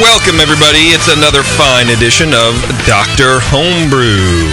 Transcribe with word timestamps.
Welcome, 0.00 0.40
everybody. 0.40 0.90
It's 0.96 1.12
another 1.12 1.42
fine 1.42 1.88
edition 1.90 2.32
of 2.32 2.56
Dr. 2.88 3.38
Homebrew. 3.44 4.48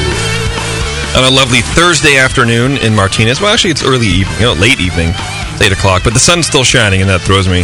On 1.16 1.24
a 1.26 1.34
lovely 1.34 1.62
Thursday 1.62 2.18
afternoon 2.18 2.78
in 2.78 2.94
Martinez. 2.94 3.40
Well, 3.40 3.52
actually, 3.52 3.72
it's 3.72 3.84
early 3.84 4.08
evening, 4.08 4.36
you 4.36 4.46
know, 4.48 4.54
late 4.54 4.80
evening. 4.80 5.10
It's 5.16 5.62
8 5.62 5.72
o'clock, 5.72 6.04
but 6.04 6.14
the 6.14 6.20
sun's 6.20 6.46
still 6.46 6.64
shining, 6.64 7.02
and 7.02 7.10
that 7.10 7.22
throws 7.22 7.48
me. 7.48 7.64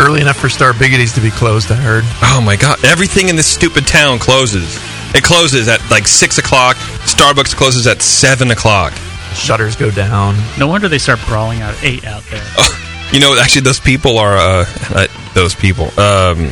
Early 0.00 0.20
enough 0.20 0.38
for 0.38 0.48
Star 0.48 0.72
Biggities 0.72 1.12
to 1.14 1.20
be 1.20 1.30
closed, 1.30 1.70
I 1.70 1.76
heard. 1.76 2.02
Oh, 2.22 2.40
my 2.44 2.56
God. 2.56 2.82
Everything 2.84 3.28
in 3.28 3.36
this 3.36 3.46
stupid 3.46 3.86
town 3.86 4.18
closes. 4.18 4.74
It 5.14 5.22
closes 5.22 5.68
at 5.68 5.78
like 5.90 6.08
6 6.08 6.38
o'clock. 6.38 6.76
Starbucks 7.04 7.54
closes 7.54 7.86
at 7.86 8.00
7 8.00 8.50
o'clock. 8.50 8.94
Shutters 9.34 9.76
go 9.76 9.90
down. 9.90 10.34
No 10.58 10.66
wonder 10.66 10.88
they 10.88 10.98
start 10.98 11.20
brawling 11.26 11.60
out 11.60 11.74
at 11.74 11.84
eight 11.84 12.04
out 12.06 12.24
there. 12.30 12.42
You 13.12 13.20
know, 13.20 13.38
actually, 13.38 13.60
those 13.60 13.78
people 13.78 14.16
are 14.16 14.38
uh, 14.38 14.64
uh, 14.88 15.06
those 15.34 15.54
people. 15.54 15.88
Um, 16.00 16.50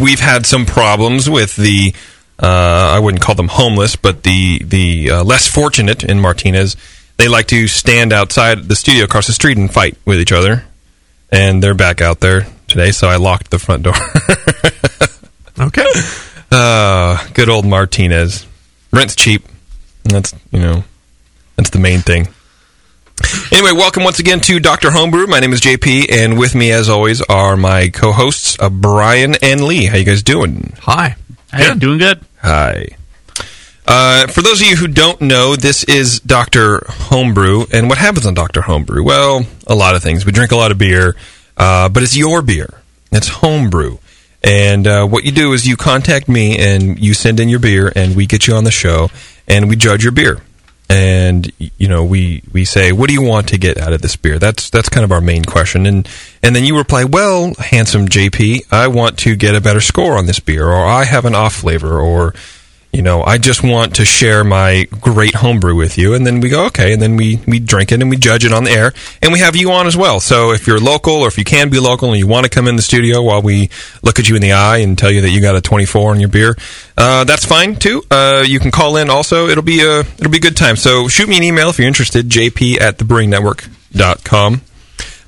we've 0.00 0.20
had 0.20 0.46
some 0.46 0.66
problems 0.66 1.28
with 1.28 1.56
the. 1.56 1.94
Uh, 2.38 2.94
I 2.96 2.98
wouldn't 3.00 3.22
call 3.22 3.34
them 3.34 3.48
homeless, 3.48 3.96
but 3.96 4.22
the 4.22 4.62
the 4.64 5.10
uh, 5.10 5.24
less 5.24 5.46
fortunate 5.46 6.04
in 6.04 6.20
Martinez. 6.20 6.76
They 7.16 7.28
like 7.28 7.48
to 7.48 7.68
stand 7.68 8.14
outside 8.14 8.64
the 8.64 8.76
studio 8.76 9.04
across 9.04 9.26
the 9.26 9.34
street 9.34 9.58
and 9.58 9.70
fight 9.70 9.96
with 10.06 10.18
each 10.20 10.32
other, 10.32 10.64
and 11.30 11.62
they're 11.62 11.74
back 11.74 12.00
out 12.00 12.20
there 12.20 12.46
today. 12.66 12.92
So 12.92 13.08
I 13.08 13.16
locked 13.16 13.50
the 13.50 13.58
front 13.58 13.82
door. 13.82 13.94
Okay. 15.60 15.84
uh, 16.50 17.22
good 17.34 17.50
old 17.50 17.66
Martinez. 17.66 18.46
Rent's 18.94 19.14
cheap. 19.14 19.44
And 20.04 20.14
that's 20.14 20.34
you 20.50 20.58
know, 20.58 20.84
that's 21.56 21.68
the 21.68 21.78
main 21.78 22.00
thing. 22.00 22.28
Anyway, 23.52 23.72
welcome 23.72 24.02
once 24.04 24.18
again 24.18 24.40
to 24.40 24.58
Dr. 24.60 24.90
Homebrew. 24.90 25.26
My 25.26 25.40
name 25.40 25.52
is 25.52 25.60
JP, 25.60 26.10
and 26.10 26.38
with 26.38 26.54
me, 26.54 26.70
as 26.72 26.88
always, 26.88 27.20
are 27.22 27.56
my 27.56 27.88
co-hosts, 27.88 28.56
uh, 28.58 28.70
Brian 28.70 29.34
and 29.42 29.62
Lee. 29.64 29.86
How 29.86 29.96
you 29.96 30.04
guys 30.04 30.22
doing? 30.22 30.72
Hi. 30.80 31.16
Hey, 31.52 31.74
doing 31.74 31.98
good. 31.98 32.20
Hi. 32.42 32.88
Uh, 33.86 34.26
for 34.28 34.40
those 34.40 34.60
of 34.60 34.68
you 34.68 34.76
who 34.76 34.86
don't 34.86 35.20
know, 35.20 35.56
this 35.56 35.84
is 35.84 36.20
Dr. 36.20 36.84
Homebrew, 36.88 37.66
and 37.72 37.88
what 37.88 37.98
happens 37.98 38.24
on 38.24 38.34
Dr. 38.34 38.62
Homebrew? 38.62 39.02
Well, 39.02 39.44
a 39.66 39.74
lot 39.74 39.96
of 39.96 40.02
things. 40.02 40.24
We 40.24 40.32
drink 40.32 40.52
a 40.52 40.56
lot 40.56 40.70
of 40.70 40.78
beer, 40.78 41.16
uh, 41.56 41.88
but 41.88 42.02
it's 42.02 42.16
your 42.16 42.42
beer. 42.42 42.82
It's 43.12 43.28
homebrew. 43.28 43.98
And 44.42 44.86
uh, 44.86 45.06
what 45.06 45.24
you 45.24 45.32
do 45.32 45.52
is 45.52 45.66
you 45.66 45.76
contact 45.76 46.28
me, 46.28 46.58
and 46.58 46.98
you 46.98 47.14
send 47.14 47.40
in 47.40 47.48
your 47.48 47.58
beer, 47.60 47.92
and 47.94 48.16
we 48.16 48.26
get 48.26 48.46
you 48.46 48.54
on 48.54 48.64
the 48.64 48.70
show, 48.70 49.10
and 49.46 49.68
we 49.68 49.76
judge 49.76 50.02
your 50.02 50.12
beer. 50.12 50.40
And 50.90 51.52
you 51.78 51.86
know, 51.86 52.04
we, 52.04 52.42
we 52.52 52.64
say, 52.64 52.90
what 52.90 53.06
do 53.06 53.14
you 53.14 53.22
want 53.22 53.48
to 53.50 53.58
get 53.58 53.78
out 53.78 53.92
of 53.92 54.02
this 54.02 54.16
beer? 54.16 54.40
That's 54.40 54.70
that's 54.70 54.88
kind 54.88 55.04
of 55.04 55.12
our 55.12 55.20
main 55.20 55.44
question. 55.44 55.86
And 55.86 56.08
and 56.42 56.56
then 56.56 56.64
you 56.64 56.76
reply, 56.76 57.04
well, 57.04 57.54
handsome 57.58 58.08
JP, 58.08 58.72
I 58.72 58.88
want 58.88 59.16
to 59.20 59.36
get 59.36 59.54
a 59.54 59.60
better 59.60 59.80
score 59.80 60.18
on 60.18 60.26
this 60.26 60.40
beer, 60.40 60.66
or 60.66 60.84
I 60.84 61.04
have 61.04 61.24
an 61.24 61.36
off 61.36 61.54
flavor, 61.54 62.00
or 62.00 62.34
you 62.92 63.02
know, 63.02 63.22
I 63.22 63.38
just 63.38 63.62
want 63.62 63.96
to 63.96 64.04
share 64.04 64.42
my 64.42 64.86
great 65.00 65.34
homebrew 65.34 65.76
with 65.76 65.96
you. 65.96 66.14
And 66.14 66.26
then 66.26 66.40
we 66.40 66.48
go, 66.48 66.66
okay. 66.66 66.92
And 66.92 67.00
then 67.00 67.14
we, 67.16 67.38
we 67.46 67.60
drink 67.60 67.92
it 67.92 68.00
and 68.00 68.10
we 68.10 68.16
judge 68.16 68.44
it 68.44 68.52
on 68.52 68.64
the 68.64 68.72
air. 68.72 68.92
And 69.22 69.32
we 69.32 69.38
have 69.38 69.54
you 69.54 69.70
on 69.70 69.86
as 69.86 69.96
well. 69.96 70.18
So 70.18 70.52
if 70.52 70.66
you're 70.66 70.80
local 70.80 71.14
or 71.14 71.28
if 71.28 71.38
you 71.38 71.44
can 71.44 71.70
be 71.70 71.78
local 71.78 72.10
and 72.10 72.18
you 72.18 72.26
want 72.26 72.44
to 72.44 72.50
come 72.50 72.66
in 72.66 72.74
the 72.74 72.82
studio 72.82 73.22
while 73.22 73.42
we 73.42 73.70
look 74.02 74.18
at 74.18 74.28
you 74.28 74.34
in 74.34 74.42
the 74.42 74.52
eye 74.52 74.78
and 74.78 74.98
tell 74.98 75.10
you 75.10 75.20
that 75.20 75.30
you 75.30 75.40
got 75.40 75.54
a 75.54 75.60
24 75.60 76.10
on 76.10 76.20
your 76.20 76.28
beer, 76.28 76.56
uh, 76.98 77.22
that's 77.24 77.44
fine 77.44 77.76
too. 77.76 78.02
Uh, 78.10 78.44
you 78.46 78.58
can 78.58 78.72
call 78.72 78.96
in 78.96 79.08
also. 79.08 79.46
It'll 79.46 79.62
be 79.62 79.82
a, 79.82 80.00
it'll 80.00 80.30
be 80.30 80.38
a 80.38 80.42
good 80.42 80.56
time. 80.56 80.74
So 80.74 81.06
shoot 81.06 81.28
me 81.28 81.36
an 81.36 81.44
email 81.44 81.68
if 81.70 81.78
you're 81.78 81.88
interested, 81.88 82.28
jp 82.28 82.80
at 82.80 82.98
thebrewingnetwork.com. 82.98 84.62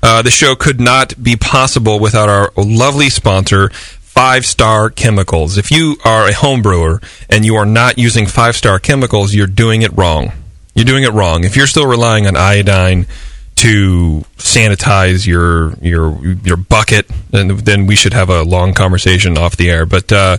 Uh, 0.05 0.21
the 0.21 0.29
show 0.29 0.53
could 0.53 0.81
not 0.81 1.13
be 1.23 1.37
possible 1.37 1.97
without 1.97 2.27
our 2.27 2.51
lovely 2.57 3.09
sponsor, 3.09 3.71
Five 4.13 4.45
Star 4.45 4.91
Chemicals. 4.91 5.57
If 5.57 5.71
you 5.71 5.97
are 6.05 6.29
a 6.29 6.33
home 6.33 6.61
brewer 6.61 7.01
and 7.31 7.43
you 7.43 7.55
are 7.55 7.65
not 7.65 7.97
using 7.97 8.27
Five 8.27 8.55
Star 8.55 8.77
Chemicals, 8.77 9.33
you're 9.33 9.47
doing 9.47 9.81
it 9.81 9.91
wrong. 9.97 10.31
You're 10.75 10.85
doing 10.85 11.03
it 11.03 11.13
wrong. 11.13 11.43
If 11.45 11.57
you're 11.57 11.65
still 11.65 11.87
relying 11.87 12.27
on 12.27 12.37
iodine 12.37 13.07
to 13.55 14.23
sanitize 14.37 15.25
your 15.25 15.73
your 15.81 16.23
your 16.43 16.57
bucket, 16.57 17.09
then 17.31 17.57
then 17.57 17.87
we 17.87 17.95
should 17.95 18.13
have 18.13 18.29
a 18.29 18.43
long 18.43 18.75
conversation 18.75 19.35
off 19.35 19.57
the 19.57 19.71
air. 19.71 19.87
But 19.87 20.11
uh, 20.11 20.37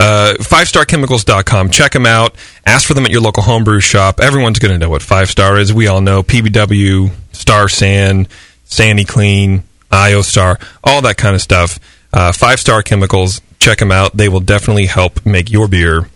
uh, 0.00 0.34
fivestarchemicals.com. 0.40 1.70
Check 1.70 1.92
them 1.92 2.06
out. 2.06 2.34
Ask 2.66 2.88
for 2.88 2.94
them 2.94 3.04
at 3.04 3.12
your 3.12 3.20
local 3.20 3.44
homebrew 3.44 3.78
shop. 3.78 4.18
Everyone's 4.18 4.58
going 4.58 4.72
to 4.72 4.78
know 4.78 4.90
what 4.90 5.00
Five 5.00 5.30
Star 5.30 5.58
is. 5.58 5.72
We 5.72 5.86
all 5.86 6.00
know 6.00 6.24
PBW, 6.24 7.12
Star 7.30 7.68
San, 7.68 8.26
SaniClean, 8.66 9.62
IOStar, 9.92 10.60
all 10.82 11.02
that 11.02 11.16
kind 11.16 11.36
of 11.36 11.40
stuff. 11.40 11.78
Uh, 12.12 12.32
Five 12.32 12.60
Star 12.60 12.82
Chemicals. 12.82 13.40
Check 13.58 13.78
them 13.78 13.92
out. 13.92 14.16
They 14.16 14.28
will 14.28 14.40
definitely 14.40 14.86
help 14.86 15.24
make 15.24 15.50
your 15.50 15.68
beer 15.68 16.08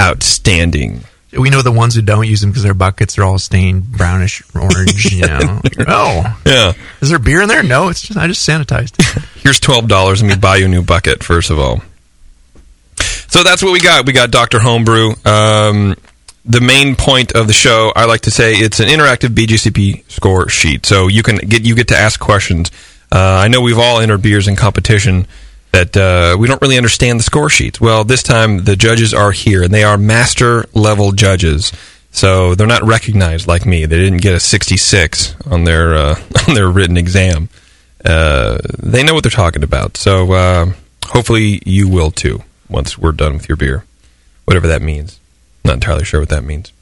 outstanding. 0.00 1.00
We 1.38 1.50
know 1.50 1.60
the 1.60 1.72
ones 1.72 1.94
who 1.94 2.00
don't 2.02 2.26
use 2.26 2.40
them 2.40 2.50
because 2.50 2.62
their 2.62 2.72
buckets 2.72 3.18
are 3.18 3.24
all 3.24 3.38
stained 3.38 3.92
brownish 3.92 4.42
orange. 4.54 5.12
You 5.12 5.26
know. 5.26 5.60
oh, 5.86 6.40
Yeah. 6.46 6.72
is 7.02 7.10
there 7.10 7.18
beer 7.18 7.42
in 7.42 7.48
there? 7.48 7.62
No, 7.62 7.88
it's 7.88 8.00
just 8.00 8.18
I 8.18 8.26
just 8.26 8.48
sanitized. 8.48 8.96
Here's 9.42 9.60
twelve 9.60 9.88
dollars. 9.88 10.22
Let 10.22 10.28
me 10.28 10.36
buy 10.40 10.56
you 10.56 10.64
a 10.64 10.68
new 10.68 10.82
bucket 10.82 11.22
first 11.22 11.50
of 11.50 11.58
all. 11.58 11.82
So 13.28 13.42
that's 13.42 13.62
what 13.62 13.72
we 13.72 13.80
got. 13.80 14.06
We 14.06 14.12
got 14.14 14.30
Doctor 14.30 14.58
Homebrew. 14.58 15.12
Um, 15.26 15.96
the 16.46 16.62
main 16.62 16.96
point 16.96 17.32
of 17.32 17.46
the 17.46 17.52
show, 17.52 17.92
I 17.94 18.06
like 18.06 18.22
to 18.22 18.30
say, 18.30 18.54
it's 18.54 18.80
an 18.80 18.88
interactive 18.88 19.28
BJCP 19.34 20.10
score 20.10 20.48
sheet. 20.48 20.86
So 20.86 21.08
you 21.08 21.22
can 21.22 21.36
get 21.36 21.62
you 21.62 21.74
get 21.74 21.88
to 21.88 21.96
ask 21.96 22.18
questions. 22.18 22.70
Uh, 23.10 23.42
I 23.44 23.48
know 23.48 23.60
we've 23.60 23.78
all 23.78 24.00
entered 24.00 24.22
beers 24.22 24.48
in 24.48 24.56
competition 24.56 25.26
that 25.72 25.96
uh, 25.96 26.36
we 26.38 26.48
don't 26.48 26.60
really 26.60 26.76
understand 26.76 27.18
the 27.18 27.24
score 27.24 27.48
sheets. 27.48 27.80
Well, 27.80 28.04
this 28.04 28.22
time 28.22 28.64
the 28.64 28.76
judges 28.76 29.14
are 29.14 29.32
here, 29.32 29.62
and 29.62 29.72
they 29.72 29.84
are 29.84 29.98
master 29.98 30.66
level 30.74 31.12
judges. 31.12 31.72
So 32.10 32.54
they're 32.54 32.66
not 32.66 32.82
recognized 32.82 33.46
like 33.46 33.66
me. 33.66 33.84
They 33.84 33.98
didn't 33.98 34.22
get 34.22 34.34
a 34.34 34.40
66 34.40 35.36
on 35.46 35.64
their 35.64 35.94
uh, 35.94 36.20
on 36.48 36.54
their 36.54 36.68
written 36.68 36.96
exam. 36.96 37.48
Uh, 38.04 38.58
they 38.78 39.02
know 39.02 39.14
what 39.14 39.24
they're 39.24 39.30
talking 39.30 39.62
about. 39.62 39.96
So 39.96 40.32
uh, 40.32 40.72
hopefully 41.06 41.60
you 41.64 41.88
will 41.88 42.10
too 42.10 42.42
once 42.68 42.98
we're 42.98 43.12
done 43.12 43.34
with 43.34 43.48
your 43.48 43.56
beer, 43.56 43.84
whatever 44.44 44.66
that 44.68 44.82
means. 44.82 45.18
Not 45.64 45.74
entirely 45.74 46.04
sure 46.04 46.20
what 46.20 46.28
that 46.30 46.44
means. 46.44 46.72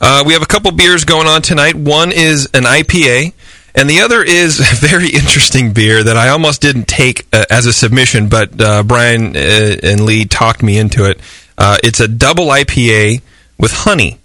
Uh, 0.00 0.22
we 0.26 0.34
have 0.34 0.42
a 0.42 0.46
couple 0.46 0.70
beers 0.72 1.04
going 1.04 1.26
on 1.26 1.42
tonight. 1.42 1.74
One 1.74 2.12
is 2.12 2.48
an 2.52 2.64
IPA, 2.64 3.32
and 3.76 3.88
the 3.88 4.00
other 4.00 4.22
is 4.22 4.60
a 4.84 4.86
very 4.86 5.08
interesting 5.08 5.72
beer 5.72 6.02
that 6.02 6.16
I 6.16 6.30
almost 6.30 6.60
didn't 6.60 6.88
take 6.88 7.26
uh, 7.32 7.44
as 7.50 7.66
a 7.66 7.72
submission, 7.72 8.28
but 8.28 8.60
uh, 8.60 8.82
Brian 8.82 9.36
uh, 9.36 9.76
and 9.82 10.04
Lee 10.04 10.24
talked 10.24 10.62
me 10.62 10.78
into 10.78 11.08
it. 11.08 11.20
Uh, 11.58 11.78
it's 11.84 12.00
a 12.00 12.08
double 12.08 12.46
IPA 12.46 13.22
with 13.58 13.72
honey. 13.72 14.18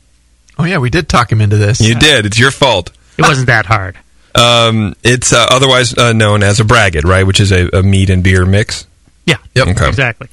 Oh 0.57 0.65
yeah, 0.65 0.80
we 0.80 0.89
did 0.89 1.07
talk 1.09 1.31
him 1.31 1.42
into 1.42 1.57
this. 1.57 1.80
You 1.80 1.95
did. 1.95 2.25
It's 2.25 2.39
your 2.39 2.51
fault. 2.51 2.92
It 3.18 3.24
wasn't 3.24 3.48
that 3.48 3.65
hard. 3.65 3.98
Um, 4.33 4.95
it's 5.03 5.33
uh, 5.33 5.45
otherwise 5.50 5.97
uh, 5.97 6.13
known 6.13 6.44
as 6.44 6.59
a 6.59 6.63
braggot, 6.63 7.04
right? 7.04 7.24
Which 7.24 7.39
is 7.39 7.51
a, 7.51 7.68
a 7.69 7.83
mead 7.83 8.09
and 8.09 8.24
beer 8.24 8.45
mix. 8.45 8.88
Yeah. 9.25 9.38
Yep. 9.56 9.68
Okay. 9.69 9.88
Exactly. 9.88 10.27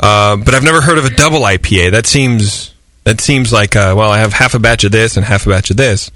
Uh, 0.00 0.36
but 0.36 0.54
I've 0.54 0.64
never 0.64 0.80
heard 0.80 0.98
of 0.98 1.04
a 1.04 1.10
double 1.10 1.40
IPA. 1.40 1.92
That 1.92 2.06
seems 2.06 2.74
that 3.04 3.20
seems 3.20 3.52
like 3.52 3.76
uh, 3.76 3.94
well, 3.96 4.10
I 4.10 4.18
have 4.18 4.32
half 4.32 4.54
a 4.54 4.58
batch 4.58 4.84
of 4.84 4.92
this 4.92 5.16
and 5.16 5.24
half 5.24 5.46
a 5.46 5.50
batch 5.50 5.70
of 5.70 5.76
this. 5.76 6.10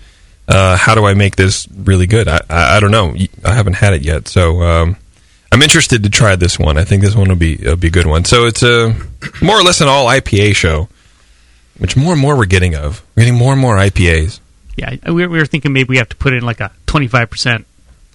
Uh, 0.49 0.77
how 0.77 0.95
do 0.95 1.05
I 1.05 1.15
make 1.15 1.37
this 1.37 1.67
really 1.69 2.07
good? 2.07 2.29
I, 2.29 2.41
I, 2.49 2.77
I 2.77 2.81
don't 2.81 2.91
know. 2.93 3.15
I 3.45 3.53
haven't 3.55 3.75
had 3.75 3.95
it 3.95 4.03
yet, 4.03 4.29
so 4.29 4.63
um, 4.63 4.97
I'm 5.51 5.63
interested 5.63 6.03
to 6.05 6.11
try 6.11 6.37
this 6.37 6.59
one. 6.59 6.79
I 6.79 6.85
think 6.85 7.03
this 7.03 7.17
one 7.17 7.29
will 7.29 7.37
be 7.37 7.57
will 7.57 7.77
be 7.77 7.89
a 7.89 7.91
good 7.91 8.07
one. 8.07 8.25
So 8.25 8.47
it's 8.47 8.63
a 8.63 8.95
more 9.43 9.59
or 9.59 9.63
less 9.63 9.81
an 9.81 9.89
all 9.89 10.07
IPA 10.07 10.55
show, 10.55 10.89
which 11.79 11.97
more 11.97 12.13
and 12.13 12.21
more 12.21 12.37
we're 12.37 12.47
getting 12.47 12.75
of. 12.75 13.03
We're 13.17 13.25
getting 13.25 13.39
more 13.39 13.53
and 13.53 13.61
more 13.61 13.77
IPAs. 13.77 14.41
Yeah, 14.77 14.97
we 15.07 15.23
were, 15.23 15.29
we 15.29 15.39
were 15.39 15.47
thinking 15.47 15.73
maybe 15.73 15.89
we 15.89 15.97
have 15.97 16.11
to 16.11 16.17
put 16.17 16.35
in 16.35 16.45
like 16.45 16.61
a 16.61 16.71
25% 16.87 17.65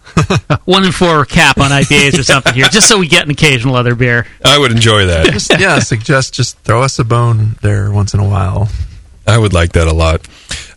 one 0.66 0.86
in 0.86 0.92
four 0.92 1.26
cap 1.26 1.58
on 1.58 1.72
IPAs 1.72 2.20
or 2.20 2.24
something 2.24 2.54
here, 2.54 2.66
just 2.68 2.88
so 2.88 3.00
we 3.00 3.08
get 3.08 3.26
an 3.26 3.32
occasional 3.32 3.76
other 3.76 3.96
beer. 3.96 4.28
I 4.44 4.58
would 4.58 4.72
enjoy 4.72 5.08
that. 5.08 5.26
Just, 5.32 5.60
yeah, 5.60 5.80
suggest 5.80 6.34
just 6.34 6.58
throw 6.60 6.82
us 6.82 7.00
a 7.00 7.04
bone 7.04 7.56
there 7.62 7.92
once 7.92 8.14
in 8.14 8.20
a 8.20 8.28
while. 8.28 8.70
I 9.28 9.38
would 9.38 9.54
like 9.54 9.74
that 9.74 9.88
a 9.88 9.94
lot. 9.94 10.28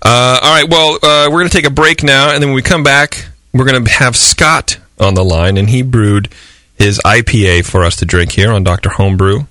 Uh, 0.05 0.39
all 0.43 0.55
right, 0.55 0.69
well, 0.69 0.95
uh, 0.97 1.29
we're 1.31 1.41
going 1.41 1.49
to 1.49 1.57
take 1.57 1.67
a 1.67 1.71
break 1.71 2.03
now, 2.03 2.31
and 2.33 2.43
then 2.43 2.51
when 2.51 2.57
we 2.57 2.63
come 2.63 2.83
back, 2.83 3.27
we're 3.55 3.65
going 3.65 3.83
to 3.83 3.91
have 3.91 4.17
Scott 4.17 4.79
on 5.01 5.15
the 5.15 5.25
line, 5.25 5.57
and 5.57 5.69
he 5.69 5.83
brewed 5.83 6.29
his 6.77 7.01
IPA 7.05 7.65
for 7.65 7.85
us 7.85 7.97
to 7.97 8.05
drink 8.05 8.33
here 8.33 8.53
on 8.53 8.65
Dr. 8.65 8.91
Homebrew. 8.91 9.45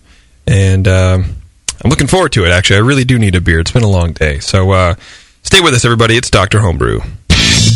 And 0.45 0.87
um, 0.87 1.35
I'm 1.83 1.89
looking 1.89 2.07
forward 2.07 2.33
to 2.33 2.45
it, 2.45 2.51
actually. 2.51 2.77
I 2.77 2.81
really 2.81 3.05
do 3.05 3.17
need 3.17 3.35
a 3.35 3.41
beer. 3.41 3.59
It's 3.59 3.71
been 3.71 3.83
a 3.83 3.89
long 3.89 4.13
day. 4.13 4.39
So 4.39 4.71
uh, 4.71 4.95
stay 5.41 5.61
with 5.61 5.73
us, 5.73 5.85
everybody. 5.85 6.17
It's 6.17 6.29
Dr. 6.29 6.59
Homebrew. 6.59 6.99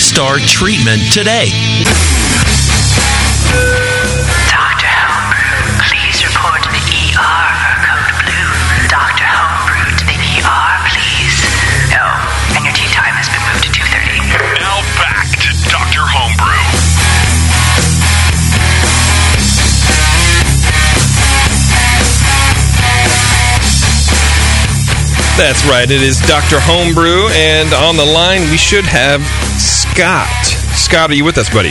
five-star 0.00 0.38
treatment 0.38 1.12
today. 1.12 1.50
That's 25.40 25.64
right. 25.64 25.90
It 25.90 26.02
is 26.02 26.20
Dr. 26.28 26.60
Homebrew, 26.60 27.28
and 27.32 27.72
on 27.72 27.96
the 27.96 28.04
line 28.04 28.42
we 28.50 28.58
should 28.58 28.84
have 28.84 29.22
Scott. 29.58 30.28
Scott, 30.76 31.08
are 31.08 31.14
you 31.14 31.24
with 31.24 31.38
us, 31.38 31.48
buddy? 31.48 31.70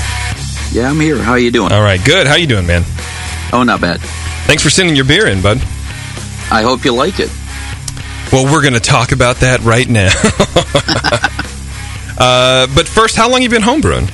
Yeah, 0.72 0.90
I'm 0.90 1.00
here. 1.00 1.20
How 1.20 1.36
you 1.36 1.52
doing? 1.52 1.72
All 1.72 1.84
right, 1.84 2.04
good. 2.04 2.26
How 2.26 2.34
you 2.34 2.48
doing, 2.48 2.66
man? 2.66 2.82
Oh, 3.54 3.62
not 3.62 3.80
bad. 3.80 4.02
Thanks 4.48 4.64
for 4.64 4.72
sending 4.72 4.96
your 4.96 5.06
beer 5.06 5.28
in, 5.28 5.44
bud. 5.44 5.60
I 6.52 6.64
hope 6.64 6.84
you 6.84 6.96
like 6.96 7.20
it. 7.20 7.30
Well, 8.34 8.52
we're 8.52 8.64
going 8.64 8.74
to 8.74 8.80
talk 8.80 9.12
about 9.12 9.36
that 9.42 9.60
right 9.60 9.88
now. 9.88 10.08
uh, 12.20 12.66
but 12.74 12.88
first, 12.88 13.16
how 13.16 13.30
long 13.30 13.44
you 13.44 13.50
been 13.50 13.62
homebrewing? 13.62 14.10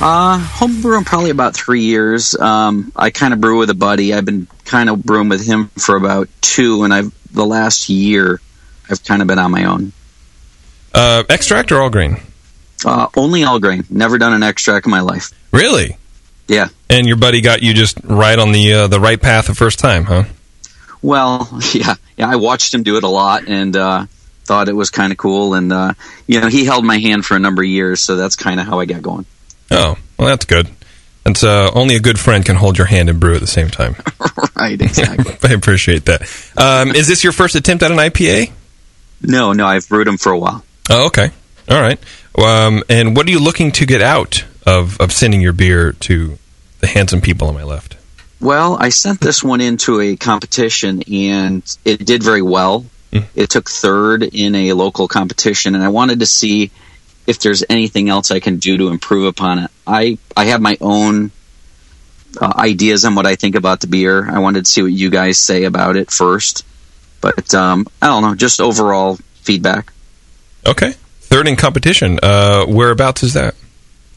Uh, 0.00 0.38
homebrewing 0.38 1.04
probably 1.04 1.30
about 1.30 1.56
three 1.56 1.82
years. 1.82 2.36
Um, 2.36 2.92
I 2.94 3.10
kind 3.10 3.34
of 3.34 3.40
brew 3.40 3.58
with 3.58 3.70
a 3.70 3.74
buddy. 3.74 4.14
I've 4.14 4.24
been 4.24 4.46
kind 4.64 4.88
of 4.88 5.02
brewing 5.02 5.28
with 5.28 5.44
him 5.44 5.70
for 5.76 5.96
about 5.96 6.28
two, 6.40 6.84
and 6.84 6.94
I've 6.94 7.12
the 7.32 7.44
last 7.44 7.88
year 7.88 8.40
I've 8.90 9.04
kind 9.04 9.22
of 9.22 9.28
been 9.28 9.38
on 9.38 9.50
my 9.50 9.64
own. 9.64 9.92
Uh, 10.92 11.22
extract 11.28 11.70
or 11.72 11.80
all 11.80 11.90
grain? 11.90 12.16
Uh, 12.84 13.08
only 13.16 13.44
all 13.44 13.60
grain. 13.60 13.84
Never 13.90 14.18
done 14.18 14.32
an 14.32 14.42
extract 14.42 14.86
in 14.86 14.90
my 14.90 15.00
life. 15.00 15.30
Really? 15.52 15.96
Yeah. 16.48 16.68
And 16.88 17.06
your 17.06 17.16
buddy 17.16 17.40
got 17.40 17.62
you 17.62 17.74
just 17.74 17.98
right 18.02 18.38
on 18.38 18.52
the 18.52 18.72
uh, 18.72 18.86
the 18.88 18.98
right 18.98 19.20
path 19.20 19.46
the 19.46 19.54
first 19.54 19.78
time, 19.78 20.04
huh? 20.04 20.24
Well, 21.02 21.48
yeah, 21.72 21.94
yeah. 22.16 22.28
I 22.28 22.36
watched 22.36 22.74
him 22.74 22.82
do 22.82 22.96
it 22.96 23.04
a 23.04 23.08
lot 23.08 23.46
and 23.46 23.76
uh, 23.76 24.06
thought 24.44 24.68
it 24.68 24.74
was 24.74 24.90
kind 24.90 25.12
of 25.12 25.18
cool. 25.18 25.54
And 25.54 25.72
uh, 25.72 25.94
you 26.26 26.40
know, 26.40 26.48
he 26.48 26.64
held 26.64 26.84
my 26.84 26.98
hand 26.98 27.24
for 27.24 27.36
a 27.36 27.38
number 27.38 27.62
of 27.62 27.68
years, 27.68 28.00
so 28.00 28.16
that's 28.16 28.36
kind 28.36 28.58
of 28.58 28.66
how 28.66 28.80
I 28.80 28.86
got 28.86 29.02
going. 29.02 29.26
Oh, 29.70 29.96
well, 30.18 30.28
that's 30.28 30.44
good. 30.44 30.68
It's 31.26 31.44
uh, 31.44 31.70
only 31.74 31.96
a 31.96 32.00
good 32.00 32.18
friend 32.18 32.44
can 32.44 32.56
hold 32.56 32.78
your 32.78 32.86
hand 32.86 33.08
and 33.08 33.20
brew 33.20 33.34
at 33.34 33.40
the 33.40 33.46
same 33.46 33.68
time. 33.68 33.94
right, 34.56 34.80
exactly. 34.80 35.36
I 35.48 35.52
appreciate 35.52 36.06
that. 36.06 36.22
Um, 36.56 36.90
is 36.90 37.06
this 37.06 37.22
your 37.22 37.32
first 37.32 37.54
attempt 37.54 37.82
at 37.82 37.92
an 37.92 37.98
IPA? 37.98 38.50
No, 39.22 39.52
no, 39.52 39.66
I've 39.66 39.88
brewed 39.88 40.06
them 40.06 40.18
for 40.18 40.32
a 40.32 40.38
while. 40.38 40.64
Oh, 40.88 41.06
okay. 41.06 41.30
All 41.68 41.80
right. 41.80 41.98
Um, 42.36 42.82
and 42.88 43.16
what 43.16 43.26
are 43.26 43.30
you 43.30 43.40
looking 43.40 43.72
to 43.72 43.86
get 43.86 44.02
out 44.02 44.44
of, 44.66 45.00
of 45.00 45.12
sending 45.12 45.40
your 45.40 45.52
beer 45.52 45.92
to 45.92 46.38
the 46.80 46.86
handsome 46.86 47.20
people 47.20 47.48
on 47.48 47.54
my 47.54 47.64
left? 47.64 47.96
Well, 48.40 48.76
I 48.80 48.88
sent 48.88 49.20
this 49.20 49.44
one 49.44 49.60
into 49.60 50.00
a 50.00 50.16
competition 50.16 51.02
and 51.12 51.62
it 51.84 52.04
did 52.04 52.22
very 52.22 52.42
well. 52.42 52.86
Mm. 53.12 53.26
It 53.34 53.50
took 53.50 53.68
third 53.68 54.22
in 54.22 54.54
a 54.54 54.72
local 54.72 55.08
competition, 55.08 55.74
and 55.74 55.82
I 55.82 55.88
wanted 55.88 56.20
to 56.20 56.26
see 56.26 56.70
if 57.26 57.40
there's 57.40 57.64
anything 57.68 58.08
else 58.08 58.30
I 58.30 58.40
can 58.40 58.58
do 58.58 58.76
to 58.78 58.88
improve 58.88 59.26
upon 59.26 59.58
it. 59.58 59.70
I 59.86 60.18
I 60.36 60.46
have 60.46 60.60
my 60.60 60.76
own 60.80 61.32
uh, 62.40 62.52
ideas 62.56 63.04
on 63.04 63.16
what 63.16 63.26
I 63.26 63.34
think 63.34 63.56
about 63.56 63.80
the 63.80 63.88
beer. 63.88 64.30
I 64.30 64.38
wanted 64.38 64.64
to 64.64 64.70
see 64.70 64.82
what 64.82 64.92
you 64.92 65.10
guys 65.10 65.38
say 65.38 65.64
about 65.64 65.96
it 65.96 66.10
first, 66.10 66.64
but 67.20 67.54
um, 67.54 67.86
I 68.00 68.06
don't 68.06 68.22
know, 68.22 68.34
just 68.34 68.60
overall 68.60 69.18
feedback. 69.34 69.92
Okay. 70.66 70.92
Third 71.20 71.48
in 71.48 71.56
competition. 71.56 72.18
Uh, 72.22 72.64
whereabouts 72.66 73.22
is 73.22 73.34
that? 73.34 73.54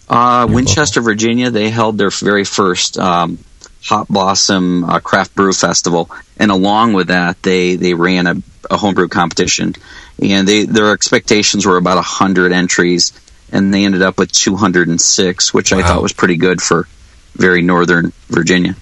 Uh, 0.10 0.48
Winchester, 0.50 1.02
Virginia, 1.02 1.50
they 1.50 1.70
held 1.70 1.98
their 1.98 2.10
very 2.10 2.44
first 2.44 2.98
um, 2.98 3.38
Hop 3.86 4.08
Blossom 4.08 4.84
uh, 4.84 5.00
Craft 5.00 5.36
Brew 5.36 5.54
Festival, 5.54 6.10
and 6.38 6.52
along 6.52 6.94
with 6.94 7.08
that, 7.08 7.42
they 7.42 7.76
they 7.76 7.94
ran 7.94 8.28
a, 8.28 8.36
a 8.70 8.78
homebrew 8.78 9.08
competition, 9.08 9.76
and 10.22 10.48
they 10.48 10.66
their 10.66 10.92
expectations 10.92 11.66
were 11.66 11.78
about 11.78 12.04
hundred 12.04 12.52
entries, 12.52 13.14
and 13.52 13.74
they 13.74 13.86
ended 13.86 14.02
up 14.02 14.18
with 14.18 14.32
two 14.32 14.56
hundred 14.56 14.88
and 14.88 15.00
six, 15.00 15.54
which 15.54 15.74
I 15.74 15.82
thought 15.82 16.02
was 16.02 16.14
pretty 16.14 16.38
good 16.38 16.62
for 16.62 16.88
very 17.34 17.62
northern 17.62 18.14
Virginia. 18.28 18.76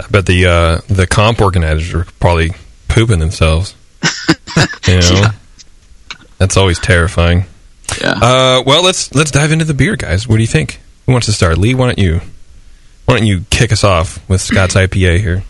I 0.00 0.06
bet 0.08 0.26
the 0.26 0.46
uh, 0.46 0.80
the 0.88 1.06
comp 1.06 1.40
organizers 1.40 1.94
are 1.94 2.04
probably 2.20 2.50
pooping 2.88 3.18
themselves. 3.18 3.74
you 4.86 5.00
know, 5.00 5.26
that's 6.38 6.56
always 6.56 6.78
terrifying. 6.78 7.44
Yeah. 8.00 8.12
Uh, 8.12 8.62
well, 8.66 8.82
let's 8.82 9.14
let's 9.14 9.30
dive 9.30 9.52
into 9.52 9.64
the 9.64 9.74
beer, 9.74 9.96
guys. 9.96 10.28
What 10.28 10.36
do 10.36 10.42
you 10.42 10.48
think? 10.48 10.80
Who 11.06 11.12
wants 11.12 11.26
to 11.26 11.32
start? 11.32 11.58
Lee, 11.58 11.74
why 11.74 11.86
don't 11.86 11.98
you? 11.98 12.20
Why 13.06 13.16
don't 13.16 13.26
you 13.26 13.44
kick 13.50 13.72
us 13.72 13.84
off 13.84 14.26
with 14.28 14.40
Scott's 14.40 14.74
IPA 14.74 15.20
here? 15.20 15.42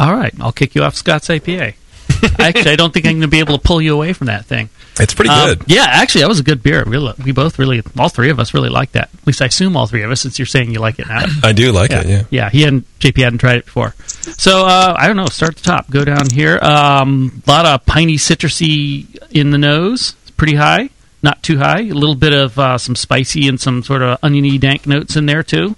All 0.00 0.14
right, 0.14 0.34
I'll 0.40 0.52
kick 0.52 0.74
you 0.74 0.82
off 0.82 0.94
Scott's 0.94 1.28
IPA. 1.28 1.74
actually, 2.38 2.70
I 2.72 2.76
don't 2.76 2.92
think 2.92 3.06
I'm 3.06 3.12
going 3.12 3.22
to 3.22 3.28
be 3.28 3.38
able 3.40 3.56
to 3.58 3.62
pull 3.62 3.80
you 3.82 3.94
away 3.94 4.12
from 4.12 4.26
that 4.28 4.44
thing. 4.46 4.68
It's 5.00 5.12
pretty 5.14 5.30
Um, 5.30 5.48
good. 5.48 5.62
yeah, 5.66 5.84
actually, 5.88 6.20
that 6.22 6.28
was 6.28 6.40
a 6.40 6.42
good 6.44 6.62
beer. 6.62 6.84
Really, 6.84 7.12
we 7.24 7.32
both 7.32 7.58
really, 7.58 7.82
all 7.98 8.08
three 8.08 8.30
of 8.30 8.38
us 8.38 8.54
really 8.54 8.68
like 8.68 8.92
that. 8.92 9.10
At 9.12 9.26
least 9.26 9.42
I 9.42 9.46
assume 9.46 9.76
all 9.76 9.86
three 9.86 10.02
of 10.02 10.10
us, 10.10 10.20
since 10.20 10.38
you're 10.38 10.46
saying 10.46 10.70
you 10.70 10.78
like 10.80 10.98
it 10.98 11.08
now. 11.08 11.24
I 11.42 11.52
do 11.52 11.72
like 11.72 11.90
yeah, 11.90 12.00
it. 12.00 12.06
Yeah. 12.06 12.22
yeah. 12.30 12.50
He 12.50 12.62
hadn't 12.62 12.86
JP 13.00 13.22
hadn't 13.22 13.38
tried 13.38 13.56
it 13.56 13.64
before. 13.64 13.94
So 14.38 14.66
uh, 14.66 14.94
I 14.96 15.06
don't 15.06 15.16
know. 15.16 15.26
Start 15.26 15.52
at 15.52 15.56
the 15.56 15.62
top. 15.64 15.90
Go 15.90 16.04
down 16.04 16.30
here. 16.30 16.58
Um, 16.58 17.42
a 17.46 17.50
lot 17.50 17.66
of 17.66 17.84
piney 17.86 18.16
citrusy 18.16 19.06
in 19.32 19.50
the 19.50 19.58
nose. 19.58 20.14
It's 20.22 20.30
pretty 20.30 20.54
high, 20.54 20.90
not 21.22 21.42
too 21.42 21.58
high. 21.58 21.80
A 21.80 21.94
little 21.94 22.14
bit 22.14 22.32
of 22.32 22.58
uh, 22.58 22.78
some 22.78 22.94
spicy 22.96 23.48
and 23.48 23.60
some 23.60 23.82
sort 23.82 24.02
of 24.02 24.18
oniony 24.22 24.58
dank 24.58 24.86
notes 24.86 25.16
in 25.16 25.26
there 25.26 25.42
too. 25.42 25.76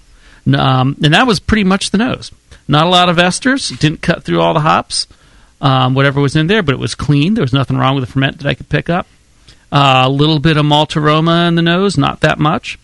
Um, 0.55 0.95
and 1.03 1.13
that 1.13 1.27
was 1.27 1.39
pretty 1.39 1.63
much 1.65 1.91
the 1.91 1.97
nose. 1.97 2.31
Not 2.67 2.85
a 2.85 2.89
lot 2.89 3.09
of 3.09 3.17
esters. 3.17 3.77
Didn't 3.79 4.01
cut 4.01 4.23
through 4.23 4.41
all 4.41 4.53
the 4.53 4.59
hops. 4.61 5.07
Um, 5.59 5.95
whatever 5.95 6.21
was 6.21 6.35
in 6.35 6.45
there, 6.47 6.61
but 6.61 6.73
it 6.73 6.79
was 6.79 6.93
clean. 6.93 7.33
There 7.33 7.41
was 7.41 7.53
nothing 7.53 7.77
wrong 7.77 7.95
with 7.95 8.05
the 8.05 8.11
ferment 8.11 8.37
that 8.39 8.47
I 8.47 8.53
could 8.53 8.69
pick 8.69 8.89
up. 8.91 9.07
Uh, 9.71 10.03
a 10.05 10.09
little 10.09 10.39
bit 10.39 10.55
of 10.55 10.65
malt 10.65 10.95
aroma 10.95 11.47
in 11.47 11.55
the 11.55 11.61
nose, 11.63 11.97
not 11.97 12.19
that 12.19 12.37
much, 12.37 12.77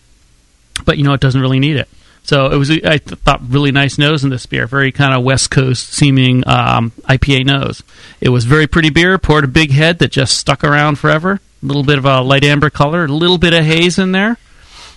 but 0.84 0.98
you 0.98 1.04
know 1.04 1.14
it 1.14 1.22
doesn't 1.22 1.40
really 1.40 1.60
need 1.60 1.76
it. 1.78 1.88
So 2.24 2.48
it 2.48 2.56
was, 2.58 2.72
I 2.72 2.98
th- 2.98 3.20
thought, 3.20 3.42
really 3.48 3.72
nice 3.72 3.98
nose 3.98 4.24
in 4.24 4.30
this 4.30 4.46
beer. 4.46 4.66
Very 4.66 4.92
kind 4.92 5.14
of 5.14 5.24
West 5.24 5.52
Coast 5.52 5.90
seeming 5.90 6.48
um, 6.48 6.92
IPA 7.04 7.46
nose. 7.46 7.84
It 8.22 8.30
was 8.30 8.46
very 8.46 8.66
pretty 8.66 8.90
beer. 8.90 9.18
Poured 9.18 9.44
a 9.44 9.48
big 9.48 9.72
head 9.72 10.00
that 10.00 10.12
just 10.12 10.38
stuck 10.38 10.64
around 10.64 10.98
forever. 11.00 11.42
A 11.62 11.66
little 11.66 11.84
bit 11.84 11.98
of 11.98 12.06
a 12.06 12.22
light 12.22 12.44
amber 12.44 12.70
color, 12.70 13.06
a 13.06 13.08
little 13.08 13.38
bit 13.38 13.54
of 13.54 13.64
haze 13.66 14.00
in 14.00 14.14
there. 14.14 14.38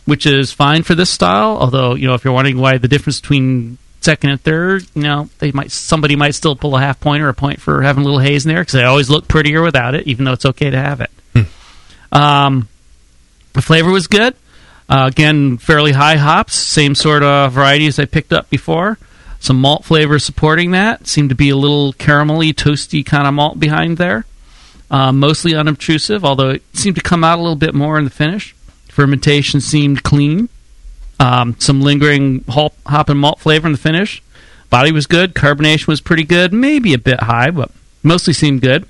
which 0.05 0.25
is 0.25 0.53
fine 0.53 0.83
for 0.85 0.95
this 0.95 1.11
style. 1.11 1.59
Although 1.59 1.95
you 1.95 2.07
know, 2.07 2.15
if 2.15 2.25
you're 2.25 2.33
wondering 2.33 2.59
why 2.59 2.79
the 2.79 2.89
difference 2.89 3.21
between 3.21 3.77
second 4.07 4.31
and 4.31 4.41
third, 4.41 4.87
you 4.95 5.03
know, 5.03 5.29
they 5.41 5.51
might 5.53 5.71
somebody 5.73 6.17
might 6.17 6.35
still 6.35 6.55
pull 6.57 6.77
a 6.77 6.81
half 6.81 7.01
point 7.01 7.23
or 7.23 7.29
a 7.29 7.35
point 7.35 7.61
for 7.61 7.83
having 7.83 8.03
a 8.03 8.05
little 8.05 8.21
haze 8.21 8.47
in 8.47 8.49
there 8.55 8.63
because 8.63 8.75
they 8.75 8.85
always 8.85 9.11
look 9.11 9.27
prettier 9.29 9.63
without 9.63 9.95
it, 9.95 10.07
even 10.07 10.25
though 10.25 10.33
it's 10.33 10.47
okay 10.47 10.71
to 10.71 10.79
have 10.79 11.01
it. 11.01 11.11
Um, 12.13 12.69
the 13.53 13.63
flavor 13.63 13.91
was 13.91 14.07
good. 14.07 14.35
Uh, 14.89 15.07
again, 15.09 15.59
fairly 15.59 15.93
high 15.93 16.17
hops, 16.17 16.55
same 16.55 16.95
sort 16.95 17.23
of 17.25 17.53
varieties 17.53 17.99
I 17.99 18.05
picked 18.05 18.33
up 18.33 18.49
before. 18.49 18.99
Some 19.41 19.61
malt 19.61 19.85
flavor 19.85 20.19
supporting 20.19 20.71
that. 20.71 21.07
Seemed 21.07 21.29
to 21.31 21.35
be 21.35 21.51
a 21.51 21.57
little 21.57 21.93
caramelly, 21.93 22.55
toasty 22.55 23.05
kind 23.05 23.27
of 23.27 23.35
malt 23.35 23.59
behind 23.59 23.99
there. 23.99 24.25
Uh, 24.91 25.11
mostly 25.13 25.55
unobtrusive, 25.55 26.25
although 26.25 26.51
it 26.51 26.63
seemed 26.73 26.97
to 26.97 27.03
come 27.03 27.25
out 27.25 27.39
a 27.39 27.43
little 27.43 27.57
bit 27.57 27.75
more 27.75 27.99
in 27.99 28.05
the 28.05 28.11
finish. 28.11 28.55
Fermentation 28.89 29.61
seemed 29.61 30.05
clean. 30.05 30.49
Um, 31.19 31.57
some 31.59 31.81
lingering 31.81 32.45
hop, 32.49 32.75
hop 32.87 33.09
and 33.09 33.19
malt 33.19 33.41
flavor 33.41 33.67
in 33.67 33.73
the 33.73 33.79
finish. 33.79 34.23
Body 34.69 34.93
was 34.93 35.07
good. 35.07 35.35
Carbonation 35.35 35.87
was 35.87 36.01
pretty 36.01 36.25
good. 36.25 36.53
Maybe 36.53 36.93
a 36.93 36.99
bit 36.99 37.21
high, 37.21 37.51
but 37.51 37.71
mostly 38.03 38.33
seemed 38.33 38.61
good. 38.61 38.87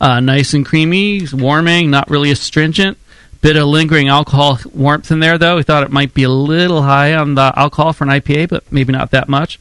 Uh, 0.00 0.20
nice 0.20 0.54
and 0.54 0.64
creamy, 0.64 1.26
warming, 1.32 1.90
not 1.90 2.08
really 2.08 2.30
astringent. 2.30 2.96
Bit 3.42 3.56
of 3.56 3.66
lingering 3.66 4.08
alcohol 4.08 4.58
warmth 4.72 5.10
in 5.10 5.20
there, 5.20 5.38
though. 5.38 5.56
We 5.56 5.62
thought 5.62 5.82
it 5.82 5.90
might 5.90 6.14
be 6.14 6.24
a 6.24 6.28
little 6.30 6.82
high 6.82 7.14
on 7.14 7.34
the 7.34 7.52
alcohol 7.56 7.92
for 7.92 8.04
an 8.04 8.10
IPA, 8.10 8.50
but 8.50 8.70
maybe 8.70 8.92
not 8.92 9.10
that 9.12 9.28
much. 9.28 9.58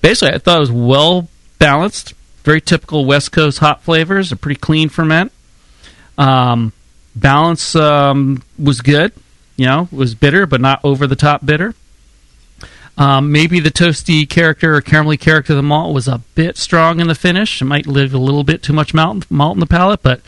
Basically, 0.00 0.34
I 0.34 0.38
thought 0.38 0.56
it 0.56 0.60
was 0.60 0.70
well 0.70 1.28
balanced. 1.58 2.14
Very 2.44 2.60
typical 2.60 3.04
West 3.04 3.32
Coast 3.32 3.58
hop 3.58 3.82
flavors. 3.82 4.32
A 4.32 4.36
pretty 4.36 4.58
clean 4.58 4.88
ferment. 4.88 5.32
Um, 6.16 6.72
balance 7.14 7.76
um, 7.76 8.42
was 8.58 8.80
good. 8.80 9.12
You 9.58 9.66
know, 9.66 9.88
was 9.92 10.14
bitter, 10.14 10.46
but 10.46 10.62
not 10.62 10.80
over 10.82 11.06
the 11.06 11.16
top 11.16 11.44
bitter. 11.44 11.74
Um, 12.96 13.30
maybe 13.30 13.60
the 13.60 13.70
toasty 13.70 14.28
character 14.28 14.74
or 14.74 14.82
caramelly 14.82 15.20
character 15.20 15.52
of 15.52 15.58
the 15.58 15.62
malt 15.62 15.94
was 15.94 16.08
a 16.08 16.22
bit 16.34 16.56
strong 16.56 17.00
in 17.00 17.06
the 17.06 17.14
finish. 17.14 17.60
It 17.60 17.66
might 17.66 17.86
leave 17.86 18.14
a 18.14 18.18
little 18.18 18.42
bit 18.42 18.62
too 18.62 18.72
much 18.72 18.94
malt, 18.94 19.30
malt 19.30 19.56
in 19.56 19.60
the 19.60 19.66
palate, 19.66 20.02
but 20.02 20.20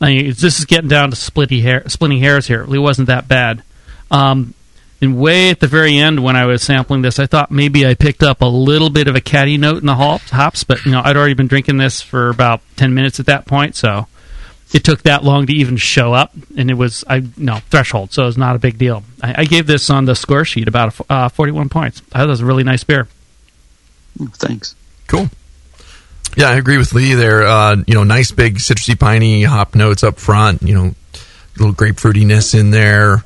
I 0.00 0.06
mean, 0.06 0.26
this 0.26 0.58
is 0.58 0.64
getting 0.64 0.88
down 0.88 1.10
to 1.10 1.16
splitty 1.16 1.62
hair, 1.62 1.88
splitting 1.88 2.18
hairs 2.18 2.46
here. 2.46 2.62
It 2.62 2.64
really 2.64 2.78
wasn't 2.78 3.08
that 3.08 3.28
bad. 3.28 3.62
Um, 4.10 4.54
and 5.00 5.18
way 5.18 5.48
at 5.48 5.60
the 5.60 5.66
very 5.66 5.96
end, 5.96 6.22
when 6.22 6.36
I 6.36 6.44
was 6.44 6.62
sampling 6.62 7.00
this, 7.00 7.18
I 7.18 7.26
thought 7.26 7.50
maybe 7.50 7.86
I 7.86 7.94
picked 7.94 8.22
up 8.22 8.42
a 8.42 8.46
little 8.46 8.90
bit 8.90 9.08
of 9.08 9.16
a 9.16 9.20
catty 9.20 9.56
note 9.56 9.78
in 9.78 9.86
the 9.86 9.94
hops, 9.94 10.30
hops 10.30 10.64
but 10.64 10.84
you 10.84 10.92
know, 10.92 11.00
I'd 11.02 11.16
already 11.16 11.34
been 11.34 11.46
drinking 11.46 11.78
this 11.78 12.02
for 12.02 12.28
about 12.28 12.60
ten 12.76 12.92
minutes 12.92 13.18
at 13.18 13.26
that 13.26 13.46
point, 13.46 13.76
so 13.76 14.06
it 14.72 14.84
took 14.84 15.02
that 15.02 15.24
long 15.24 15.46
to 15.46 15.52
even 15.52 15.76
show 15.76 16.12
up, 16.12 16.32
and 16.56 16.70
it 16.70 16.74
was 16.74 17.04
I 17.08 17.22
no 17.36 17.56
threshold, 17.70 18.12
so 18.12 18.22
it 18.22 18.26
was 18.26 18.38
not 18.38 18.56
a 18.56 18.58
big 18.58 18.78
deal. 18.78 19.02
I, 19.22 19.42
I 19.42 19.44
gave 19.44 19.66
this 19.66 19.90
on 19.90 20.04
the 20.04 20.14
score 20.14 20.44
sheet 20.44 20.68
about 20.68 20.94
uh, 21.10 21.28
forty-one 21.28 21.68
points. 21.68 22.02
I 22.12 22.18
thought 22.18 22.26
it 22.26 22.30
was 22.30 22.40
a 22.40 22.46
really 22.46 22.64
nice 22.64 22.84
beer. 22.84 23.08
Thanks. 24.34 24.74
Cool. 25.06 25.28
Yeah, 26.36 26.50
I 26.50 26.54
agree 26.54 26.78
with 26.78 26.92
Lee 26.92 27.14
there. 27.14 27.42
Uh, 27.42 27.76
you 27.86 27.94
know, 27.94 28.04
nice 28.04 28.30
big 28.30 28.58
citrusy 28.58 28.98
piney 28.98 29.42
hop 29.42 29.74
notes 29.74 30.04
up 30.04 30.18
front. 30.18 30.62
You 30.62 30.74
know, 30.74 30.94
little 31.58 31.74
grapefruitiness 31.74 32.54
in 32.54 32.70
there, 32.70 33.24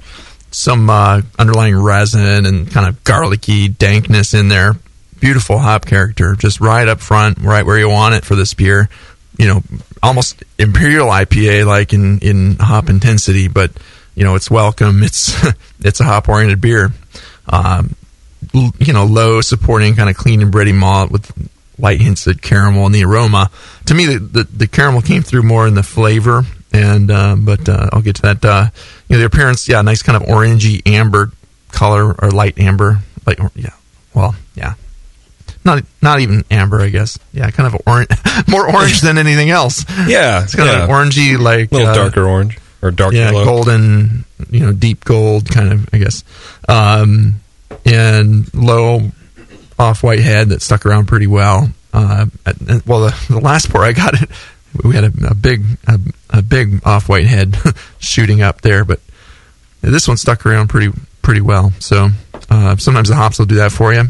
some 0.51 0.89
uh, 0.89 1.21
underlying 1.39 1.77
resin 1.77 2.47
and 2.47 2.71
kind 2.71 2.89
of 2.89 3.05
garlicky 3.05 3.69
dankness 3.69 4.33
in 4.33 4.49
there. 4.49 4.77
Beautiful 5.21 5.59
hop 5.59 5.87
character, 5.87 6.35
just 6.35 6.61
right 6.61 6.89
up 6.89 7.01
front, 7.01 7.39
right 7.39 7.65
where 7.65 7.79
you 7.79 7.89
want 7.89 8.15
it 8.15 8.25
for 8.25 8.35
this 8.35 8.55
beer. 8.55 8.89
You 9.39 9.49
know, 9.49 9.63
almost 10.05 10.43
imperial 10.59 11.09
IPA 11.09 11.67
like 11.67 11.93
in 11.93 12.19
in 12.21 12.57
hop 12.57 12.89
intensity, 12.89 13.49
but 13.49 13.73
you 14.15 14.25
know 14.25 14.35
it's 14.35 14.51
welcome. 14.51 15.03
It's 15.03 15.35
it's 15.81 16.01
a 16.01 16.05
hop 16.05 16.29
oriented 16.29 16.61
beer. 16.61 16.93
Um, 17.49 17.95
you 18.53 18.93
know, 18.93 19.05
low 19.05 19.41
supporting 19.41 19.97
kind 19.97 20.09
of 20.09 20.17
clean 20.17 20.41
and 20.43 20.53
bready 20.53 20.75
malt 20.75 21.11
with 21.11 21.33
light 21.79 22.01
hints 22.01 22.27
of 22.27 22.41
caramel 22.41 22.87
and 22.87 22.95
the 22.95 23.05
aroma. 23.05 23.51
To 23.87 23.95
me, 23.95 24.07
the, 24.07 24.19
the, 24.19 24.45
the 24.45 24.67
caramel 24.69 25.03
came 25.03 25.23
through 25.23 25.43
more 25.43 25.67
in 25.67 25.75
the 25.75 25.83
flavor, 25.83 26.45
and 26.73 27.11
uh, 27.11 27.37
but 27.37 27.69
uh, 27.69 27.89
I'll 27.93 28.03
get 28.03 28.17
to 28.17 28.23
that. 28.23 28.45
Uh, 28.45 28.67
you 29.09 29.17
know, 29.17 29.21
the 29.21 29.27
appearance, 29.27 29.69
yeah, 29.69 29.83
nice 29.83 30.03
kind 30.03 30.17
of 30.17 30.29
orangey 30.29 30.83
amber 30.87 31.33
color 31.73 32.15
or 32.15 32.31
light 32.31 32.59
amber, 32.59 32.99
or- 33.27 33.51
yeah, 33.57 33.71
well, 34.15 34.35
yeah. 34.55 34.75
Not, 35.65 35.83
not 36.03 36.21
even 36.21 36.45
amber, 36.51 36.81
I 36.81 36.91
guess. 36.91 37.19
Yeah, 37.33 37.51
kind 37.51 37.73
of 37.75 37.81
orange, 37.87 38.09
more 38.49 38.71
orange 38.71 39.01
than 39.01 39.17
anything 39.17 39.49
else. 39.51 39.85
Yeah, 40.07 40.43
It's 40.43 40.55
kind 40.55 40.69
yeah. 40.69 40.85
of 40.85 40.91
orangey, 40.91 41.39
like 41.39 41.73
a 41.73 41.75
little 41.75 41.89
uh, 41.89 41.95
darker 41.95 42.25
orange 42.27 42.59
or 42.83 42.91
dark 42.91 43.15
yeah, 43.15 43.31
yellow. 43.31 43.45
golden, 43.45 44.27
you 44.51 44.61
know, 44.61 44.73
deep 44.73 45.05
gold 45.05 45.49
kind 45.51 45.73
of, 45.73 45.89
I 45.93 45.99
guess. 45.99 46.23
Um, 46.69 47.41
and 47.87 48.53
low 48.53 49.11
off 49.79 50.03
white 50.03 50.21
head 50.21 50.51
that 50.51 50.61
stuck 50.63 50.85
around 50.85 51.07
pretty 51.07 51.27
well. 51.27 51.71
Uh, 51.95 52.27
and- 52.45 52.83
well, 52.85 53.01
the, 53.01 53.27
the 53.31 53.41
last 53.41 53.71
pour 53.71 53.83
I 53.85 53.93
got 53.93 54.21
it, 54.21 54.29
we 54.85 54.95
had 54.95 55.05
a, 55.05 55.13
a 55.31 55.35
big, 55.35 55.65
a, 55.87 55.99
a 56.31 56.43
big 56.43 56.87
off 56.87 57.09
white 57.09 57.27
head 57.27 57.57
shooting 58.01 58.43
up 58.43 58.61
there, 58.61 58.85
but 58.85 59.01
this 59.81 60.07
one 60.09 60.17
stuck 60.19 60.45
around 60.45 60.69
pretty, 60.69 60.93
pretty 61.23 61.41
well. 61.41 61.73
So 61.79 62.09
uh, 62.51 62.77
sometimes 62.77 63.09
the 63.09 63.15
hops 63.15 63.39
will 63.39 63.47
do 63.47 63.55
that 63.57 63.73
for 63.73 63.95
you. 63.95 64.05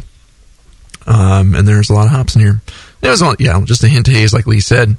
Um, 1.06 1.54
and 1.54 1.66
there's 1.68 1.90
a 1.90 1.94
lot 1.94 2.06
of 2.06 2.12
hops 2.12 2.34
in 2.34 2.42
here. 2.42 2.60
It 3.02 3.08
was, 3.08 3.22
yeah, 3.38 3.60
just 3.64 3.84
a 3.84 3.88
hint 3.88 4.08
of 4.08 4.14
haze, 4.14 4.32
like 4.32 4.46
Lee 4.46 4.60
said. 4.60 4.96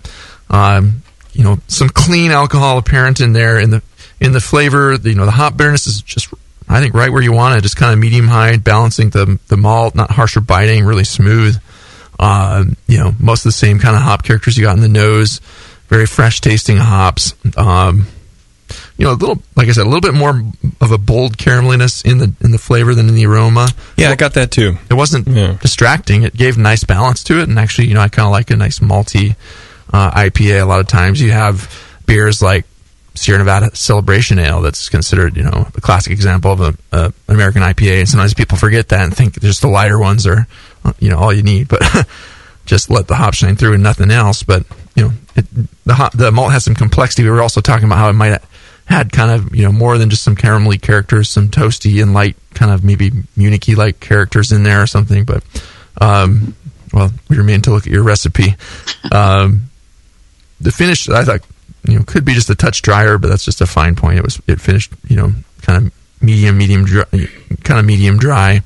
Um, 0.50 1.02
you 1.34 1.44
know, 1.44 1.58
some 1.68 1.90
clean 1.90 2.32
alcohol 2.32 2.78
apparent 2.78 3.20
in 3.20 3.34
there 3.34 3.60
in 3.60 3.70
the 3.72 3.82
in 4.20 4.32
the 4.32 4.40
flavor. 4.40 4.98
The, 4.98 5.10
you 5.10 5.16
know, 5.16 5.26
the 5.26 5.32
hop 5.32 5.58
bitterness 5.58 5.88
is 5.88 6.02
just, 6.02 6.34
I 6.70 6.80
think, 6.80 6.94
right 6.94 7.12
where 7.12 7.22
you 7.22 7.34
want 7.34 7.58
it. 7.58 7.62
Just 7.62 7.76
kind 7.76 7.94
of 7.94 8.00
medium 8.00 8.28
high, 8.28 8.58
balancing 8.58 9.10
the 9.10 9.40
the 9.48 9.58
malt, 9.58 9.96
not 9.96 10.12
harsh 10.12 10.38
or 10.38 10.42
biting, 10.42 10.86
really 10.86 11.04
smooth. 11.04 11.60
Um, 12.20 12.78
you 12.88 13.00
know, 13.00 13.14
most 13.20 13.42
of 13.42 13.50
the 13.50 13.54
same 13.54 13.80
kind 13.80 13.96
of 13.96 14.02
hop 14.02 14.24
characters 14.24 14.58
you 14.58 14.64
got 14.64 14.76
in 14.76 14.82
the 14.82 14.88
nose. 14.88 15.42
Very 15.88 16.06
fresh 16.06 16.42
tasting 16.42 16.78
hops. 16.78 17.36
Um, 17.58 18.08
you 18.98 19.06
know, 19.06 19.12
a 19.12 19.16
little, 19.16 19.42
like 19.56 19.68
I 19.68 19.72
said, 19.72 19.84
a 19.84 19.90
little 19.90 20.02
bit 20.02 20.14
more 20.14 20.42
of 20.82 20.92
a 20.92 20.98
bold 20.98 21.38
carameliness 21.38 22.02
in 22.04 22.18
the 22.18 22.34
in 22.42 22.52
the 22.52 22.58
flavor 22.58 22.96
than 22.96 23.08
in 23.10 23.16
the 23.16 23.26
aroma. 23.26 23.68
Yeah, 23.98 24.10
I 24.10 24.16
got 24.16 24.34
that 24.34 24.52
too. 24.52 24.78
It 24.90 24.94
wasn't 24.96 25.28
Yeah. 25.28 25.58
distracting. 25.62 26.24
It 26.24 26.36
gave 26.36 26.58
nice 26.58 26.84
balance 26.84 27.24
to 27.26 27.40
it, 27.40 27.48
and 27.50 27.58
actually, 27.60 27.88
you 27.88 27.94
know, 27.94 28.02
I 28.02 28.08
kind 28.10 28.26
of 28.26 28.32
like 28.32 28.50
a 28.52 28.56
nice 28.56 28.80
malty 28.80 29.36
uh, 29.94 30.12
IPA. 30.12 30.62
A 30.62 30.66
lot 30.66 30.80
of 30.80 30.88
times, 30.88 31.22
you 31.22 31.32
have 31.32 31.70
beers 32.06 32.42
like 32.42 32.66
Sierra 33.14 33.40
Nevada 33.40 33.74
Celebration 33.76 34.40
Ale, 34.40 34.62
that's 34.62 34.90
considered, 34.90 35.38
you 35.38 35.44
know, 35.44 35.68
a 35.76 35.80
classic 35.82 36.12
example 36.12 36.52
of 36.52 36.60
a, 36.62 36.76
a, 36.92 37.06
an 37.06 37.14
American 37.36 37.62
IPA. 37.62 38.00
And 38.00 38.10
sometimes 38.10 38.34
people 38.34 38.58
forget 38.58 38.90
that 38.90 39.06
and 39.06 39.16
think 39.16 39.40
just 39.42 39.62
the 39.62 39.70
lighter 39.70 39.98
ones 39.98 40.28
are, 40.28 40.48
you 41.00 41.10
know, 41.10 41.18
all 41.18 41.32
you 41.32 41.42
need. 41.44 41.68
But 41.70 41.82
just 42.66 42.90
let 42.90 43.08
the 43.08 43.16
hop 43.16 43.34
shine 43.34 43.56
through 43.56 43.74
and 43.74 43.84
nothing 43.84 44.12
else. 44.12 44.44
But 44.44 44.66
you 44.96 45.04
know, 45.06 45.14
it, 45.36 45.46
the 45.86 45.94
hop, 45.94 46.12
the 46.14 46.32
malt 46.32 46.52
has 46.52 46.66
some 46.66 46.76
complexity. 46.76 47.24
We 47.24 47.30
were 47.30 47.42
also 47.42 47.62
talking 47.62 47.86
about 47.86 48.00
how 48.00 48.10
it 48.10 48.14
might 48.14 48.42
had 48.86 49.12
kind 49.12 49.32
of 49.32 49.56
you 49.56 49.64
know 49.64 49.72
more 49.72 49.98
than 49.98 50.10
just 50.10 50.24
some 50.24 50.36
caramelly 50.36 50.82
characters, 50.82 51.30
some 51.30 51.50
toasty 51.50 52.02
and 52.02 52.14
light 52.14 52.38
kind 52.54 52.72
of 52.72 52.84
maybe 52.84 53.12
Municky 53.12 53.76
like 53.76 54.00
characters 54.00 54.52
in 54.52 54.64
there 54.64 54.82
or 54.82 54.88
something. 54.88 55.26
But 55.26 55.44
um, 56.00 56.56
well, 56.94 57.12
we 57.30 57.38
remain 57.38 57.62
to 57.64 57.72
look 57.72 57.86
at 57.86 57.94
your 57.94 58.04
recipe. 58.04 58.56
Um, 59.12 59.70
the 60.62 60.72
finish, 60.72 61.10
I 61.10 61.24
thought, 61.24 61.42
you 61.88 61.96
know, 61.96 62.04
could 62.06 62.26
be 62.26 62.34
just 62.34 62.50
a 62.50 62.56
touch 62.56 62.82
drier, 62.82 63.18
but 63.18 63.28
that's 63.28 63.46
just 63.46 63.62
a 63.62 63.68
fine 63.68 63.96
point. 63.96 64.18
It 64.18 64.24
was 64.24 64.42
it 64.48 64.62
finished, 64.62 64.94
you 65.08 65.16
know, 65.16 65.34
kind 65.62 65.86
of 65.86 65.94
medium, 66.22 66.58
medium, 66.58 66.86
dry, 66.86 67.06
kind 67.64 67.80
of 67.80 67.86
medium 67.86 68.18
dry. 68.18 68.62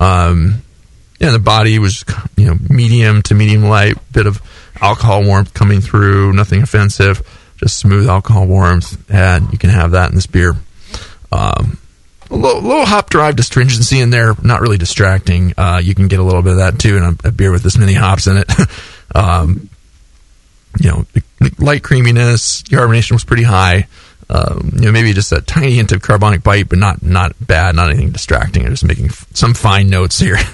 Um, 0.00 0.62
yeah, 1.20 1.30
the 1.30 1.38
body 1.38 1.78
was 1.78 2.04
you 2.36 2.46
know 2.46 2.56
medium 2.68 3.22
to 3.22 3.34
medium 3.34 3.64
light, 3.64 3.96
bit 4.12 4.26
of 4.26 4.42
alcohol 4.80 5.24
warmth 5.24 5.54
coming 5.54 5.80
through, 5.80 6.32
nothing 6.32 6.62
offensive, 6.62 7.22
just 7.60 7.78
smooth 7.78 8.08
alcohol 8.08 8.46
warmth, 8.46 8.98
and 9.10 9.52
you 9.52 9.58
can 9.58 9.70
have 9.70 9.92
that 9.92 10.08
in 10.08 10.14
this 10.16 10.26
beer. 10.26 10.56
Um, 11.30 11.78
a 12.30 12.34
little, 12.34 12.62
little 12.62 12.86
hop 12.86 13.10
drive 13.10 13.38
astringency 13.38 14.00
in 14.00 14.10
there, 14.10 14.34
not 14.42 14.60
really 14.60 14.78
distracting. 14.78 15.52
Uh, 15.56 15.80
you 15.82 15.94
can 15.94 16.08
get 16.08 16.20
a 16.20 16.22
little 16.22 16.42
bit 16.42 16.52
of 16.52 16.58
that 16.58 16.78
too 16.78 16.96
in 16.96 17.02
a, 17.02 17.28
a 17.28 17.30
beer 17.30 17.52
with 17.52 17.62
this 17.62 17.76
many 17.76 17.92
hops 17.92 18.26
in 18.26 18.38
it. 18.38 18.50
um, 19.14 19.68
you 20.80 20.90
know, 20.90 21.04
light 21.58 21.82
creaminess, 21.82 22.62
carbonation 22.62 23.12
was 23.12 23.24
pretty 23.24 23.42
high. 23.42 23.88
Um, 24.30 24.70
you 24.74 24.82
know, 24.82 24.92
maybe 24.92 25.12
just 25.12 25.32
a 25.32 25.42
tiny 25.42 25.72
hint 25.72 25.90
of 25.92 26.02
carbonic 26.02 26.42
bite, 26.42 26.68
but 26.68 26.78
not 26.78 27.02
not 27.02 27.34
bad, 27.44 27.74
not 27.74 27.90
anything 27.90 28.10
distracting. 28.10 28.64
I'm 28.64 28.70
just 28.70 28.84
making 28.84 29.06
f- 29.06 29.26
some 29.34 29.54
fine 29.54 29.90
notes 29.90 30.18
here. 30.18 30.38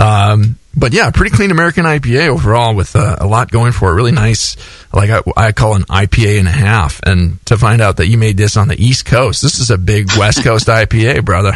Um, 0.00 0.56
but 0.78 0.92
yeah, 0.92 1.10
pretty 1.10 1.34
clean 1.34 1.50
American 1.50 1.84
IPA 1.84 2.28
overall 2.28 2.74
with 2.74 2.94
uh, 2.94 3.16
a 3.18 3.26
lot 3.26 3.50
going 3.50 3.72
for 3.72 3.90
it. 3.90 3.94
Really 3.94 4.12
nice, 4.12 4.56
like 4.92 5.10
I, 5.10 5.22
I 5.36 5.52
call 5.52 5.74
an 5.74 5.82
IPA 5.82 6.38
and 6.38 6.48
a 6.48 6.52
half. 6.52 7.00
And 7.02 7.44
to 7.46 7.56
find 7.56 7.82
out 7.82 7.96
that 7.98 8.06
you 8.06 8.16
made 8.18 8.36
this 8.36 8.56
on 8.56 8.68
the 8.68 8.82
East 8.82 9.04
Coast, 9.04 9.42
this 9.42 9.58
is 9.58 9.70
a 9.70 9.78
big 9.78 10.08
West 10.16 10.42
Coast 10.44 10.66
IPA, 10.68 11.24
brother. 11.24 11.52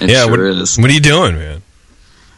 It 0.00 0.10
yeah, 0.10 0.24
sure 0.24 0.30
what, 0.30 0.40
is. 0.40 0.78
what 0.78 0.90
are 0.90 0.94
you 0.94 1.00
doing, 1.00 1.36
man? 1.36 1.62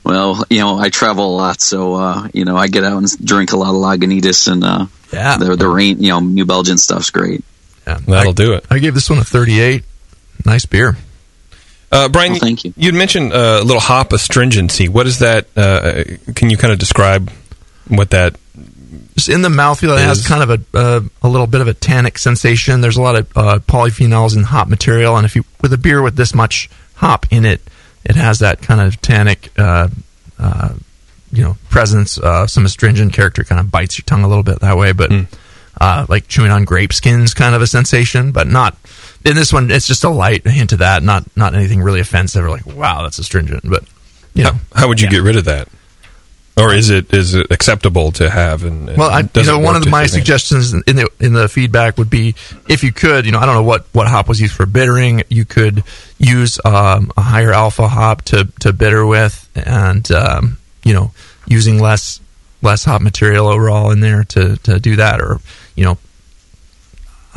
Well, 0.05 0.43
you 0.49 0.61
know, 0.61 0.79
I 0.79 0.89
travel 0.89 1.35
a 1.35 1.37
lot, 1.37 1.61
so 1.61 1.95
uh, 1.95 2.29
you 2.33 2.45
know, 2.45 2.57
I 2.57 2.69
get 2.69 2.85
out 2.85 2.99
and 2.99 3.27
drink 3.27 3.53
a 3.53 3.57
lot 3.57 3.71
of 3.71 3.77
Lagunitas 3.77 4.51
and 4.51 4.65
uh, 4.65 4.87
yeah, 5.13 5.37
the 5.37 5.57
the 5.57 5.69
rain, 5.69 6.03
you 6.03 6.11
know, 6.11 6.21
New 6.21 6.47
Belgium 6.47 6.77
stuff's 6.77 7.11
great. 7.11 7.45
yeah. 7.87 7.99
That'll 8.07 8.31
I, 8.31 8.33
do 8.33 8.53
it. 8.55 8.65
I 8.71 8.79
gave 8.79 8.95
this 8.95 9.11
one 9.11 9.19
a 9.19 9.25
38. 9.25 9.85
Nice 10.47 10.65
beer. 10.67 10.97
Uh, 11.93 12.09
Brian, 12.09 12.33
Well, 12.33 12.41
thank 12.41 12.65
you. 12.65 12.73
You'd 12.77 12.95
mentioned 12.95 13.33
uh, 13.33 13.59
a 13.61 13.65
little 13.65 13.81
hop 13.81 14.13
astringency. 14.13 14.89
What 14.89 15.07
is 15.07 15.19
that? 15.19 15.47
Uh, 15.57 16.05
can 16.35 16.51
you 16.51 16.57
kind 16.57 16.73
of 16.73 16.79
describe 16.79 17.31
what 17.89 18.11
that? 18.11 18.37
just 19.21 19.29
in 19.29 19.43
the 19.43 19.49
mouthfeel, 19.49 19.97
it 19.97 20.03
has 20.03 20.27
kind 20.27 20.43
of 20.43 20.51
a 20.51 20.79
uh, 20.79 21.01
a 21.23 21.29
little 21.29 21.47
bit 21.47 21.61
of 21.61 21.69
a 21.69 21.75
tannic 21.75 22.19
sensation. 22.19 22.81
There's 22.81 22.97
a 22.97 23.03
lot 23.03 23.17
of 23.17 23.37
uh, 23.37 23.59
polyphenols 23.59 24.37
in 24.37 24.45
hop 24.45 24.69
material, 24.69 25.17
and 25.17 25.27
if 25.27 25.37
you 25.37 25.45
with 25.61 25.73
a 25.73 25.79
beer 25.79 26.01
with 26.03 26.17
this 26.17 26.35
much 26.35 26.71
hop 26.95 27.27
in 27.31 27.45
it, 27.45 27.61
it 28.05 28.17
has 28.17 28.39
that 28.39 28.63
kind 28.63 28.81
of 28.81 29.01
tannic, 29.03 29.51
uh, 29.59 29.89
uh, 30.39 30.75
you 31.33 31.43
know, 31.43 31.57
presence. 31.69 32.19
Uh, 32.19 32.47
some 32.47 32.65
astringent 32.65 33.13
character 33.13 33.45
kind 33.45 33.61
of 33.61 33.71
bites 33.71 33.99
your 33.99 34.05
tongue 34.05 34.25
a 34.25 34.29
little 34.29 34.45
bit 34.45 34.61
that 34.61 34.77
way, 34.77 34.93
but 34.93 35.11
uh, 35.81 36.07
like 36.09 36.27
chewing 36.29 36.51
on 36.51 36.65
grape 36.65 36.93
skins, 36.93 37.35
kind 37.35 37.55
of 37.55 37.63
a 37.63 37.67
sensation, 37.67 38.33
but 38.33 38.47
not. 38.47 38.77
In 39.25 39.37
this 39.37 39.53
one, 39.53 39.71
it's 39.71 39.87
just 39.87 40.05
a 40.05 40.09
light 40.09 40.47
hint 40.47 40.73
of 40.73 40.79
that, 40.79 41.03
not 41.03 41.25
not 41.37 41.55
anything 41.55 41.83
really 41.83 42.01
offensive 42.01 42.45
or 42.45 42.51
like, 42.51 42.67
wow, 42.67 43.03
that's 43.03 43.19
astringent. 43.19 43.69
But 43.69 43.85
you 44.35 44.45
know, 44.45 44.53
How, 44.53 44.81
how 44.81 44.89
would 44.89 45.01
you 45.01 45.11
get 45.11 45.23
rid 45.23 45.37
of 45.37 45.45
that? 45.45 45.69
Or 46.57 46.75
is 46.75 46.91
it 46.91 47.15
is 47.15 47.35
it 47.35 47.51
acceptable 47.51 48.13
to 48.13 48.29
have? 48.29 48.65
And, 48.65 48.89
and 48.89 48.99
Well, 48.99 49.09
I, 49.09 49.21
you 49.21 49.45
know, 49.45 49.61
one 49.61 49.77
of 49.77 49.89
my 49.89 50.07
suggestions 50.07 50.75
in 50.75 50.97
the 50.97 51.09
in 51.19 51.33
the 51.33 51.49
feedback 51.49 51.97
would 51.97 52.11
be 52.11 52.35
if 52.69 52.85
you 52.85 52.93
could, 52.93 53.25
you 53.25 53.33
know, 53.33 53.39
I 53.39 53.47
don't 53.47 53.55
know 53.55 53.63
what 53.63 53.87
what 53.93 54.09
hop 54.09 54.29
was 54.29 54.41
used 54.41 54.55
for 54.55 54.67
bittering. 54.67 55.23
You 55.29 55.45
could 55.45 55.85
use 56.19 56.59
um, 56.65 57.13
a 57.17 57.23
higher 57.23 57.53
alpha 57.53 57.89
hop 57.89 58.23
to 58.27 58.45
to 58.61 58.73
bitter 58.73 59.07
with, 59.07 59.49
and 59.55 60.11
um, 60.13 60.59
you 60.85 60.93
know, 60.93 61.13
using 61.47 61.79
less 61.79 62.21
less 62.63 62.85
hop 62.85 63.01
material 63.01 63.49
overall 63.49 63.91
in 63.91 64.01
there 64.01 64.25
to 64.25 64.57
to 64.59 64.79
do 64.81 64.97
that, 64.97 65.21
or 65.21 65.41
you 65.77 65.85
know, 65.85 65.99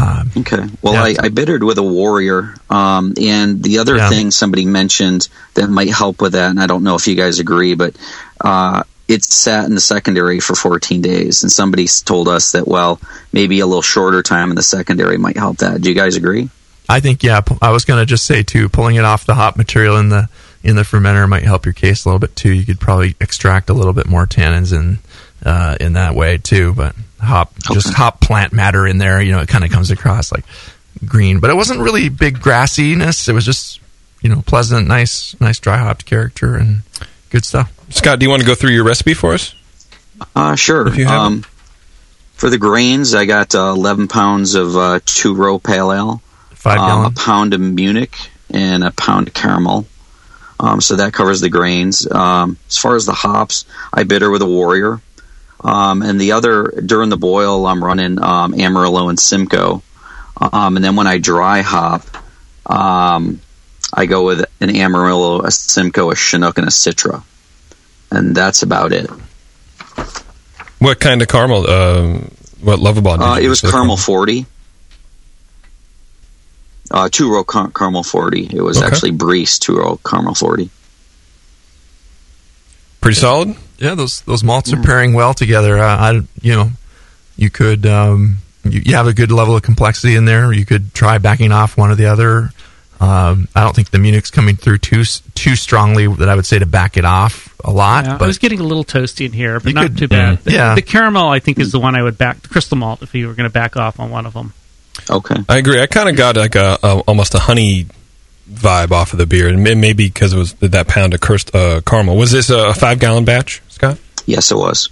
um, 0.04 0.32
Okay. 0.38 0.66
Well, 0.82 0.94
Yeah. 0.94 1.04
I, 1.22 1.26
I 1.26 1.30
bittered 1.30 1.64
with 1.64 1.78
a 1.78 1.84
warrior, 1.84 2.56
um, 2.70 3.14
and 3.22 3.62
the 3.64 3.80
other 3.80 3.96
Yeah. 3.98 4.10
thing 4.10 4.32
somebody 4.32 4.66
mentioned 4.66 5.28
that 5.54 5.70
might 5.70 5.90
help 5.90 6.22
with 6.22 6.34
that, 6.34 6.50
and 6.50 6.60
I 6.60 6.68
don't 6.68 6.84
know 6.84 6.96
if 6.96 7.08
you 7.08 7.16
guys 7.16 7.40
agree, 7.40 7.76
but 7.76 7.96
uh, 8.42 8.84
it 9.08 9.24
sat 9.24 9.66
in 9.66 9.76
the 9.76 9.82
secondary 9.82 10.40
for 10.40 10.56
14 10.56 11.02
days, 11.02 11.44
and 11.44 11.52
somebody 11.52 11.88
told 12.06 12.28
us 12.28 12.52
that 12.54 12.68
well, 12.68 13.00
maybe 13.32 13.60
a 13.60 13.66
little 13.68 13.82
shorter 13.82 14.22
time 14.24 14.50
in 14.50 14.56
the 14.56 14.64
secondary 14.64 15.18
might 15.18 15.38
help 15.38 15.58
that. 15.58 15.82
Do 15.82 15.90
you 15.90 15.96
guys 15.96 16.16
agree? 16.16 16.50
I 16.90 17.00
think 17.00 17.24
yeah. 17.24 17.42
I 17.62 17.72
was 17.72 17.86
going 17.86 18.00
to 18.02 18.06
just 18.06 18.26
say 18.26 18.44
too, 18.44 18.68
pulling 18.70 18.96
it 18.98 19.06
off 19.06 19.26
the 19.26 19.36
hop 19.36 19.56
material 19.58 19.98
in 19.98 20.10
the 20.10 20.28
in 20.64 20.76
the 20.78 20.84
fermenter 20.84 21.28
might 21.28 21.44
help 21.44 21.66
your 21.66 21.74
case 21.74 22.06
a 22.06 22.10
little 22.10 22.20
bit 22.20 22.36
too. 22.36 22.52
You 22.52 22.66
could 22.66 22.80
probably 22.80 23.16
extract 23.22 23.70
a 23.70 23.74
little 23.74 23.94
bit 23.94 24.06
more 24.08 24.26
tannins 24.26 24.74
in 24.74 25.00
uh, 25.46 25.78
in 25.80 25.94
that 25.94 26.16
way 26.16 26.38
too. 26.38 26.74
But 26.74 26.96
hop, 27.24 27.54
just 27.72 27.94
hop 27.94 28.22
plant 28.22 28.54
matter 28.54 28.86
in 28.88 28.98
there, 28.98 29.22
you 29.22 29.32
know, 29.32 29.40
it 29.40 29.48
kind 29.48 29.64
of 29.64 29.72
comes 29.72 29.92
across 29.92 30.32
like 30.32 30.46
green, 31.06 31.40
but 31.40 31.50
it 31.50 31.56
wasn't 31.56 31.80
really 31.80 32.10
big 32.10 32.40
grassiness. 32.40 33.28
It 33.28 33.34
was 33.34 33.46
just 33.46 33.80
you 34.22 34.30
know 34.30 34.42
pleasant, 34.46 34.88
nice, 34.88 35.40
nice 35.40 35.60
dry 35.60 35.78
hopped 35.78 36.06
character 36.06 36.56
and 36.56 36.82
good 37.30 37.46
stuff. 37.46 37.72
Scott, 37.90 38.20
do 38.20 38.26
you 38.26 38.30
want 38.30 38.42
to 38.42 38.48
go 38.48 38.56
through 38.56 38.72
your 38.72 38.84
recipe 38.84 39.14
for 39.14 39.34
us? 39.34 39.54
Uh, 40.36 40.56
sure. 40.56 40.88
If 40.88 40.98
you 40.98 41.06
have 41.06 41.22
um, 41.22 41.44
for 42.34 42.50
the 42.50 42.58
grains, 42.58 43.14
I 43.14 43.26
got 43.26 43.56
uh, 43.56 43.74
11 43.76 44.08
pounds 44.08 44.56
of 44.56 44.76
uh, 44.76 45.00
two 45.06 45.36
row 45.36 45.60
pale 45.60 45.92
ale. 45.92 46.22
Five 46.52 46.80
um, 46.80 47.06
a 47.06 47.12
pound 47.12 47.54
of 47.54 47.60
Munich 47.60 48.16
and 48.50 48.84
a 48.84 48.92
pound 48.92 49.28
of 49.28 49.34
caramel. 49.34 49.86
Um, 50.60 50.80
so 50.80 50.96
that 50.96 51.14
covers 51.14 51.42
the 51.42 51.50
grains. 51.50 52.10
Um, 52.10 52.58
as 52.70 52.78
far 52.78 52.96
as 52.96 53.06
the 53.06 53.14
hops, 53.14 53.66
I 53.92 54.04
bitter 54.04 54.30
with 54.30 54.42
a 54.42 54.46
Warrior. 54.46 55.02
Um, 55.64 56.02
and 56.02 56.20
the 56.20 56.34
other, 56.34 56.74
during 56.86 57.10
the 57.10 57.18
boil, 57.18 57.66
I'm 57.66 57.84
running 57.84 58.22
um, 58.22 58.54
Amarillo 58.54 59.10
and 59.10 59.18
Simcoe. 59.20 59.82
Um, 60.40 60.76
and 60.76 60.84
then 60.84 60.96
when 60.96 61.08
I 61.08 61.20
dry 61.20 61.62
hop, 61.62 62.04
um, 62.66 63.40
I 63.94 64.06
go 64.06 64.26
with 64.26 64.44
an 64.60 64.76
Amarillo, 64.76 65.42
a 65.42 65.52
Simcoe, 65.52 66.12
a 66.12 66.16
Chinook, 66.16 66.58
and 66.58 66.68
a 66.68 66.72
Citra. 66.72 67.24
And 68.12 68.36
that's 68.36 68.62
about 68.64 68.92
it. 68.92 69.10
What 70.80 71.00
kind 71.00 71.22
of 71.22 71.28
caramel? 71.30 71.66
Uh, 71.68 72.18
what 72.62 72.80
Lovibond? 72.80 73.20
Uh, 73.20 73.40
it 73.40 73.48
was 73.48 73.62
caramel 73.62 73.96
40. 73.98 74.46
Uh, 76.92 77.10
two 77.12 77.32
row 77.32 77.44
car- 77.44 77.72
caramel 77.72 78.04
40. 78.04 78.50
It 78.54 78.62
was 78.62 78.78
Okay. 78.78 78.86
actually 78.88 79.12
Briess 79.12 79.58
two 79.60 79.78
row 79.78 80.00
caramel 80.06 80.36
40. 80.36 80.70
Pretty 83.04 83.20
solid. 83.20 83.56
Yeah, 83.78 83.96
those 83.96 84.22
those 84.22 84.44
malts 84.44 84.72
are 84.74 84.82
pairing 84.82 85.14
well 85.14 85.34
together. 85.34 85.78
Uh, 85.78 85.86
I, 85.98 86.12
you 86.42 86.54
know, 86.56 86.72
you 87.36 87.50
could 87.50 87.86
um, 87.86 88.38
you, 88.64 88.82
you 88.86 88.96
have 88.96 89.08
a 89.08 89.14
good 89.14 89.32
level 89.32 89.56
of 89.56 89.62
complexity 89.62 90.16
in 90.16 90.26
there. 90.26 90.52
You 90.54 90.66
could 90.66 90.94
try 90.94 91.18
backing 91.18 91.52
off 91.52 91.78
one 91.78 91.92
or 91.92 91.96
the 91.96 92.06
other. 92.06 92.50
Um, 93.02 93.50
I 93.54 93.64
don't 93.66 93.76
think 93.76 93.90
the 93.90 93.98
Munich's 94.00 94.32
coming 94.32 94.56
through 94.56 94.78
too 94.78 95.04
too 95.36 95.56
strongly 95.58 96.08
that 96.08 96.30
I 96.30 96.36
would 96.36 96.46
say 96.46 96.60
to 96.60 96.66
back 96.66 96.96
it 96.96 97.04
off 97.04 97.54
a 97.66 97.72
lot. 97.72 98.06
Yeah, 98.06 98.18
I 98.22 98.26
was 98.26 98.38
getting 98.38 98.62
a 98.62 98.64
little 98.64 98.86
toasty 98.86 99.26
in 99.26 99.34
here, 99.34 99.60
but 99.60 99.74
not 99.74 99.84
could- 99.88 99.98
too 99.98 100.08
bad. 100.08 100.40
Mm. 100.40 100.44
The, 100.44 100.52
Yeah. 100.54 100.76
the 100.76 100.82
caramel, 100.82 101.28
I 101.28 101.40
think, 101.40 101.60
is 101.60 101.74
the 101.74 101.80
one 101.80 101.96
I 101.96 102.04
would 102.04 102.18
back. 102.18 102.42
The 102.42 102.48
crystal 102.48 102.78
malt, 102.78 103.02
if 103.02 103.14
you 103.14 103.28
were 103.28 103.34
going 103.34 103.50
to 103.50 103.54
back 103.54 103.76
off 103.76 104.00
on 104.00 104.10
one 104.12 104.26
of 104.26 104.34
them. 104.34 104.54
Okay. 105.10 105.36
I 105.50 105.58
agree. 105.58 105.82
I 105.82 105.88
kind 105.88 106.08
of 106.08 106.16
got 106.16 106.38
like 106.38 106.56
a, 106.56 106.78
a 106.82 107.00
almost 107.00 107.36
a 107.36 107.40
honey 107.40 107.88
vibe 108.50 108.92
off 108.92 109.14
of 109.14 109.20
the 109.20 109.26
beer, 109.26 109.48
and 109.48 109.64
maybe 109.64 110.08
because 110.08 110.34
it 110.34 110.38
was 110.38 110.54
that 110.56 110.88
pound 110.88 111.14
of 111.14 111.22
cursed, 111.22 111.54
uh, 111.56 111.82
caramel. 111.86 112.18
Was 112.18 112.32
this 112.32 112.50
a 112.50 112.74
five 112.74 113.00
gallon 113.00 113.26
batch, 113.26 113.62
Scott? 113.70 113.98
Yes, 114.26 114.52
it 114.52 114.58
was. 114.58 114.90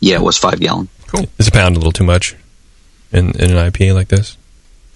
Yeah, 0.00 0.16
it 0.16 0.22
was 0.22 0.38
five 0.38 0.60
gallon. 0.60 0.88
Cool. 1.08 1.26
Is 1.38 1.48
a 1.48 1.52
pound 1.52 1.76
a 1.76 1.78
little 1.78 1.92
too 1.92 2.04
much 2.04 2.36
in 3.12 3.30
in 3.38 3.50
an 3.56 3.70
IPA 3.70 3.94
like 3.94 4.08
this? 4.08 4.36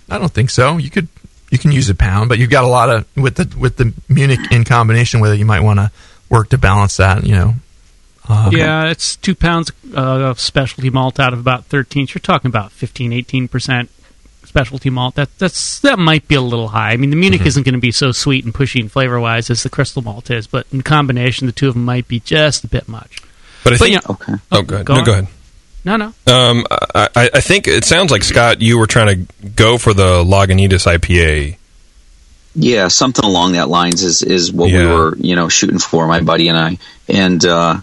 I 0.08 0.18
don't 0.18 0.32
think 0.32 0.50
so. 0.50 0.76
You 0.76 0.90
could 0.90 1.08
you 1.50 1.58
can 1.58 1.72
use 1.72 1.88
a 1.90 1.94
pound, 1.94 2.28
but 2.28 2.38
you've 2.38 2.50
got 2.50 2.64
a 2.64 2.68
lot 2.68 2.88
of 2.90 3.06
with 3.16 3.36
the 3.36 3.58
with 3.58 3.76
the 3.76 3.92
Munich 4.08 4.40
in 4.50 4.64
combination 4.64 5.20
with 5.20 5.32
it. 5.32 5.38
You 5.38 5.44
might 5.44 5.60
want 5.60 5.78
to 5.80 5.90
work 6.28 6.50
to 6.50 6.58
balance 6.58 6.96
that. 6.96 7.24
You 7.24 7.34
know, 7.34 7.54
uh, 8.28 8.50
Yeah, 8.52 8.86
it's 8.86 9.16
two 9.16 9.34
pounds 9.34 9.70
uh, 9.94 10.00
of 10.00 10.40
specialty 10.40 10.90
malt 10.90 11.20
out 11.20 11.32
of 11.32 11.38
about 11.40 11.66
13. 11.66 12.06
So 12.06 12.12
You're 12.14 12.20
talking 12.20 12.48
about 12.48 12.72
15, 12.72 13.12
18 13.12 13.48
percent 13.48 13.90
specialty 14.54 14.88
malt. 14.88 15.16
That 15.16 15.36
that's 15.38 15.80
that 15.80 15.98
might 15.98 16.28
be 16.28 16.36
a 16.36 16.40
little 16.40 16.68
high. 16.68 16.92
I 16.92 16.96
mean, 16.96 17.10
the 17.10 17.16
Munich 17.16 17.44
isn't 17.44 17.64
going 17.64 17.74
to 17.74 17.80
be 17.80 17.90
so 17.90 18.12
sweet 18.12 18.44
and 18.44 18.54
pushy 18.54 18.80
and 18.80 18.90
flavor 18.90 19.18
wise 19.18 19.50
as 19.50 19.64
the 19.64 19.68
crystal 19.68 20.00
malt 20.00 20.30
is, 20.30 20.46
but 20.46 20.64
in 20.72 20.82
combination, 20.82 21.46
the 21.48 21.52
two 21.52 21.66
of 21.66 21.74
them 21.74 21.84
might 21.84 22.06
be 22.06 22.20
just 22.20 22.62
a 22.62 22.68
bit 22.68 22.86
much. 22.88 23.18
But 23.64 23.72
I 23.72 23.76
But 23.76 23.78
think. 23.80 23.90
you 23.90 23.96
know, 23.96 24.14
Okay. 24.14 24.32
oh, 24.52 24.62
go 24.62 24.74
ahead. 24.76 24.86
go 24.86 24.94
no, 24.94 25.00
on. 25.00 25.04
go 25.06 25.12
ahead. 25.12 25.26
no, 25.84 25.96
no. 25.96 26.06
Um, 26.32 26.66
I, 26.70 27.08
I 27.16 27.30
I 27.34 27.40
think 27.40 27.66
it 27.66 27.84
sounds 27.84 28.12
like 28.12 28.22
Scott, 28.22 28.62
you 28.62 28.78
were 28.78 28.86
trying 28.86 29.26
to 29.26 29.48
go 29.56 29.76
for 29.76 29.92
the 29.92 30.22
Lagunitas 30.22 30.86
IPA. 30.86 31.56
Yeah, 32.54 32.86
something 32.86 33.24
along 33.24 33.52
that 33.54 33.68
lines 33.68 34.04
is 34.04 34.22
is 34.22 34.52
what 34.52 34.70
we 34.70 34.86
were, 34.86 35.16
you 35.16 35.34
know, 35.34 35.48
shooting 35.48 35.80
for, 35.80 36.06
my 36.06 36.20
buddy 36.20 36.46
and 36.46 36.56
I. 36.56 36.78
And 37.08 37.44
uh, 37.44 37.80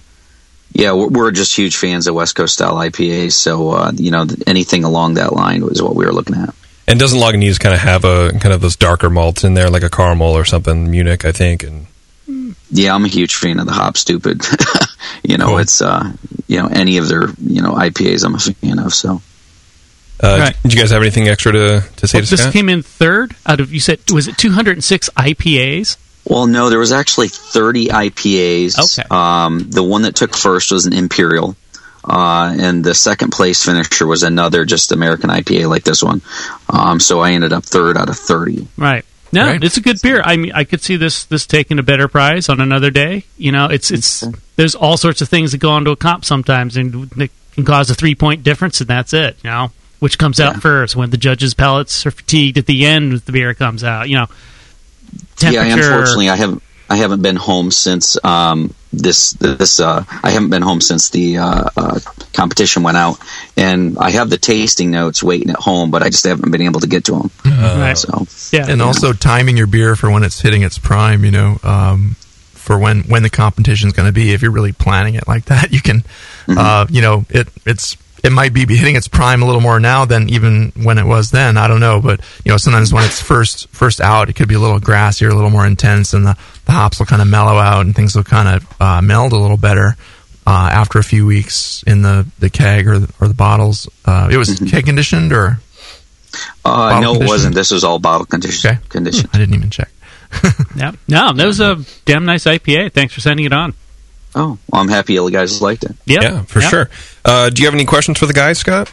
yeah, 0.72 0.94
we're, 0.94 1.10
we're 1.10 1.32
just 1.32 1.54
huge 1.54 1.76
fans 1.76 2.08
of 2.08 2.16
West 2.16 2.36
Coast 2.36 2.54
style 2.54 2.76
IPAs. 2.76 3.34
So 3.34 3.72
uh, 3.72 3.92
you 3.94 4.12
know, 4.12 4.26
anything 4.48 4.86
along 4.86 5.16
that 5.16 5.34
line 5.34 5.66
was 5.66 5.82
what 5.82 5.96
we 5.98 6.06
were 6.06 6.14
looking 6.14 6.38
at. 6.38 6.56
And 6.92 7.00
doesn't 7.00 7.18
Lagunitas 7.20 7.58
kind 7.58 7.74
of 7.74 7.80
have 7.80 8.04
a 8.04 8.32
kind 8.40 8.54
of 8.54 8.60
those 8.60 8.76
darker 8.76 9.10
malts 9.10 9.46
in 9.46 9.54
there, 9.54 9.70
like 9.70 9.82
a 9.84 9.90
caramel 9.90 10.34
or 10.34 10.44
something? 10.44 10.92
Munich, 10.92 11.24
I 11.24 11.32
think. 11.32 11.64
And 11.64 11.88
Yeah, 12.70 12.94
I'm 12.94 13.06
a 13.06 13.08
huge 13.08 13.36
fan 13.36 13.60
of 13.60 13.66
the 13.66 13.72
Hop 13.72 13.94
Stoopid. 13.96 14.44
you 15.24 15.38
know, 15.38 15.48
Cool. 15.48 15.58
it's 15.60 15.82
uh, 15.82 16.12
you 16.48 16.62
know, 16.62 16.68
any 16.68 16.98
of 16.98 17.08
their 17.08 17.30
you 17.42 17.62
know 17.62 17.72
IPAs, 17.76 18.26
I'm 18.26 18.36
a 18.36 18.40
fan 18.40 18.78
of. 18.80 18.94
So 18.94 19.22
uh, 20.22 20.38
Right. 20.38 20.56
did 20.64 20.74
you 20.74 20.80
guys 20.82 20.92
have 20.92 21.02
anything 21.02 21.30
extra 21.30 21.54
to, 21.54 21.84
to 21.96 22.08
say 22.08 22.18
Well, 22.18 22.26
to 22.26 22.30
this 22.30 22.42
Scott? 22.42 22.52
came 22.54 22.68
in 22.68 22.82
third 22.84 23.36
out 23.46 23.62
of 23.62 23.74
you 23.74 23.80
said 23.80 24.00
was 24.12 24.28
it 24.28 24.38
206 24.38 25.10
IPAs? 25.16 25.96
Well, 26.26 26.46
no, 26.46 26.70
there 26.70 26.78
was 26.78 26.92
actually 26.92 27.30
30 27.30 27.88
IPAs. 27.88 28.78
Okay. 29.00 29.08
Um, 29.10 29.72
the 29.72 29.82
one 29.82 30.02
that 30.04 30.16
took 30.16 30.36
first 30.36 30.72
was 30.72 30.86
an 30.86 30.94
Imperial. 30.94 31.56
Uh, 32.04 32.56
and 32.60 32.84
the 32.84 32.96
second 32.96 33.32
place 33.32 33.64
finisher 33.64 34.08
was 34.08 34.24
another 34.24 34.66
just 34.66 34.92
American 34.92 35.30
IPA 35.30 35.70
like 35.70 35.84
this 35.84 36.02
one. 36.04 36.22
Um, 36.70 37.00
so 37.00 37.20
I 37.20 37.32
ended 37.34 37.54
up 37.54 37.64
third 37.64 37.96
out 37.98 38.10
of 38.10 38.18
30. 38.18 38.68
Right. 38.78 39.06
No, 39.34 39.46
Right. 39.46 39.64
it's 39.64 39.78
a 39.78 39.82
good 39.82 40.02
beer. 40.02 40.22
I 40.26 40.36
mean, 40.36 40.52
I 40.54 40.64
could 40.66 40.82
see 40.82 40.98
this 40.98 41.24
this 41.26 41.46
taking 41.46 41.80
a 41.80 41.84
better 41.84 42.08
prize 42.10 42.50
on 42.50 42.60
another 42.60 42.90
day. 42.92 43.24
You 43.38 43.52
know, 43.54 43.68
it's 43.68 43.90
it's 43.90 44.26
there's 44.58 44.76
all 44.76 44.98
sorts 44.98 45.22
of 45.22 45.30
things 45.30 45.54
that 45.54 45.60
go 45.60 45.78
into 45.78 45.92
a 45.92 45.96
comp 45.96 46.26
sometimes, 46.26 46.76
and 46.76 47.10
they 47.12 47.30
can 47.54 47.64
cause 47.64 47.90
a 47.90 47.96
three 47.96 48.14
point 48.16 48.44
difference, 48.44 48.82
and 48.82 48.90
that's 48.90 49.14
it. 49.14 49.38
You 49.44 49.50
know, 49.52 49.72
which 50.00 50.18
comes 50.18 50.42
out 50.42 50.58
first 50.62 50.98
when 50.98 51.12
the 51.12 51.18
judges' 51.18 51.54
palates 51.54 52.06
are 52.06 52.12
fatigued 52.12 52.58
at 52.58 52.66
the 52.66 52.86
end, 52.86 53.14
the 53.20 53.32
beer 53.32 53.54
comes 53.54 53.86
out. 53.86 54.10
You 54.10 54.18
know, 54.18 54.28
temperature. 55.38 55.66
Yeah, 55.68 55.74
unfortunately, 55.76 56.30
I 56.30 56.36
haven't 56.36 56.64
I 56.92 56.98
haven't 56.98 57.22
been 57.22 57.38
home 57.38 57.72
since 57.72 58.18
um, 58.22 58.74
this 58.92 59.32
this 59.32 59.80
uh, 59.80 60.04
I 60.22 60.32
haven't 60.32 60.50
been 60.50 60.62
home 60.62 60.82
since 60.82 61.10
the 61.10 61.38
uh, 61.38 61.70
uh, 61.78 62.00
competition 62.34 62.84
went 62.84 62.98
out, 62.98 63.18
and 63.56 63.98
I 63.98 64.10
have 64.10 64.30
the 64.30 64.38
tasting 64.38 64.92
notes 64.92 65.24
waiting 65.24 65.52
at 65.52 65.56
home, 65.56 65.90
but 65.90 66.04
I 66.04 66.10
just 66.10 66.26
haven't 66.26 66.52
been 66.52 66.64
able 66.64 66.82
to 66.82 66.88
get 66.88 67.06
to 67.06 67.14
them. 67.14 67.32
right. 67.80 67.98
So 67.98 68.28
yeah, 68.52 68.70
and 68.70 68.82
also 68.82 69.14
timing 69.14 69.56
your 69.56 69.68
beer 69.68 69.96
for 69.96 70.12
when 70.12 70.24
it's 70.24 70.42
hitting 70.42 70.64
its 70.64 70.78
prime. 70.78 71.24
You 71.24 71.32
know, 71.32 71.58
um, 71.64 72.18
for 72.56 72.78
when 72.78 73.04
when 73.04 73.24
the 73.24 73.30
competition's 73.30 73.94
going 73.94 74.08
to 74.08 74.14
be. 74.14 74.34
If 74.34 74.42
you're 74.42 74.52
really 74.52 74.74
planning 74.74 75.16
it 75.16 75.30
like 75.30 75.46
that, 75.46 75.72
you 75.72 75.82
can, 75.82 76.04
uh, 76.50 76.88
you 76.90 77.02
know, 77.02 77.26
it 77.30 77.48
it's 77.66 77.96
it 78.24 78.32
might 78.32 78.54
be 78.54 78.66
hitting 78.66 78.96
its 78.96 79.08
prime 79.08 79.42
a 79.42 79.46
little 79.46 79.62
more 79.62 79.80
now 79.80 80.06
than 80.06 80.30
even 80.30 80.72
when 80.76 80.98
it 80.98 81.06
was 81.06 81.32
then. 81.32 81.58
I 81.58 81.68
don't 81.68 81.80
know, 81.80 82.00
but 82.02 82.20
you 82.46 82.52
know, 82.52 82.58
sometimes 82.58 82.94
when 82.94 83.04
it's 83.04 83.22
first 83.22 83.68
first 83.70 84.00
out, 84.00 84.30
it 84.30 84.34
could 84.34 84.48
be 84.48 84.56
a 84.56 84.60
little 84.60 84.80
grassier, 84.80 85.32
a 85.32 85.36
little 85.36 85.50
more 85.50 85.66
intense, 85.66 86.14
and 86.14 86.26
the, 86.26 86.38
the 86.72 86.78
hops 86.78 87.00
will 87.00 87.06
kind 87.06 87.22
of 87.22 87.28
mellow 87.28 87.58
out 87.58 87.82
and 87.86 87.94
things 87.96 88.16
will 88.16 88.24
kind 88.24 88.48
of 88.48 88.82
uh, 88.82 89.02
meld 89.02 89.34
a 89.34 89.38
little 89.38 89.58
better 89.58 89.96
uh, 90.48 90.70
after 90.72 91.00
a 91.00 91.04
few 91.04 91.26
weeks 91.26 91.84
in 91.86 92.02
the, 92.02 92.26
the 92.40 92.50
keg 92.50 92.88
or 92.88 93.00
the, 93.00 93.14
or 93.20 93.28
the 93.28 93.34
bottles. 93.34 93.90
Uh, 94.06 94.30
it 94.32 94.38
was 94.38 94.58
keg 94.70 94.86
conditioned 94.86 95.34
or 95.34 95.60
Uh, 96.64 97.00
no, 97.02 97.16
it 97.16 97.28
wasn't. 97.28 97.54
This 97.56 97.72
was 97.72 97.84
all 97.84 98.00
bottle 98.00 98.26
condition. 98.26 98.72
okay 98.72 98.80
Condition. 98.90 99.30
I 99.34 99.38
didn't 99.38 99.56
even 99.56 99.70
check. 99.70 99.90
Yeah. 100.76 100.94
No, 101.10 101.34
that 101.34 101.46
was 101.46 101.60
a 101.60 101.84
damn 102.06 102.24
nice 102.26 102.46
IPA. 102.46 102.94
Thanks 102.94 103.14
for 103.14 103.20
sending 103.20 103.46
it 103.46 103.52
on. 103.52 103.74
Oh, 104.34 104.58
well, 104.72 104.82
I'm 104.82 104.88
happy 104.88 105.14
you 105.14 105.30
guys 105.30 105.62
liked 105.62 105.84
it. 105.84 105.94
Yep. 106.06 106.24
Yeah, 106.24 106.42
for 106.44 106.62
Yep. 106.62 106.70
sure. 106.70 106.90
Uh, 107.26 107.50
do 107.50 107.62
you 107.62 107.68
have 107.68 107.74
any 107.76 107.84
questions 107.84 108.18
for 108.18 108.26
the 108.28 108.34
guys, 108.34 108.58
Scott? 108.60 108.90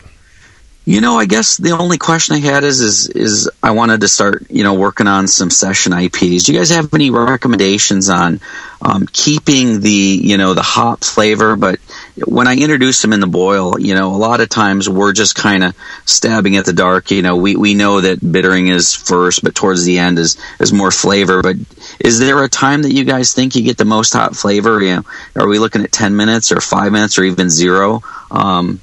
You 0.89 1.03
know, 1.03 1.19
I 1.19 1.27
guess 1.27 1.59
the 1.59 1.73
only 1.73 1.99
question 1.99 2.37
I 2.37 2.39
had 2.39 2.65
is 2.65 2.81
is 2.81 3.09
is 3.11 3.51
I 3.63 3.73
wanted 3.73 4.01
to 4.01 4.09
start, 4.09 4.47
you 4.49 4.65
know, 4.65 4.73
working 4.73 5.07
on 5.07 5.29
some 5.29 5.51
session 5.51 5.93
IPs. 5.93 6.45
Do 6.45 6.53
you 6.55 6.59
guys 6.59 6.71
have 6.71 6.95
any 6.95 7.11
recommendations 7.11 8.09
on 8.09 8.41
um, 8.81 9.07
keeping 9.13 9.81
the, 9.81 9.91
you 9.91 10.39
know, 10.39 10.55
the 10.55 10.63
hop 10.63 11.05
flavor? 11.05 11.57
But 11.57 11.79
when 12.27 12.49
I 12.49 12.57
introduce 12.57 13.03
them 13.03 13.13
in 13.13 13.21
the 13.21 13.27
boil, 13.27 13.79
you 13.79 13.95
know, 13.95 14.15
a 14.15 14.17
lot 14.17 14.41
of 14.41 14.49
times 14.49 14.89
we're 14.89 15.13
just 15.13 15.35
kind 15.35 15.63
of 15.63 15.75
stabbing 16.07 16.57
at 16.57 16.65
the 16.65 16.73
dark. 16.73 17.11
You 17.11 17.21
know, 17.21 17.37
we 17.37 17.55
we 17.55 17.75
know 17.75 18.01
that 18.01 18.21
bittering 18.33 18.69
is 18.69 18.95
first, 18.95 19.45
but 19.45 19.55
towards 19.55 19.85
the 19.85 19.99
end 19.99 20.19
is 20.19 20.39
is 20.59 20.73
more 20.73 20.91
flavor. 20.91 21.43
But 21.43 21.57
is 22.01 22.19
there 22.19 22.43
a 22.43 22.49
time 22.49 22.81
that 22.85 22.95
you 22.95 23.05
guys 23.05 23.35
think 23.35 23.57
you 23.57 23.63
get 23.63 23.77
the 23.77 23.85
most 23.85 24.15
hop 24.15 24.35
flavor? 24.35 24.83
You 24.83 24.97
know, 24.97 25.03
are 25.37 25.49
we 25.49 25.59
looking 25.59 25.85
at 25.85 25.93
ten 25.93 26.17
minutes 26.17 26.51
or 26.51 26.63
five 26.63 26.93
minutes 26.93 27.19
or 27.19 27.25
even 27.25 27.51
zero? 27.51 28.03
Um, 28.31 28.81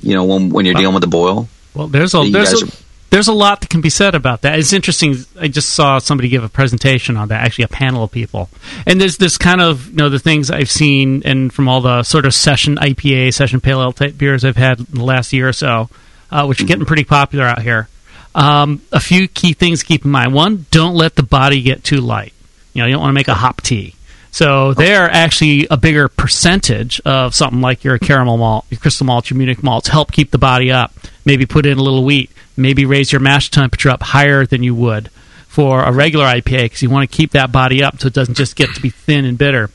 you 0.00 0.14
know, 0.14 0.24
when 0.24 0.50
when 0.50 0.64
you're 0.64 0.74
dealing 0.74 0.94
with 0.94 1.02
the 1.02 1.08
boil. 1.08 1.48
Well, 1.74 1.86
there's 1.88 2.14
a 2.14 2.28
there's 2.30 2.62
a, 2.62 2.66
are- 2.66 2.68
there's 3.10 3.28
a 3.28 3.32
lot 3.32 3.62
that 3.62 3.70
can 3.70 3.80
be 3.80 3.88
said 3.88 4.14
about 4.14 4.42
that. 4.42 4.58
It's 4.58 4.72
interesting. 4.74 5.16
I 5.40 5.48
just 5.48 5.70
saw 5.70 5.98
somebody 5.98 6.28
give 6.28 6.44
a 6.44 6.48
presentation 6.48 7.16
on 7.16 7.28
that. 7.28 7.42
Actually, 7.42 7.64
a 7.64 7.68
panel 7.68 8.04
of 8.04 8.10
people, 8.12 8.50
and 8.86 9.00
there's 9.00 9.16
this 9.16 9.38
kind 9.38 9.60
of 9.62 9.88
you 9.88 9.96
know 9.96 10.08
the 10.10 10.18
things 10.18 10.50
I've 10.50 10.70
seen, 10.70 11.22
and 11.24 11.52
from 11.52 11.68
all 11.68 11.80
the 11.80 12.02
sort 12.02 12.26
of 12.26 12.34
session 12.34 12.76
IPA, 12.76 13.32
session 13.34 13.60
pale 13.60 13.80
ale 13.80 13.92
type 13.92 14.18
beers 14.18 14.44
I've 14.44 14.56
had 14.56 14.80
in 14.80 14.86
the 14.92 15.04
last 15.04 15.32
year 15.32 15.48
or 15.48 15.52
so, 15.54 15.88
uh, 16.30 16.44
which 16.46 16.60
are 16.60 16.64
getting 16.66 16.84
pretty 16.84 17.04
popular 17.04 17.44
out 17.44 17.62
here. 17.62 17.88
Um, 18.34 18.82
a 18.92 19.00
few 19.00 19.26
key 19.26 19.52
things 19.54 19.80
to 19.80 19.86
keep 19.86 20.04
in 20.04 20.10
mind. 20.10 20.34
One, 20.34 20.66
don't 20.70 20.94
let 20.94 21.16
the 21.16 21.22
body 21.22 21.62
get 21.62 21.82
too 21.82 22.00
light. 22.00 22.34
You 22.74 22.82
know, 22.82 22.86
you 22.88 22.92
don't 22.92 23.00
want 23.00 23.10
to 23.10 23.14
make 23.14 23.28
a 23.28 23.34
hop 23.34 23.62
tea. 23.62 23.94
So 24.30 24.74
they're 24.74 25.10
actually 25.10 25.66
a 25.70 25.76
bigger 25.76 26.08
percentage 26.08 27.00
of 27.00 27.34
something 27.34 27.60
like 27.60 27.82
your 27.82 27.98
caramel 27.98 28.36
malt, 28.36 28.66
your 28.70 28.78
crystal 28.78 29.06
malt, 29.06 29.30
your 29.30 29.38
Munich 29.38 29.62
malts. 29.62 29.88
Help 29.88 30.12
keep 30.12 30.30
the 30.30 30.38
body 30.38 30.70
up. 30.70 30.92
Maybe 31.24 31.46
put 31.46 31.66
in 31.66 31.78
a 31.78 31.82
little 31.82 32.04
wheat. 32.04 32.30
Maybe 32.56 32.84
raise 32.84 33.12
your 33.12 33.20
mash 33.20 33.50
temperature 33.50 33.90
up 33.90 34.02
higher 34.02 34.44
than 34.46 34.62
you 34.62 34.74
would 34.74 35.10
for 35.46 35.82
a 35.82 35.92
regular 35.92 36.24
IPA 36.26 36.62
because 36.64 36.82
you 36.82 36.90
want 36.90 37.10
to 37.10 37.16
keep 37.16 37.32
that 37.32 37.50
body 37.50 37.82
up 37.82 37.98
so 38.00 38.06
it 38.06 38.12
doesn't 38.12 38.36
just 38.36 38.54
get 38.54 38.74
to 38.74 38.80
be 38.80 38.90
thin 38.90 39.24
and 39.24 39.38
bitter. 39.38 39.70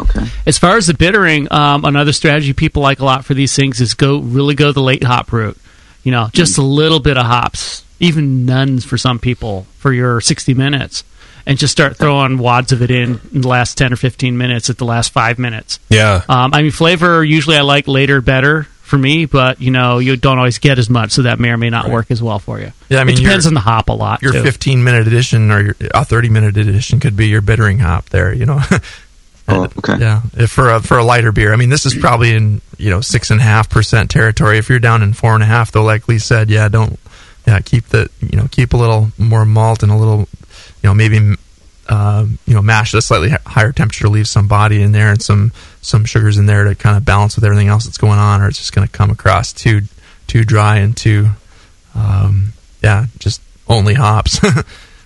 Okay. 0.00 0.26
As 0.46 0.58
far 0.58 0.76
as 0.76 0.86
the 0.86 0.94
bittering, 0.94 1.52
um, 1.52 1.84
another 1.84 2.12
strategy 2.12 2.52
people 2.52 2.82
like 2.82 2.98
a 2.98 3.04
lot 3.04 3.24
for 3.24 3.34
these 3.34 3.54
things 3.54 3.80
is 3.80 3.94
go 3.94 4.18
really 4.18 4.54
go 4.54 4.72
the 4.72 4.82
late 4.82 5.04
hop 5.04 5.32
route. 5.32 5.56
You 6.02 6.10
know, 6.10 6.28
just 6.32 6.58
a 6.58 6.62
little 6.62 6.98
bit 6.98 7.16
of 7.16 7.26
hops, 7.26 7.84
even 8.00 8.44
nuns 8.44 8.84
for 8.84 8.98
some 8.98 9.20
people 9.20 9.66
for 9.78 9.92
your 9.92 10.20
60 10.20 10.54
minutes, 10.54 11.04
and 11.46 11.58
just 11.58 11.72
start 11.72 11.96
throwing 11.96 12.38
wads 12.38 12.72
of 12.72 12.82
it 12.82 12.90
in, 12.90 13.20
in 13.32 13.40
the 13.42 13.48
last 13.48 13.76
10 13.78 13.92
or 13.92 13.96
15 13.96 14.36
minutes 14.36 14.70
at 14.70 14.78
the 14.78 14.84
last 14.84 15.12
five 15.12 15.38
minutes. 15.38 15.78
Yeah. 15.88 16.22
Um, 16.28 16.54
I 16.54 16.62
mean, 16.62 16.70
flavor 16.70 17.24
usually 17.24 17.56
I 17.56 17.62
like 17.62 17.88
later 17.88 18.20
better 18.20 18.64
for 18.82 18.98
me, 18.98 19.24
but 19.24 19.60
you 19.60 19.70
know 19.70 19.98
you 19.98 20.16
don't 20.16 20.36
always 20.38 20.58
get 20.58 20.78
as 20.78 20.90
much, 20.90 21.12
so 21.12 21.22
that 21.22 21.40
may 21.40 21.48
or 21.50 21.56
may 21.56 21.70
not 21.70 21.88
work 21.88 22.10
as 22.10 22.22
well 22.22 22.38
for 22.38 22.60
you. 22.60 22.72
Yeah, 22.90 23.00
I 23.00 23.04
mean, 23.04 23.14
it 23.16 23.20
depends 23.22 23.44
your- 23.46 23.50
on 23.50 23.54
the 23.54 23.60
hop 23.60 23.88
a 23.88 23.92
lot. 23.92 24.20
Your 24.20 24.32
too. 24.32 24.42
15 24.42 24.84
minute 24.84 25.06
edition 25.06 25.50
or 25.50 25.60
your 25.62 25.76
a 25.94 26.04
30 26.04 26.28
minute 26.28 26.56
edition 26.58 27.00
could 27.00 27.16
be 27.16 27.28
your 27.28 27.40
bittering 27.40 27.78
hop 27.78 28.10
there. 28.10 28.32
You 28.34 28.46
know. 28.46 28.60
Oh, 29.48 29.64
okay. 29.64 29.98
Yeah, 29.98 30.22
if 30.34 30.50
for 30.52 30.70
a 30.70 30.80
for 30.80 30.98
a 30.98 31.04
lighter 31.04 31.32
beer, 31.32 31.52
I 31.52 31.56
mean, 31.56 31.68
this 31.68 31.84
is 31.84 31.96
probably 31.96 32.32
in 32.32 32.60
you 32.78 32.90
know 32.90 33.00
six 33.00 33.30
and 33.32 33.40
a 33.40 33.42
half 33.42 33.68
percent 33.68 34.08
territory. 34.08 34.56
If 34.56 34.68
you're 34.68 34.78
down 34.78 35.02
in 35.02 35.12
four 35.14 35.34
and 35.34 35.42
a 35.42 35.46
half, 35.46 35.72
though, 35.72 35.82
like 35.82 36.06
Lee 36.06 36.20
said, 36.20 36.48
yeah, 36.48 36.68
don't 36.68 36.98
yeah 37.44 37.58
keep 37.58 37.86
the 37.88 38.08
you 38.20 38.38
know 38.38 38.46
keep 38.52 38.72
a 38.72 38.76
little 38.76 39.10
more 39.18 39.44
malt 39.44 39.82
and 39.82 39.90
a 39.90 39.96
little 39.96 40.28
you 40.82 40.88
know 40.88 40.94
maybe 40.94 41.34
uh, 41.88 42.26
you 42.46 42.54
know 42.54 42.62
mash 42.62 42.94
at 42.94 42.98
a 42.98 43.02
slightly 43.02 43.30
higher 43.46 43.72
temperature, 43.72 44.08
leave 44.08 44.28
some 44.28 44.48
body 44.48 44.82
in 44.82 44.92
there 44.92 45.10
and 45.10 45.22
some 45.22 45.52
some 45.80 46.04
sugars 46.04 46.38
in 46.38 46.46
there 46.46 46.64
to 46.64 46.74
kind 46.74 46.96
of 46.96 47.04
balance 47.04 47.34
with 47.36 47.44
everything 47.44 47.68
else 47.68 47.84
that's 47.84 47.98
going 47.98 48.18
on, 48.18 48.40
or 48.42 48.48
it's 48.48 48.58
just 48.58 48.72
going 48.74 48.86
to 48.86 48.92
come 48.92 49.10
across 49.10 49.52
too 49.52 49.82
too 50.26 50.44
dry 50.44 50.76
and 50.78 50.96
too 50.96 51.28
um, 51.94 52.52
yeah 52.82 53.06
just 53.18 53.40
only 53.68 53.94
hops. 53.94 54.38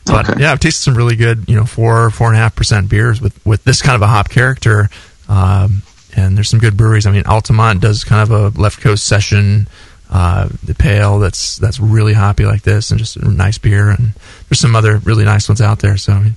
But 0.09 0.31
Okay. 0.31 0.43
yeah, 0.43 0.53
I've 0.53 0.61
tasted 0.61 0.83
some 0.83 0.95
really 0.97 1.17
good, 1.17 1.49
you 1.49 1.57
know, 1.57 1.65
four 1.65 2.11
four 2.11 2.29
and 2.29 2.37
a 2.37 2.39
half 2.39 2.55
percent 2.55 2.89
beers 2.89 3.21
with 3.21 3.45
with 3.45 3.65
this 3.65 3.83
kind 3.83 3.97
of 3.97 4.03
a 4.03 4.07
hop 4.07 4.29
character. 4.29 4.89
Um, 5.29 5.83
and 6.15 6.37
there's 6.37 6.49
some 6.49 6.61
good 6.61 6.77
breweries. 6.77 7.07
I 7.07 7.11
mean, 7.11 7.25
Altamont 7.27 7.81
does 7.81 8.05
kind 8.05 8.23
of 8.23 8.31
a 8.31 8.57
left 8.61 8.81
coast 8.81 9.05
session, 9.05 9.67
uh, 10.11 10.49
the 10.65 10.75
pale 10.75 11.19
that's 11.19 11.57
that's 11.57 11.81
really 11.81 12.13
hoppy 12.15 12.45
like 12.47 12.63
this, 12.63 12.91
and 12.91 12.99
just 12.99 13.17
a 13.17 13.29
nice 13.29 13.59
beer. 13.59 13.91
And 13.91 14.13
there's 14.49 14.61
some 14.61 14.77
other 14.77 14.99
really 14.99 15.25
nice 15.25 15.49
ones 15.49 15.61
out 15.61 15.81
there. 15.81 15.97
So 15.97 16.13
I 16.13 16.21
mean, 16.23 16.37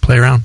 play 0.00 0.18
around. 0.18 0.42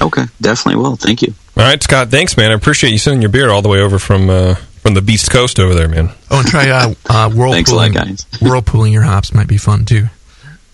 Okay. 0.00 0.24
Definitely 0.40 0.82
will. 0.82 0.96
Thank 0.96 1.22
you. 1.22 1.34
All 1.56 1.64
right, 1.64 1.82
Scott. 1.82 2.08
Thanks, 2.08 2.36
man. 2.36 2.50
I 2.50 2.54
appreciate 2.54 2.90
you 2.90 2.98
sending 2.98 3.20
your 3.20 3.30
beer 3.30 3.50
all 3.50 3.60
the 3.62 3.68
way 3.68 3.80
over 3.80 3.98
from 3.98 4.30
uh, 4.30 4.54
from 4.54 4.94
the 4.94 5.02
Beast 5.02 5.30
Coast 5.30 5.60
over 5.60 5.74
there, 5.74 5.88
man. 5.88 6.10
Oh, 6.30 6.38
and 6.40 6.48
try 6.48 6.70
uh, 6.70 6.94
uh, 7.10 7.28
Thanks 7.30 7.70
a 7.70 7.74
lot, 7.76 7.90
whirlpooling. 7.90 7.94
guys. 7.94 8.26
whirlpooling 8.40 8.92
your 8.92 9.02
hops 9.02 9.34
might 9.34 9.48
be 9.48 9.58
fun 9.58 9.84
too. 9.84 10.06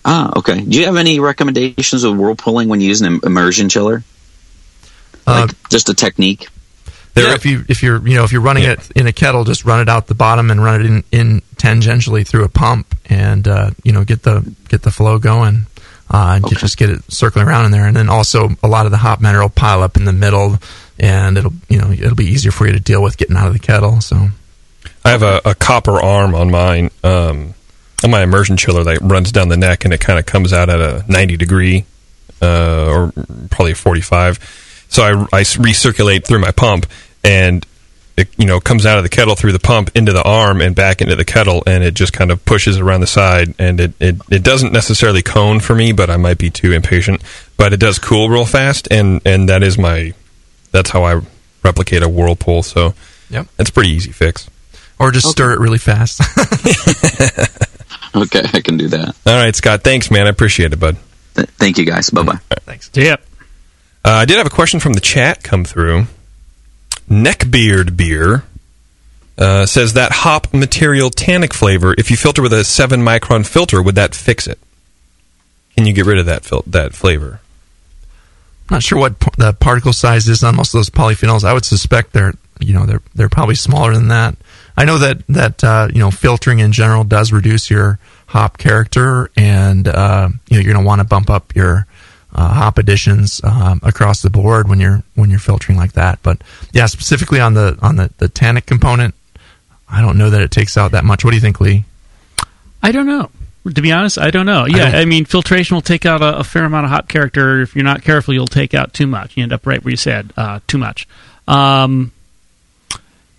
Ah, 0.05 0.31
okay. 0.37 0.61
Do 0.61 0.79
you 0.79 0.85
have 0.85 0.95
any 0.95 1.19
recommendations 1.19 2.03
of 2.05 2.13
whirlpooling 2.15 2.67
when 2.67 2.79
using 2.79 3.07
an 3.07 3.19
immersion 3.23 3.67
chiller? 3.67 4.03
Uh, 5.27 5.47
Like 5.47 5.69
just 5.69 5.89
a 5.89 5.93
technique. 5.93 6.47
There- 7.13 7.27
yeah, 7.29 7.33
if 7.35 7.45
you 7.45 7.65
if 7.67 7.81
you're 7.83 8.05
you 8.07 8.15
know 8.15 8.23
if 8.23 8.31
you're 8.31 8.41
running 8.41 8.63
Yeah. 8.63 8.71
it 8.73 8.91
in 8.95 9.07
a 9.07 9.11
kettle, 9.13 9.43
just 9.43 9.65
run 9.65 9.81
it 9.81 9.89
out 9.89 10.07
the 10.07 10.15
bottom 10.15 10.51
and 10.51 10.63
run 10.63 10.81
it 10.81 10.85
in, 10.85 11.03
in 11.11 11.41
tangentially 11.57 12.25
through 12.25 12.43
a 12.45 12.49
pump, 12.49 12.95
and 13.09 13.47
uh, 13.47 13.71
you 13.83 13.91
know 13.91 14.03
get 14.03 14.23
the 14.23 14.49
get 14.69 14.83
the 14.83 14.91
flow 14.91 15.17
going, 15.19 15.65
uh, 16.11 16.33
and 16.35 16.45
Okay. 16.45 16.55
just 16.55 16.77
get 16.77 16.89
it 16.89 17.01
circling 17.11 17.47
around 17.47 17.65
in 17.65 17.71
there. 17.71 17.85
And 17.87 17.95
then 17.95 18.09
also 18.09 18.49
a 18.63 18.67
lot 18.67 18.85
of 18.85 18.91
the 18.91 18.97
hop 18.97 19.19
matter 19.21 19.41
will 19.41 19.49
pile 19.49 19.81
up 19.83 19.97
in 19.97 20.05
the 20.05 20.13
middle, 20.13 20.59
and 20.99 21.37
it'll 21.37 21.53
you 21.67 21.79
know 21.79 21.91
it'll 21.91 22.15
be 22.15 22.25
easier 22.27 22.51
for 22.51 22.67
you 22.67 22.73
to 22.73 22.79
deal 22.79 23.01
with 23.01 23.17
getting 23.17 23.35
out 23.35 23.47
of 23.47 23.53
the 23.53 23.59
kettle. 23.59 24.01
So 24.01 24.29
I 25.03 25.09
have 25.09 25.23
a, 25.23 25.41
a 25.45 25.55
copper 25.55 25.99
arm 25.99 26.35
on 26.35 26.51
mine, 26.51 26.91
um, 27.03 27.53
on 28.03 28.11
my 28.11 28.21
immersion 28.21 28.55
chiller 28.55 28.83
that 28.83 28.99
runs 29.01 29.31
down 29.31 29.49
the 29.49 29.57
neck, 29.57 29.83
and 29.83 29.93
it 29.93 29.99
kind 29.99 30.19
of 30.19 30.25
comes 30.25 30.53
out 30.53 30.69
at 30.69 30.79
a 30.79 31.03
90 31.07 31.37
degree, 31.37 31.85
uh, 32.41 32.85
or 32.87 33.11
probably 33.49 33.71
a 33.71 33.75
45. 33.75 34.39
So 34.89 35.03
I, 35.03 35.39
I 35.39 35.41
recirculate 35.43 36.25
through 36.25 36.39
my 36.39 36.51
pump, 36.51 36.85
and 37.23 37.65
it 38.17 38.27
you 38.37 38.45
know 38.45 38.59
comes 38.59 38.85
out 38.85 38.97
of 38.97 39.03
the 39.03 39.09
kettle 39.09 39.35
through 39.35 39.53
the 39.53 39.59
pump 39.59 39.91
into 39.95 40.11
the 40.11 40.23
arm 40.23 40.59
and 40.61 40.75
back 40.75 41.01
into 41.01 41.15
the 41.15 41.23
kettle, 41.25 41.63
and 41.65 41.83
it 41.83 41.93
just 41.93 42.11
kind 42.11 42.31
of 42.31 42.43
pushes 42.43 42.77
around 42.79 43.01
the 43.01 43.07
side, 43.07 43.53
and 43.59 43.79
it, 43.79 43.93
it, 43.99 44.15
it 44.29 44.43
doesn't 44.43 44.73
necessarily 44.73 45.21
cone 45.21 45.59
for 45.59 45.73
me, 45.75 45.91
but 45.93 46.09
I 46.09 46.17
might 46.17 46.37
be 46.37 46.49
too 46.49 46.71
impatient. 46.73 47.21
But 47.55 47.71
it 47.71 47.77
does 47.79 47.97
cool 47.99 48.29
real 48.29 48.45
fast, 48.45 48.87
and 48.91 49.21
and 49.25 49.47
that 49.49 49.63
is 49.63 49.77
my 49.77 50.13
that's 50.71 50.89
how 50.89 51.03
I 51.03 51.21
replicate 51.63 52.03
a 52.03 52.09
whirlpool. 52.09 52.63
So 52.63 52.93
Yep. 53.29 53.47
it's 53.59 53.69
a 53.69 53.73
pretty 53.73 53.91
easy 53.91 54.11
fix. 54.11 54.49
or 54.97 55.11
just 55.11 55.27
stir 55.29 55.53
it 55.53 55.59
really 55.59 55.77
fast. 55.77 56.19
Okay, 58.15 58.41
I 58.53 58.61
can 58.61 58.75
do 58.77 58.87
that. 58.87 59.15
All 59.27 59.35
right, 59.35 59.55
Scott. 59.55 59.83
Thanks, 59.83 60.09
man. 60.09 60.25
I 60.25 60.31
appreciate 60.31 60.73
it, 60.73 60.79
bud. 60.79 60.97
Th- 61.35 61.47
thank 61.51 61.77
you, 61.77 61.85
guys. 61.85 62.09
Bye 62.09 62.23
bye. 62.23 62.39
Thanks. 62.65 62.89
Yep. 62.95 63.23
Uh, 64.05 64.11
I 64.11 64.25
did 64.25 64.37
have 64.37 64.47
a 64.47 64.51
question 64.51 64.79
from 64.79 64.93
the 64.93 65.01
chat 65.01 65.43
come 65.43 65.65
through. 65.65 66.05
Neckbeard 67.09 67.97
Beer 67.97 68.43
uh, 69.37 69.65
says 69.65 69.93
that 69.93 70.11
hop 70.11 70.53
material 70.53 71.09
tannic 71.09 71.53
flavor. 71.53 71.95
If 71.97 72.11
you 72.11 72.17
filter 72.17 72.41
with 72.41 72.53
a 72.53 72.63
seven 72.63 73.01
micron 73.01 73.47
filter, 73.47 73.81
would 73.81 73.95
that 73.95 74.15
fix 74.15 74.47
it? 74.47 74.59
Can 75.75 75.85
you 75.85 75.93
get 75.93 76.05
rid 76.05 76.17
of 76.19 76.25
that 76.27 76.43
fil- 76.43 76.63
that 76.67 76.93
flavor? 76.93 77.39
I'm 78.69 78.75
not 78.75 78.83
sure 78.83 78.99
what 78.99 79.19
p- 79.19 79.31
the 79.37 79.53
particle 79.53 79.93
size 79.93 80.27
is 80.27 80.43
on 80.43 80.55
most 80.55 80.73
of 80.73 80.79
those 80.79 80.89
polyphenols. 80.89 81.43
I 81.43 81.53
would 81.53 81.65
suspect 81.65 82.13
they're 82.13 82.33
you 82.59 82.73
know 82.73 82.85
they're 82.85 83.01
they're 83.15 83.29
probably 83.29 83.55
smaller 83.55 83.93
than 83.93 84.09
that. 84.09 84.35
I 84.77 84.85
know 84.85 84.97
that 84.97 85.25
that 85.27 85.63
uh, 85.63 85.87
you 85.91 85.99
know 85.99 86.11
filtering 86.11 86.59
in 86.59 86.71
general 86.71 87.03
does 87.03 87.31
reduce 87.31 87.69
your 87.69 87.97
hop 88.27 88.57
character, 88.57 89.31
and 89.35 89.87
uh, 89.87 90.29
you 90.49 90.57
know 90.57 90.61
you're 90.61 90.73
going 90.73 90.83
to 90.83 90.87
want 90.87 90.99
to 90.99 91.07
bump 91.07 91.29
up 91.29 91.55
your 91.55 91.87
uh, 92.33 92.53
hop 92.53 92.77
additions 92.77 93.41
um, 93.43 93.79
across 93.83 94.21
the 94.21 94.29
board 94.29 94.67
when 94.69 94.79
you're 94.79 95.03
when 95.15 95.29
you're 95.29 95.39
filtering 95.39 95.77
like 95.77 95.93
that. 95.93 96.19
But 96.23 96.41
yeah, 96.73 96.85
specifically 96.85 97.39
on 97.39 97.53
the 97.53 97.77
on 97.81 97.95
the 97.95 98.11
the 98.17 98.29
tannic 98.29 98.65
component, 98.65 99.15
I 99.89 100.01
don't 100.01 100.17
know 100.17 100.29
that 100.29 100.41
it 100.41 100.51
takes 100.51 100.77
out 100.77 100.91
that 100.91 101.03
much. 101.03 101.23
What 101.25 101.31
do 101.31 101.37
you 101.37 101.41
think, 101.41 101.59
Lee? 101.59 101.85
I 102.83 102.91
don't 102.91 103.07
know. 103.07 103.29
To 103.75 103.81
be 103.81 103.91
honest, 103.91 104.17
I 104.17 104.31
don't 104.31 104.45
know. 104.45 104.65
Yeah, 104.65 104.85
I, 104.87 104.91
don't- 104.91 105.09
mean, 105.09 105.25
filtration 105.25 105.75
will 105.75 105.81
take 105.81 106.05
out 106.05 106.21
a, 106.21 106.37
a 106.37 106.43
fair 106.43 106.63
amount 106.63 106.85
of 106.85 106.91
hop 106.91 107.07
character. 107.09 107.61
If 107.61 107.75
you're 107.75 107.83
not 107.83 108.03
careful, 108.03 108.33
you'll 108.33 108.47
take 108.47 108.73
out 108.73 108.93
too 108.93 109.05
much. 109.05 109.35
You 109.35 109.43
end 109.43 109.51
up 109.53 109.67
right 109.67 109.83
where 109.83 109.91
you 109.91 109.97
said, 109.97 110.31
uh, 110.37 110.59
too 110.65 110.77
much. 110.77 111.07
Um, 111.47 112.11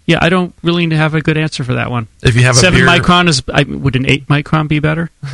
Yeah, 0.07 0.18
I 0.20 0.29
don't 0.29 0.53
really 0.62 0.85
need 0.87 0.90
to 0.90 0.96
have 0.98 1.14
a 1.14 1.20
good 1.22 1.37
answer 1.38 1.64
for 1.64 1.74
that 1.74 1.90
one. 1.90 2.07
If 2.22 2.35
you 2.37 2.42
have 2.42 2.55
a 2.57 2.59
Seven 2.59 2.81
beer, 2.81 2.87
micron 2.88 3.29
is 3.29 3.42
I, 3.53 3.62
would 3.62 3.96
an 3.96 4.07
eight 4.07 4.26
micron 4.26 4.68
be 4.68 4.79
better? 4.81 5.11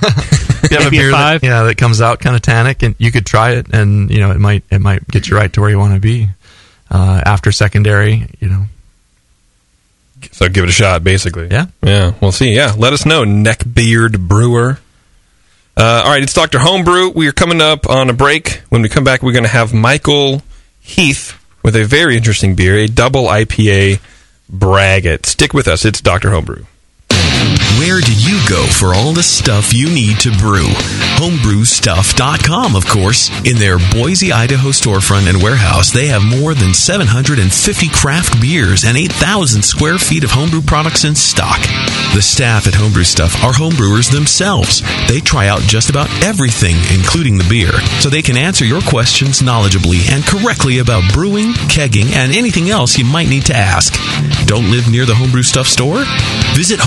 if 0.64 0.71
you 0.71 0.77
have 0.79 0.87
a 0.87 0.90
maybe 0.90 1.09
a 1.09 1.11
that, 1.11 1.42
yeah, 1.42 1.62
that 1.64 1.77
comes 1.77 2.01
out 2.01 2.21
kind 2.21 2.37
of 2.37 2.42
tannic, 2.42 2.83
and 2.83 2.95
you 2.99 3.12
could 3.12 3.27
try 3.27 3.53
it, 3.53 3.73
and 3.73 4.11
you 4.11 4.21
know 4.21 4.31
it 4.31 4.38
might 4.38 4.64
it 4.71 4.81
might 4.81 5.07
get 5.09 5.29
you 5.29 5.37
right 5.37 5.53
to 5.53 5.61
where 5.61 5.71
you 5.71 5.79
want 5.79 5.95
to 5.95 6.01
be 6.01 6.29
uh, 6.90 7.23
after 7.25 7.53
secondary. 7.53 8.29
You 8.40 8.49
know, 8.49 8.64
So 10.33 10.49
give 10.49 10.64
it 10.64 10.71
a 10.71 10.73
shot, 10.73 11.05
basically. 11.05 11.49
Yeah. 11.51 11.66
Yeah. 11.83 12.12
We'll 12.21 12.33
see. 12.33 12.53
Yeah. 12.55 12.75
Let 12.77 12.92
us 12.92 13.07
know. 13.07 13.25
Neckbeard 13.25 14.29
Brewer. 14.29 14.79
Uh, 15.77 16.03
all 16.05 16.11
right. 16.11 16.23
It's 16.23 16.35
Dr. 16.35 16.59
Homebrew. 16.59 17.11
We 17.14 17.29
are 17.29 17.33
coming 17.33 17.61
up 17.61 17.88
on 17.88 18.09
a 18.09 18.14
break. 18.14 18.62
When 18.71 18.83
we 18.83 18.88
come 18.88 19.05
back, 19.05 19.23
we're 19.23 19.33
going 19.33 19.45
to 19.45 19.51
have 19.51 19.75
Michael 19.75 20.42
Heath 20.81 21.38
with 21.62 21.77
a 21.77 21.85
very 21.85 22.16
interesting 22.16 22.55
beer, 22.55 22.77
a 22.77 22.87
double 22.87 23.25
IPA 23.25 24.01
Brag 24.49 25.03
Braggot. 25.03 25.27
Stick 25.27 25.53
with 25.53 25.69
us. 25.69 25.85
It's 25.85 26.01
Dr. 26.01 26.31
Homebrew. 26.31 26.64
Where 27.79 28.00
do 28.00 28.14
you 28.14 28.40
go 28.48 28.64
for 28.66 28.94
all 28.94 29.12
the 29.12 29.22
stuff 29.22 29.74
you 29.74 29.92
need 29.92 30.18
to 30.20 30.31
brew? 30.33 30.66
Homebrewstuff.com, 31.20 32.74
of 32.74 32.87
course. 32.87 33.29
In 33.44 33.59
their 33.59 33.79
Boise, 33.92 34.33
Idaho 34.33 34.70
storefront 34.70 35.29
and 35.29 35.42
warehouse, 35.42 35.90
they 35.90 36.07
have 36.07 36.22
more 36.24 36.55
than 36.55 36.72
750 36.72 37.88
craft 37.88 38.40
beers 38.40 38.85
and 38.85 38.96
8,000 38.96 39.62
square 39.62 39.98
feet 39.98 40.24
of 40.24 40.31
homebrew 40.31 40.62
products 40.62 41.05
in 41.05 41.14
stock. 41.14 41.61
The 42.14 42.22
staff 42.22 42.66
at 42.66 42.74
Homebrew 42.74 43.05
Stuff 43.05 43.44
are 43.44 43.52
homebrewers 43.52 44.11
themselves. 44.11 44.81
They 45.07 45.20
try 45.20 45.48
out 45.48 45.61
just 45.61 45.90
about 45.90 46.09
everything, 46.24 46.76
including 46.96 47.37
the 47.37 47.46
beer, 47.48 47.72
so 48.00 48.09
they 48.09 48.22
can 48.22 48.38
answer 48.38 48.64
your 48.64 48.81
questions 48.81 49.42
knowledgeably 49.42 50.09
and 50.11 50.24
correctly 50.24 50.79
about 50.79 51.12
brewing, 51.12 51.52
kegging, 51.68 52.12
and 52.16 52.35
anything 52.35 52.70
else 52.70 52.96
you 52.96 53.05
might 53.05 53.29
need 53.29 53.44
to 53.46 53.57
ask. 53.57 53.92
Don't 54.46 54.70
live 54.70 54.90
near 54.90 55.05
the 55.05 55.14
Homebrew 55.14 55.42
Stuff 55.42 55.66
store? 55.66 56.05
Visit 56.55 56.81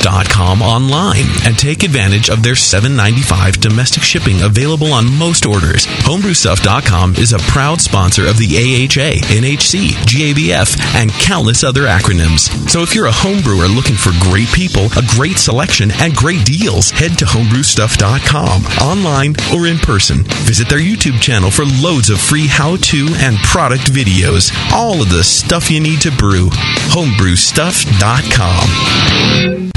homebrewstuff.com 0.00 0.62
online 0.62 1.26
and 1.44 1.58
take 1.58 1.82
advantage 1.82 2.30
of 2.30 2.42
their 2.42 2.54
$7.95 2.54 3.60
domestic 3.60 4.02
shipping 4.02 4.40
available 4.42 4.92
on 4.92 5.16
most 5.18 5.46
orders. 5.46 5.86
Homebrewstuff.com 5.86 7.14
is 7.16 7.32
a 7.32 7.38
proud 7.38 7.80
sponsor 7.80 8.26
of 8.26 8.36
the 8.38 8.56
AHA, 8.56 9.24
NHC, 9.34 9.88
GABF, 10.06 10.78
and 10.94 11.10
countless 11.12 11.64
other 11.64 11.82
acronyms. 11.82 12.48
So 12.68 12.82
if 12.82 12.94
you're 12.94 13.06
a 13.06 13.10
homebrewer 13.10 13.74
looking 13.74 13.96
for 13.96 14.12
great 14.20 14.48
people, 14.48 14.86
a 14.96 15.02
great 15.16 15.38
selection, 15.38 15.90
and 16.00 16.14
great 16.14 16.44
deals, 16.44 16.90
head 16.90 17.18
to 17.18 17.24
homebrewstuff.com, 17.24 18.64
online 18.82 19.34
or 19.54 19.66
in 19.66 19.78
person. 19.78 20.24
Visit 20.44 20.68
their 20.68 20.78
YouTube 20.78 21.20
channel 21.20 21.50
for 21.50 21.64
loads 21.80 22.10
of 22.10 22.20
free 22.20 22.46
how-to 22.46 23.08
and 23.18 23.36
product 23.38 23.90
videos. 23.92 24.52
All 24.72 25.02
of 25.02 25.10
the 25.10 25.24
stuff 25.24 25.68
you 25.70 25.80
need 25.80 26.00
to 26.02 26.12
brew. 26.12 26.48
homebrewstuff.com. 26.90 29.69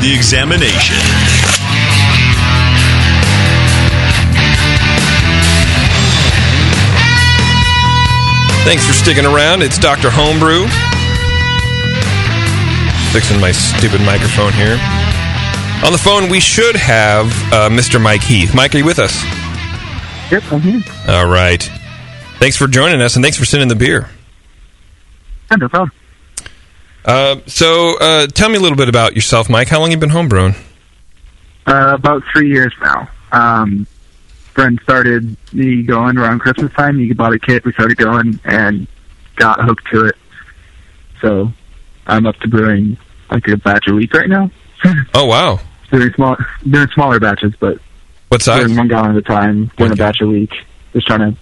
to 0.00 0.06
the 0.06 0.14
examination. 0.14 0.96
Thanks 8.64 8.86
for 8.86 8.92
sticking 8.92 9.24
around. 9.24 9.62
It's 9.62 9.78
Dr. 9.78 10.10
Homebrew. 10.10 10.66
Fixing 13.12 13.40
my 13.40 13.52
stupid 13.52 14.00
microphone 14.02 14.52
here. 14.52 14.78
On 15.84 15.92
the 15.92 16.00
phone, 16.02 16.28
we 16.28 16.40
should 16.40 16.76
have 16.76 17.26
uh, 17.52 17.68
Mr. 17.70 18.00
Mike 18.00 18.22
Heath. 18.22 18.54
Mike, 18.54 18.74
are 18.74 18.78
you 18.78 18.84
with 18.84 18.98
us? 18.98 19.22
Yep, 20.30 20.52
I'm 20.52 20.60
here. 20.60 20.82
All 21.08 21.26
right. 21.26 21.62
Thanks 22.38 22.56
for 22.56 22.66
joining 22.66 23.00
us, 23.00 23.16
and 23.16 23.24
thanks 23.24 23.38
for 23.38 23.46
sending 23.46 23.68
the 23.68 23.76
beer. 23.76 24.08
Yeah, 25.50 25.56
no 25.56 25.68
problem. 25.68 25.97
Uh, 27.08 27.40
so, 27.46 27.96
uh, 28.00 28.26
tell 28.26 28.50
me 28.50 28.56
a 28.56 28.60
little 28.60 28.76
bit 28.76 28.90
about 28.90 29.14
yourself, 29.14 29.48
Mike. 29.48 29.68
How 29.68 29.80
long 29.80 29.90
you 29.90 29.96
been 29.96 30.10
homebrewing? 30.10 30.54
Uh, 31.66 31.94
about 31.94 32.22
three 32.32 32.50
years 32.50 32.72
now. 32.82 33.08
Um, 33.32 33.86
friend 34.52 34.78
started 34.82 35.34
me 35.54 35.82
going 35.84 36.18
around 36.18 36.40
Christmas 36.40 36.70
time. 36.74 36.98
He 36.98 37.12
bought 37.14 37.32
a 37.32 37.38
kit. 37.38 37.64
We 37.64 37.72
started 37.72 37.96
going 37.96 38.38
and 38.44 38.86
got 39.36 39.58
hooked 39.64 39.86
to 39.92 40.04
it. 40.04 40.16
So 41.22 41.50
I'm 42.06 42.26
up 42.26 42.36
to 42.40 42.48
brewing 42.48 42.98
like 43.30 43.48
a 43.48 43.56
batch 43.56 43.86
a 43.88 43.94
week 43.94 44.12
right 44.12 44.28
now. 44.28 44.50
Oh, 45.14 45.24
wow. 45.24 45.58
doing 45.90 46.12
small, 46.14 46.36
doing 46.68 46.88
smaller 46.94 47.18
batches, 47.18 47.52
but 47.58 47.78
What 48.28 48.42
size? 48.42 48.64
doing 48.66 48.76
one 48.76 48.88
gallon 48.88 49.12
at 49.12 49.16
a 49.16 49.22
time, 49.22 49.70
doing 49.78 49.92
a 49.92 49.96
batch 49.96 50.20
a 50.20 50.26
week. 50.26 50.52
Just 50.92 51.06
trying 51.06 51.20
to 51.32 51.36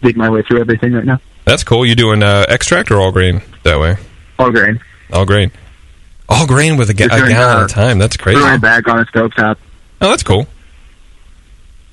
dig 0.00 0.16
my 0.16 0.30
way 0.30 0.42
through 0.42 0.60
everything 0.60 0.92
right 0.94 1.04
now. 1.04 1.20
That's 1.44 1.64
cool. 1.64 1.84
You 1.84 1.94
doing 1.96 2.22
uh, 2.22 2.46
extract 2.48 2.90
or 2.92 3.00
all 3.00 3.10
grain 3.12 3.42
that 3.64 3.78
way? 3.80 3.96
All 4.38 4.50
grain. 4.50 4.80
All 5.12 5.24
grain. 5.26 5.50
All 6.28 6.46
grain 6.46 6.76
with 6.76 6.90
a, 6.90 6.94
ga- 6.94 7.06
a 7.06 7.08
gallon 7.08 7.32
uh, 7.32 7.64
at 7.64 7.70
a 7.70 7.74
time. 7.74 7.98
That's 7.98 8.16
crazy. 8.16 8.40
Brewing 8.40 8.60
bag 8.60 8.88
on 8.88 9.00
a 9.00 9.06
stove 9.06 9.34
top. 9.34 9.58
Oh, 10.00 10.10
that's 10.10 10.22
cool. 10.22 10.46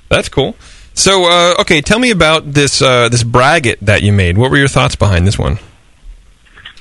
That's 0.09 0.29
cool. 0.29 0.55
So, 0.93 1.25
uh, 1.25 1.55
okay, 1.61 1.81
tell 1.81 1.99
me 1.99 2.11
about 2.11 2.53
this 2.53 2.81
uh, 2.81 3.09
this 3.09 3.23
braggot 3.23 3.79
that 3.81 4.01
you 4.01 4.13
made. 4.13 4.37
What 4.37 4.51
were 4.51 4.57
your 4.57 4.67
thoughts 4.67 4.95
behind 4.95 5.27
this 5.27 5.37
one? 5.37 5.59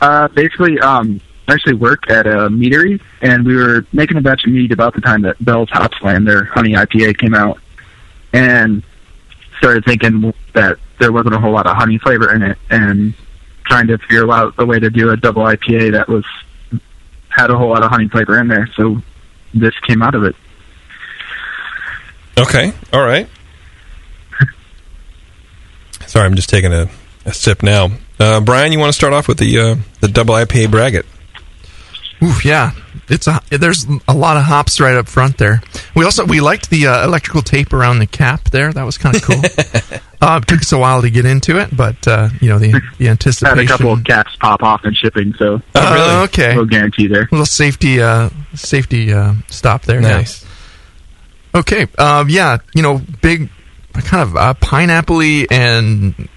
Uh, 0.00 0.28
basically, 0.28 0.78
um, 0.80 1.20
I 1.48 1.54
actually 1.54 1.74
work 1.74 2.10
at 2.10 2.26
a 2.26 2.48
meadery, 2.48 3.00
and 3.22 3.44
we 3.44 3.56
were 3.56 3.86
making 3.92 4.16
a 4.16 4.20
batch 4.20 4.44
of 4.44 4.52
mead 4.52 4.72
about 4.72 4.94
the 4.94 5.00
time 5.00 5.22
that 5.22 5.42
Bell's 5.44 5.68
Hopslam, 5.70 6.26
their 6.26 6.44
honey 6.44 6.72
IPA, 6.72 7.18
came 7.18 7.34
out, 7.34 7.60
and 8.32 8.82
started 9.58 9.84
thinking 9.84 10.32
that 10.52 10.78
there 10.98 11.12
wasn't 11.12 11.34
a 11.34 11.38
whole 11.38 11.52
lot 11.52 11.66
of 11.66 11.76
honey 11.76 11.98
flavor 11.98 12.32
in 12.34 12.42
it, 12.42 12.58
and 12.70 13.14
trying 13.64 13.86
to 13.88 13.98
figure 13.98 14.30
out 14.30 14.54
a 14.58 14.66
way 14.66 14.78
to 14.78 14.90
do 14.90 15.10
a 15.10 15.16
double 15.16 15.42
IPA 15.42 15.92
that 15.92 16.08
was 16.08 16.24
had 17.28 17.50
a 17.50 17.56
whole 17.56 17.70
lot 17.70 17.82
of 17.82 17.90
honey 17.90 18.08
flavor 18.08 18.38
in 18.38 18.48
there. 18.48 18.68
So 18.76 19.02
this 19.52 19.74
came 19.80 20.02
out 20.02 20.14
of 20.14 20.24
it. 20.24 20.36
Okay, 22.38 22.72
all 22.92 23.04
right. 23.04 23.28
Sorry, 26.06 26.26
I'm 26.26 26.34
just 26.34 26.48
taking 26.48 26.72
a, 26.72 26.88
a 27.24 27.32
sip 27.32 27.62
now. 27.62 27.90
Uh, 28.18 28.40
Brian, 28.40 28.72
you 28.72 28.78
want 28.78 28.90
to 28.90 28.96
start 28.96 29.12
off 29.12 29.28
with 29.28 29.38
the 29.38 29.58
uh, 29.58 29.76
the 30.00 30.08
double 30.08 30.34
IPA 30.34 30.66
braggot? 30.66 31.04
Ooh, 32.22 32.34
yeah, 32.44 32.72
it's 33.08 33.26
a 33.26 33.40
there's 33.50 33.86
a 34.08 34.14
lot 34.14 34.36
of 34.36 34.44
hops 34.44 34.80
right 34.80 34.94
up 34.94 35.08
front 35.08 35.38
there. 35.38 35.60
We 35.94 36.04
also 36.04 36.24
we 36.24 36.40
liked 36.40 36.70
the 36.70 36.86
uh, 36.86 37.04
electrical 37.04 37.42
tape 37.42 37.72
around 37.72 37.98
the 37.98 38.06
cap 38.06 38.44
there. 38.50 38.72
That 38.72 38.84
was 38.84 38.98
kind 38.98 39.16
of 39.16 39.22
cool. 39.22 39.36
uh, 40.20 40.40
it 40.42 40.48
took 40.48 40.60
us 40.60 40.72
a 40.72 40.78
while 40.78 41.02
to 41.02 41.10
get 41.10 41.24
into 41.26 41.58
it, 41.58 41.76
but 41.76 42.06
uh, 42.08 42.28
you 42.40 42.48
know 42.48 42.58
the 42.58 42.72
the 42.98 43.04
Had 43.06 43.10
anticipation. 43.12 43.58
a 43.60 43.66
couple 43.66 43.92
of 43.92 44.04
caps 44.04 44.36
pop 44.36 44.62
off 44.62 44.84
in 44.84 44.94
shipping, 44.94 45.34
so 45.34 45.60
Oh, 45.74 45.94
really? 45.94 46.24
Okay. 46.24 46.54
no 46.54 46.64
guarantee 46.64 47.06
there. 47.06 47.22
A 47.22 47.28
little 47.30 47.46
safety 47.46 48.00
uh, 48.00 48.30
safety 48.54 49.12
uh, 49.12 49.34
stop 49.48 49.82
there. 49.82 50.00
yeah. 50.00 50.08
Nice. 50.16 50.44
Okay. 51.54 51.86
Um, 51.98 52.28
yeah, 52.28 52.58
you 52.74 52.82
know, 52.82 53.00
big, 53.22 53.48
kind 53.92 54.22
of 54.22 54.36
uh, 54.36 54.54
pineapple-y 54.54 55.46
and 55.50 56.28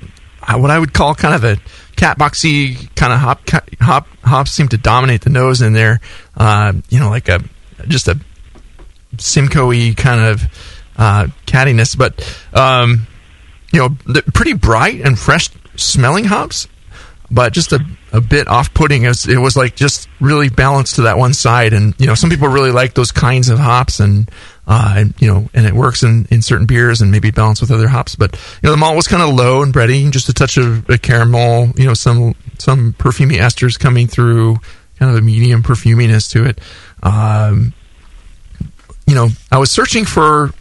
uh, 0.48 0.58
what 0.58 0.70
I 0.70 0.78
would 0.78 0.94
call 0.94 1.16
kind 1.16 1.34
of 1.34 1.44
a 1.44 1.58
catboxy 1.98 2.96
kind 2.96 3.12
of 3.12 3.20
hop. 3.20 3.42
Hop 3.82 4.08
hops 4.24 4.52
seem 4.52 4.70
to 4.70 4.78
dominate 4.78 5.22
the 5.22 5.30
nose 5.30 5.62
in 5.62 5.74
there. 5.74 6.00
Uh, 6.36 6.74
you 6.90 7.00
know, 7.00 7.10
like 7.10 7.28
a 7.28 7.44
just 7.88 8.08
a 8.08 8.18
Simcoe-y 9.18 9.94
kind 9.98 10.22
of 10.22 10.44
uh, 10.98 11.28
cattiness, 11.46 11.98
but 11.98 12.14
um, 12.54 13.08
you 13.72 13.80
know, 13.80 13.90
pretty 14.34 14.54
bright 14.54 15.02
and 15.02 15.18
fresh 15.18 15.50
smelling 15.76 16.26
hops, 16.26 16.68
but 17.30 17.54
just 17.54 17.74
a, 17.74 17.86
a 18.14 18.22
bit 18.22 18.48
off 18.48 18.74
putting. 18.74 19.04
It 19.04 19.10
was, 19.10 19.28
it 19.28 19.38
was 19.38 19.56
like 19.56 19.76
just 19.76 20.08
really 20.20 20.50
balanced 20.50 20.96
to 20.96 21.04
that 21.04 21.18
one 21.18 21.34
side. 21.34 21.74
And, 21.74 21.94
you 22.00 22.08
know, 22.08 22.16
some 22.16 22.30
people 22.30 22.48
really 22.48 22.72
like 22.72 22.94
those 22.94 23.12
kinds 23.12 23.50
of 23.50 23.60
hops 23.60 24.00
and, 24.00 24.30
uh, 24.68 24.96
and, 24.98 25.14
you 25.20 25.28
know, 25.28 25.50
and 25.54 25.66
it 25.66 25.74
works 25.74 26.04
in, 26.04 26.28
in 26.30 26.42
certain 26.42 26.66
beers 26.66 27.02
and 27.02 27.10
maybe 27.10 27.32
balanced 27.32 27.62
with 27.62 27.72
other 27.72 27.88
hops. 27.88 28.16
But, 28.16 28.36
you 28.36 28.68
know, 28.68 28.72
the 28.72 28.78
malt 28.78 28.96
was 28.96 29.08
kind 29.08 29.24
of 29.24 29.34
low 29.34 29.64
and 29.64 29.74
bready, 29.74 30.12
just 30.12 30.28
a 30.28 30.34
touch 30.34 30.58
of 30.58 30.90
a 30.90 30.98
caramel, 30.98 31.70
you 31.78 31.86
know, 31.86 31.94
some, 31.94 32.36
some 32.58 32.94
perfumey 32.94 33.38
esters 33.38 33.80
coming 33.80 34.08
through, 34.08 34.58
kind 35.00 35.10
of 35.12 35.18
a 35.18 35.22
medium 35.22 35.64
perfuminess 35.64 36.30
to 36.32 36.46
it. 36.46 36.60
Um, 37.02 37.74
you 39.06 39.16
know, 39.16 39.30
I 39.52 39.58
was 39.58 39.72
searching 39.72 40.04
for 40.04 40.52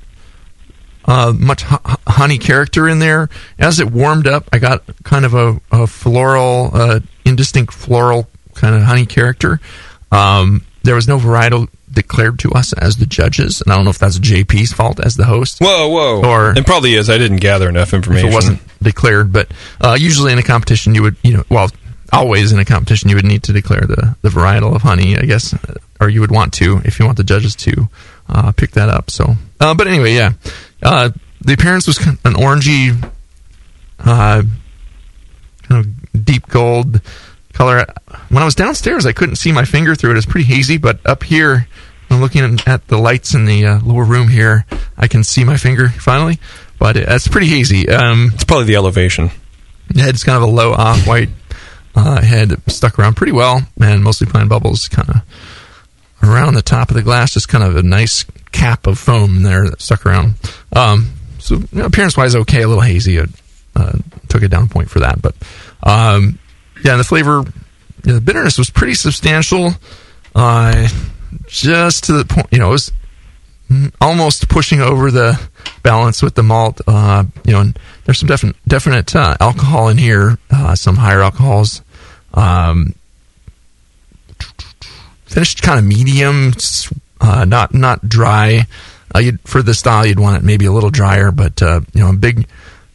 uh, 1.06 1.32
much 1.36 1.62
hu- 1.62 1.96
honey 2.06 2.38
character 2.38 2.88
in 2.88 3.00
there. 3.00 3.28
As 3.58 3.80
it 3.80 3.90
warmed 3.90 4.28
up, 4.28 4.48
I 4.52 4.58
got 4.58 4.84
kind 5.02 5.24
of 5.24 5.34
a, 5.34 5.60
a 5.72 5.86
floral, 5.86 6.70
uh, 6.72 7.00
indistinct 7.24 7.74
floral 7.74 8.28
kind 8.54 8.74
of 8.74 8.82
honey 8.82 9.06
character. 9.06 9.60
Um, 10.12 10.64
there 10.84 10.94
was 10.94 11.08
no 11.08 11.18
varietal 11.18 11.68
declared 11.96 12.38
to 12.40 12.52
us 12.52 12.72
as 12.74 12.98
the 12.98 13.06
judges, 13.06 13.60
and 13.60 13.72
I 13.72 13.76
don't 13.76 13.84
know 13.84 13.90
if 13.90 13.98
that's 13.98 14.20
JP's 14.20 14.72
fault 14.72 15.00
as 15.04 15.16
the 15.16 15.24
host. 15.24 15.58
Whoa, 15.58 15.88
whoa. 15.88 16.22
Or- 16.24 16.56
it 16.56 16.64
probably 16.64 16.94
is. 16.94 17.10
I 17.10 17.18
didn't 17.18 17.38
gather 17.38 17.68
enough 17.68 17.88
If 17.88 17.94
information. 17.94 18.28
it 18.28 18.34
wasn't 18.34 18.60
declared, 18.80 19.32
but 19.32 19.50
uh, 19.80 19.96
usually 19.98 20.32
in 20.32 20.38
a 20.38 20.42
competition, 20.44 20.94
you 20.94 21.02
would, 21.02 21.16
you 21.24 21.34
know, 21.36 21.42
well, 21.50 21.68
always 22.12 22.52
in 22.52 22.60
a 22.60 22.64
competition, 22.64 23.10
you 23.10 23.16
would 23.16 23.24
need 23.24 23.42
to 23.42 23.52
declare 23.52 23.80
the, 23.80 24.16
the 24.22 24.28
varietal 24.28 24.74
of 24.76 24.82
honey, 24.82 25.16
I 25.18 25.22
guess, 25.22 25.52
or 26.00 26.08
you 26.08 26.20
would 26.20 26.30
want 26.30 26.52
to 26.54 26.80
if 26.84 27.00
you 27.00 27.04
want 27.04 27.16
the 27.18 27.24
judges 27.24 27.56
to 27.56 27.88
uh, 28.28 28.52
pick 28.52 28.70
that 28.72 28.88
up. 28.88 29.10
So, 29.10 29.34
uh, 29.60 29.74
but 29.74 29.88
anyway, 29.88 30.14
yeah, 30.14 30.32
Uh, 30.82 31.10
the 31.40 31.52
appearance 31.54 31.86
was 31.88 31.98
an 31.98 32.34
orangey, 32.34 32.94
uh, 34.00 34.42
kind 35.68 35.86
of 35.86 36.24
deep 36.24 36.46
gold 36.48 37.00
color. 37.52 37.86
When 38.28 38.42
I 38.42 38.44
was 38.44 38.54
downstairs, 38.54 39.06
I 39.06 39.12
couldn't 39.12 39.36
see 39.36 39.52
my 39.52 39.64
finger 39.64 39.94
through 39.94 40.12
it. 40.12 40.16
It's 40.16 40.26
pretty 40.26 40.46
hazy, 40.46 40.76
but 40.78 40.98
up 41.06 41.22
here, 41.22 41.66
I'm 42.10 42.20
looking 42.20 42.58
at 42.66 42.86
the 42.88 42.98
lights 42.98 43.34
in 43.34 43.44
the 43.44 43.66
uh, 43.66 43.80
lower 43.80 44.04
room 44.04 44.28
here. 44.28 44.64
I 44.96 45.08
can 45.08 45.24
see 45.24 45.44
my 45.44 45.56
finger 45.56 45.88
finally, 45.88 46.38
but 46.78 46.96
it's 46.96 47.28
pretty 47.28 47.48
hazy. 47.48 47.88
Um, 47.88 48.30
It's 48.34 48.44
probably 48.44 48.66
the 48.66 48.76
elevation. 48.76 49.30
the 49.88 50.02
head's 50.02 50.24
kind 50.24 50.36
of 50.36 50.42
a 50.48 50.52
low 50.52 50.72
off 50.72 51.06
white 51.06 51.28
uh, 51.94 52.20
head 52.20 52.52
stuck 52.70 52.98
around 52.98 53.14
pretty 53.16 53.32
well, 53.32 53.60
and 53.80 54.02
mostly 54.04 54.26
pine 54.26 54.48
bubbles 54.48 54.88
kind 54.88 55.08
of 55.10 55.22
around 56.22 56.54
the 56.54 56.62
top 56.62 56.90
of 56.90 56.96
the 56.96 57.02
glass, 57.02 57.34
just 57.34 57.48
kind 57.48 57.64
of 57.64 57.76
a 57.76 57.82
nice 57.82 58.24
cap 58.52 58.86
of 58.86 58.98
foam 58.98 59.42
there 59.42 59.68
that 59.68 59.80
stuck 59.80 60.06
around. 60.06 60.34
Um, 60.74 61.12
so 61.38 61.56
you 61.56 61.68
know, 61.72 61.86
appearance 61.86 62.16
wise, 62.16 62.34
okay, 62.36 62.62
a 62.62 62.68
little 62.68 62.82
hazy. 62.82 63.20
I 63.20 63.24
uh, 63.74 63.92
took 64.28 64.42
it 64.42 64.48
down 64.48 64.68
point 64.68 64.90
for 64.90 65.00
that, 65.00 65.20
but 65.20 65.34
um, 65.82 66.38
yeah, 66.84 66.92
and 66.92 67.00
the 67.00 67.04
flavor, 67.04 67.44
yeah, 68.04 68.14
the 68.14 68.20
bitterness 68.20 68.58
was 68.58 68.70
pretty 68.70 68.94
substantial. 68.94 69.72
Uh, 70.34 70.88
just 71.46 72.04
to 72.04 72.12
the 72.12 72.24
point, 72.24 72.46
you 72.50 72.58
know, 72.58 72.68
it 72.68 72.72
was 72.72 72.92
almost 74.00 74.48
pushing 74.48 74.80
over 74.80 75.10
the 75.10 75.40
balance 75.82 76.22
with 76.22 76.34
the 76.34 76.42
malt. 76.42 76.80
Uh, 76.86 77.24
you 77.44 77.52
know, 77.52 77.60
and 77.60 77.78
there's 78.04 78.18
some 78.18 78.28
definite 78.28 78.56
definite 78.66 79.14
uh, 79.14 79.36
alcohol 79.40 79.88
in 79.88 79.98
here, 79.98 80.38
uh, 80.50 80.74
some 80.74 80.96
higher 80.96 81.22
alcohols. 81.22 81.82
Um, 82.34 82.94
finished 85.24 85.62
kind 85.62 85.78
of 85.78 85.84
medium, 85.84 86.52
uh, 87.20 87.44
not 87.44 87.74
not 87.74 88.08
dry. 88.08 88.66
Uh, 89.14 89.22
for 89.44 89.62
the 89.62 89.74
style, 89.74 90.04
you'd 90.04 90.20
want 90.20 90.36
it 90.36 90.44
maybe 90.44 90.66
a 90.66 90.72
little 90.72 90.90
drier, 90.90 91.30
but 91.30 91.62
uh, 91.62 91.80
you 91.94 92.00
know, 92.00 92.12
big 92.14 92.46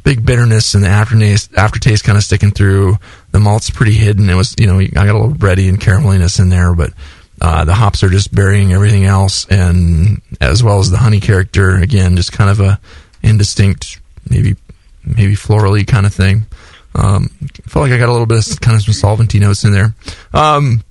big 0.04 0.26
bitterness 0.26 0.74
and 0.74 0.84
the 0.84 0.88
aftertaste 0.88 1.54
aftertaste 1.56 2.04
kind 2.04 2.17
of 2.17 2.24
sticking 2.24 2.52
through. 2.52 2.98
The 3.32 3.39
malt's 3.39 3.70
pretty 3.70 3.94
hidden. 3.94 4.30
It 4.30 4.36
was 4.36 4.56
you 4.58 4.67
know 4.67 4.80
I 4.80 4.88
got 4.88 5.08
a 5.10 5.13
little 5.13 5.34
bready 5.34 5.70
and 5.70 5.80
carameliness 5.80 6.39
in 6.39 6.50
there, 6.50 6.74
but 6.74 6.94
uh, 7.42 7.66
the 7.66 7.74
hops 7.74 8.04
are 8.04 8.10
just 8.10 8.34
burying 8.34 8.72
everything 8.72 9.04
else, 9.06 9.48
and 9.48 10.22
as 10.40 10.64
well 10.64 10.80
as 10.80 10.92
the 10.92 10.98
honey 10.98 11.20
character. 11.20 11.76
Again, 11.76 12.16
just 12.16 12.32
kind 12.32 12.52
of 12.52 12.60
a 12.60 12.80
indistinct, 13.24 14.00
maybe 14.30 14.56
maybe 15.04 15.34
florally 15.34 15.86
kind 15.86 16.06
of 16.06 16.14
thing. 16.14 16.46
Um, 16.94 17.30
felt 17.66 17.84
like 17.84 17.94
I 17.94 17.98
got 17.98 18.10
a 18.10 18.12
little 18.12 18.28
bit 18.28 18.48
of 18.48 18.62
kind 18.62 18.76
of 18.78 18.84
some 18.84 18.94
solventy 18.94 19.40
notes 19.40 19.64
in 19.64 19.72
there. 19.72 19.96
Um, 20.34 20.84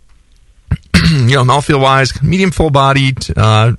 you 1.11 1.37
know, 1.37 1.45
mouthfeel 1.45 1.81
wise, 1.81 2.21
medium 2.21 2.51
full 2.51 2.71
bodied, 2.71 3.27
uh, 3.37 3.75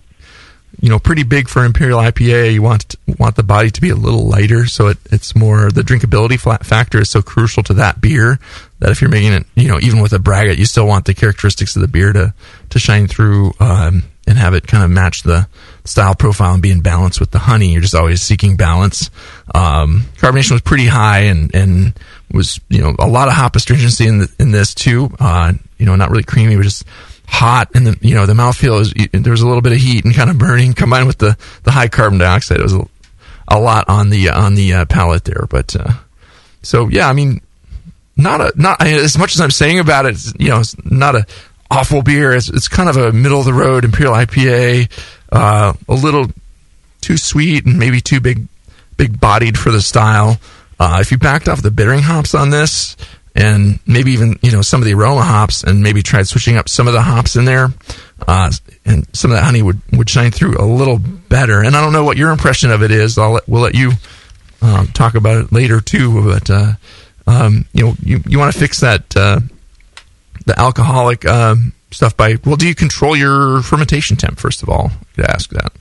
you 0.79 0.89
know, 0.89 0.99
pretty 0.99 1.23
big 1.23 1.47
for 1.47 1.65
Imperial 1.65 1.99
IPA. 1.99 2.53
You 2.53 2.61
want 2.61 2.95
want 3.19 3.35
the 3.35 3.43
body 3.43 3.69
to 3.69 3.81
be 3.81 3.89
a 3.89 3.95
little 3.95 4.27
lighter, 4.27 4.65
so 4.65 4.87
it, 4.87 4.97
it's 5.11 5.35
more 5.35 5.69
the 5.69 5.81
drinkability 5.81 6.39
factor 6.63 6.99
is 6.99 7.09
so 7.09 7.21
crucial 7.21 7.63
to 7.63 7.73
that 7.75 8.01
beer 8.01 8.39
that 8.79 8.91
if 8.91 9.01
you're 9.01 9.09
making 9.09 9.33
it, 9.33 9.45
you 9.55 9.67
know, 9.67 9.79
even 9.79 10.01
with 10.01 10.13
a 10.13 10.17
braggot, 10.17 10.57
you 10.57 10.65
still 10.65 10.87
want 10.87 11.05
the 11.05 11.13
characteristics 11.13 11.75
of 11.75 11.81
the 11.81 11.87
beer 11.87 12.13
to 12.13 12.33
to 12.69 12.79
shine 12.79 13.07
through 13.07 13.51
um, 13.59 14.03
and 14.25 14.37
have 14.37 14.53
it 14.53 14.65
kind 14.65 14.83
of 14.83 14.89
match 14.89 15.23
the 15.23 15.47
style 15.83 16.15
profile 16.15 16.53
and 16.53 16.61
be 16.61 16.71
in 16.71 16.81
balance 16.81 17.19
with 17.19 17.31
the 17.31 17.39
honey. 17.39 17.73
You're 17.73 17.81
just 17.81 17.95
always 17.95 18.21
seeking 18.21 18.55
balance. 18.55 19.09
Um, 19.53 20.05
carbonation 20.17 20.51
was 20.51 20.61
pretty 20.61 20.87
high 20.87 21.21
and 21.21 21.53
and 21.53 21.93
was 22.31 22.59
you 22.69 22.81
know 22.81 22.95
a 22.97 23.07
lot 23.07 23.27
of 23.27 23.33
hop 23.33 23.55
astringency 23.55 24.07
in 24.07 24.19
the, 24.19 24.33
in 24.39 24.51
this 24.51 24.73
too. 24.73 25.09
Uh, 25.19 25.53
you 25.77 25.85
know, 25.85 25.95
not 25.95 26.11
really 26.11 26.23
creamy, 26.23 26.55
but 26.55 26.63
just 26.63 26.85
hot 27.31 27.69
and 27.73 27.87
the 27.87 27.97
you 28.01 28.13
know 28.13 28.25
the 28.25 28.33
mouthfeel 28.33 28.81
is 28.81 28.93
there 29.11 29.31
was 29.31 29.41
a 29.41 29.47
little 29.47 29.61
bit 29.61 29.71
of 29.71 29.79
heat 29.79 30.03
and 30.05 30.13
kind 30.13 30.29
of 30.29 30.37
burning 30.37 30.73
combined 30.73 31.07
with 31.07 31.17
the 31.17 31.37
the 31.63 31.71
high 31.71 31.87
carbon 31.87 32.19
dioxide. 32.19 32.59
It 32.59 32.63
was 32.63 32.75
a, 32.75 32.85
a 33.47 33.59
lot 33.59 33.87
on 33.87 34.09
the 34.09 34.29
on 34.29 34.55
the 34.55 34.73
uh, 34.73 34.85
palate 34.85 35.23
there 35.23 35.45
but 35.49 35.75
uh, 35.75 35.91
so 36.61 36.87
yeah 36.87 37.09
i 37.09 37.13
mean 37.13 37.41
not 38.15 38.39
a 38.39 38.53
not 38.55 38.85
as 38.85 39.17
much 39.17 39.33
as 39.33 39.41
i'm 39.41 39.51
saying 39.51 39.79
about 39.79 40.05
it 40.05 40.17
you 40.39 40.49
know 40.49 40.59
it's 40.59 40.75
not 40.85 41.15
a 41.15 41.25
awful 41.71 42.03
beer. 42.03 42.33
It's, 42.33 42.49
it's 42.49 42.67
kind 42.67 42.89
of 42.89 42.97
a 42.97 43.11
middle 43.11 43.39
of 43.39 43.45
the 43.45 43.53
road 43.53 43.85
imperial 43.85 44.13
ipa 44.13 44.91
uh, 45.31 45.73
a 45.87 45.93
little 45.93 46.27
too 46.99 47.17
sweet 47.17 47.65
and 47.65 47.79
maybe 47.79 48.01
too 48.01 48.19
big 48.19 48.47
big 48.97 49.19
bodied 49.19 49.57
for 49.57 49.71
the 49.71 49.81
style. 49.81 50.37
Uh, 50.79 50.97
if 50.99 51.11
you 51.11 51.17
backed 51.17 51.47
off 51.47 51.61
the 51.61 51.71
bittering 51.71 52.01
hops 52.01 52.35
on 52.35 52.49
this 52.49 52.97
and 53.35 53.79
maybe 53.87 54.11
even 54.11 54.37
you 54.41 54.51
know 54.51 54.61
some 54.61 54.81
of 54.81 54.85
the 54.85 54.93
aroma 54.93 55.21
hops 55.21 55.63
and 55.63 55.81
maybe 55.81 56.01
tried 56.01 56.27
switching 56.27 56.57
up 56.57 56.67
some 56.67 56.87
of 56.87 56.93
the 56.93 57.01
hops 57.01 57.35
in 57.35 57.45
there 57.45 57.69
uh, 58.27 58.51
and 58.85 59.07
some 59.15 59.31
of 59.31 59.37
that 59.37 59.43
honey 59.43 59.61
would, 59.61 59.81
would 59.93 60.09
shine 60.09 60.31
through 60.31 60.55
a 60.59 60.65
little 60.65 60.97
better. 60.99 61.61
And 61.63 61.75
i 61.75 61.81
don't 61.81 61.93
know 61.93 62.03
what 62.03 62.17
your 62.17 62.31
impression 62.31 62.71
of 62.71 62.83
it 62.83 62.91
is. 62.91 63.17
I'll 63.17 63.31
let, 63.31 63.47
we'll 63.47 63.61
let 63.61 63.75
you 63.75 63.91
um, 64.61 64.87
talk 64.87 65.15
about 65.15 65.43
it 65.43 65.51
later 65.51 65.79
too 65.81 66.23
but 66.23 66.49
uh, 66.49 66.73
um, 67.27 67.65
you 67.73 67.85
know 67.85 67.93
you, 68.03 68.19
you 68.27 68.37
want 68.37 68.53
to 68.53 68.59
fix 68.59 68.81
that 68.81 69.15
uh, 69.15 69.39
the 70.45 70.59
alcoholic 70.59 71.25
um, 71.25 71.73
stuff 71.91 72.15
by 72.17 72.37
well 72.45 72.57
do 72.57 72.67
you 72.67 72.75
control 72.75 73.15
your 73.15 73.61
fermentation 73.61 74.17
temp 74.17 74.39
first 74.39 74.63
of 74.63 74.69
all? 74.69 74.91
I 74.91 75.15
could 75.15 75.25
ask 75.25 75.49
that. 75.51 75.71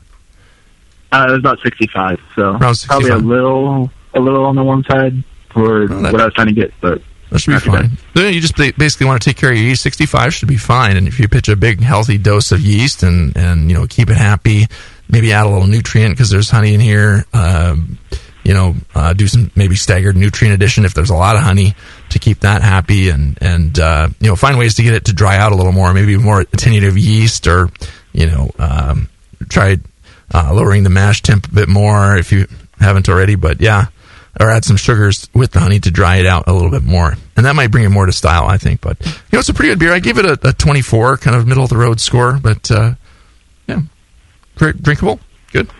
Uh, 1.12 1.26
it 1.28 1.30
was 1.32 1.38
about 1.40 1.58
65, 1.64 2.20
so 2.36 2.42
Around 2.52 2.84
probably 2.86 3.10
a 3.10 3.16
little, 3.16 3.90
a 4.14 4.20
little 4.20 4.44
on 4.44 4.54
the 4.54 4.62
one 4.62 4.84
side 4.84 5.24
for 5.52 5.88
that- 5.88 6.12
what 6.12 6.20
I 6.20 6.26
was 6.26 6.34
trying 6.34 6.46
to 6.46 6.52
get, 6.52 6.72
but 6.80 7.02
That 7.30 7.38
should 7.38 7.52
be 7.52 7.60
fine. 7.60 7.90
Then 8.14 8.34
you 8.34 8.40
just 8.40 8.56
basically 8.56 9.06
want 9.06 9.22
to 9.22 9.28
take 9.28 9.36
care 9.36 9.50
of 9.50 9.56
your 9.56 9.66
yeast. 9.66 9.82
65 9.82 10.34
should 10.34 10.48
be 10.48 10.56
fine. 10.56 10.96
And 10.96 11.06
if 11.06 11.20
you 11.20 11.28
pitch 11.28 11.48
a 11.48 11.56
big 11.56 11.80
healthy 11.80 12.18
dose 12.18 12.50
of 12.52 12.60
yeast 12.60 13.02
and, 13.02 13.36
and, 13.36 13.70
you 13.70 13.76
know, 13.76 13.86
keep 13.86 14.10
it 14.10 14.16
happy, 14.16 14.66
maybe 15.08 15.32
add 15.32 15.46
a 15.46 15.48
little 15.48 15.68
nutrient 15.68 16.14
because 16.14 16.30
there's 16.30 16.50
honey 16.50 16.74
in 16.74 16.80
here. 16.80 17.24
Um, 17.32 17.98
you 18.42 18.54
know, 18.54 18.74
uh, 18.94 19.12
do 19.12 19.28
some 19.28 19.50
maybe 19.54 19.76
staggered 19.76 20.16
nutrient 20.16 20.54
addition 20.54 20.84
if 20.84 20.94
there's 20.94 21.10
a 21.10 21.14
lot 21.14 21.36
of 21.36 21.42
honey 21.42 21.74
to 22.08 22.18
keep 22.18 22.40
that 22.40 22.62
happy 22.62 23.10
and, 23.10 23.38
and, 23.40 23.78
uh, 23.78 24.08
you 24.18 24.28
know, 24.28 24.34
find 24.34 24.58
ways 24.58 24.74
to 24.76 24.82
get 24.82 24.94
it 24.94 25.04
to 25.04 25.12
dry 25.12 25.36
out 25.36 25.52
a 25.52 25.54
little 25.54 25.72
more, 25.72 25.92
maybe 25.92 26.16
more 26.16 26.42
attenuative 26.44 27.00
yeast 27.00 27.46
or, 27.46 27.68
you 28.12 28.26
know, 28.26 28.50
um, 28.58 29.08
try, 29.48 29.76
uh, 30.32 30.50
lowering 30.54 30.84
the 30.84 30.90
mash 30.90 31.22
temp 31.22 31.46
a 31.46 31.54
bit 31.54 31.68
more 31.68 32.16
if 32.16 32.32
you 32.32 32.46
haven't 32.80 33.08
already. 33.08 33.34
But 33.34 33.60
yeah, 33.60 33.86
or 34.38 34.50
add 34.50 34.64
some 34.64 34.76
sugars 34.76 35.28
with 35.34 35.52
the 35.52 35.60
honey 35.60 35.80
to 35.80 35.90
dry 35.90 36.16
it 36.16 36.26
out 36.26 36.44
a 36.46 36.52
little 36.52 36.70
bit 36.70 36.82
more. 36.82 37.16
And 37.36 37.46
that 37.46 37.54
might 37.54 37.70
bring 37.70 37.84
it 37.84 37.88
more 37.88 38.06
to 38.06 38.12
style, 38.12 38.44
I 38.44 38.58
think. 38.58 38.80
But, 38.80 39.04
you 39.04 39.12
know, 39.32 39.38
it's 39.40 39.48
a 39.48 39.54
pretty 39.54 39.70
good 39.70 39.78
beer. 39.78 39.92
I 39.92 39.98
give 39.98 40.18
it 40.18 40.24
a, 40.24 40.48
a 40.48 40.52
24, 40.52 41.16
kind 41.18 41.36
of 41.36 41.46
middle 41.46 41.64
of 41.64 41.70
the 41.70 41.76
road 41.76 42.00
score. 42.00 42.38
But, 42.40 42.70
uh, 42.70 42.94
yeah, 43.66 43.80
great, 44.56 44.82
drinkable, 44.82 45.20
good. 45.52 45.70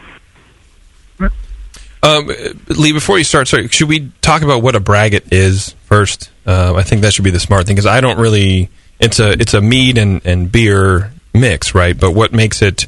Um, 2.03 2.31
Lee, 2.69 2.93
before 2.93 3.19
you 3.19 3.25
start, 3.25 3.49
sorry, 3.49 3.69
should 3.69 3.89
we 3.89 4.11
talk 4.23 4.43
about 4.43 4.63
what 4.63 4.75
a 4.75 4.81
braggot 4.81 5.33
is 5.33 5.75
first? 5.85 6.31
Uh, 6.47 6.75
I 6.75 6.83
think 6.83 7.03
that 7.03 7.13
should 7.13 7.25
be 7.25 7.31
the 7.31 7.41
smart 7.41 7.67
thing 7.67 7.77
because 7.77 7.87
I 7.87 8.01
don't 8.01 8.19
really. 8.19 8.71
It's 8.99 9.19
a 9.19 9.33
it's 9.33 9.55
a 9.55 9.61
mead 9.61 9.99
and, 9.99 10.25
and 10.25 10.51
beer 10.51 11.13
mix, 11.35 11.75
right? 11.75 11.99
But 11.99 12.13
what 12.13 12.33
makes 12.33 12.63
it 12.63 12.87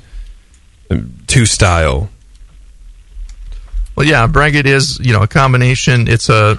um, 0.90 1.14
two 1.27 1.46
style? 1.46 2.09
Well, 3.96 4.07
yeah, 4.07 4.26
braggot 4.26 4.66
is 4.66 4.98
you 5.00 5.12
know 5.12 5.22
a 5.22 5.28
combination. 5.28 6.09
It's 6.09 6.28
a 6.28 6.59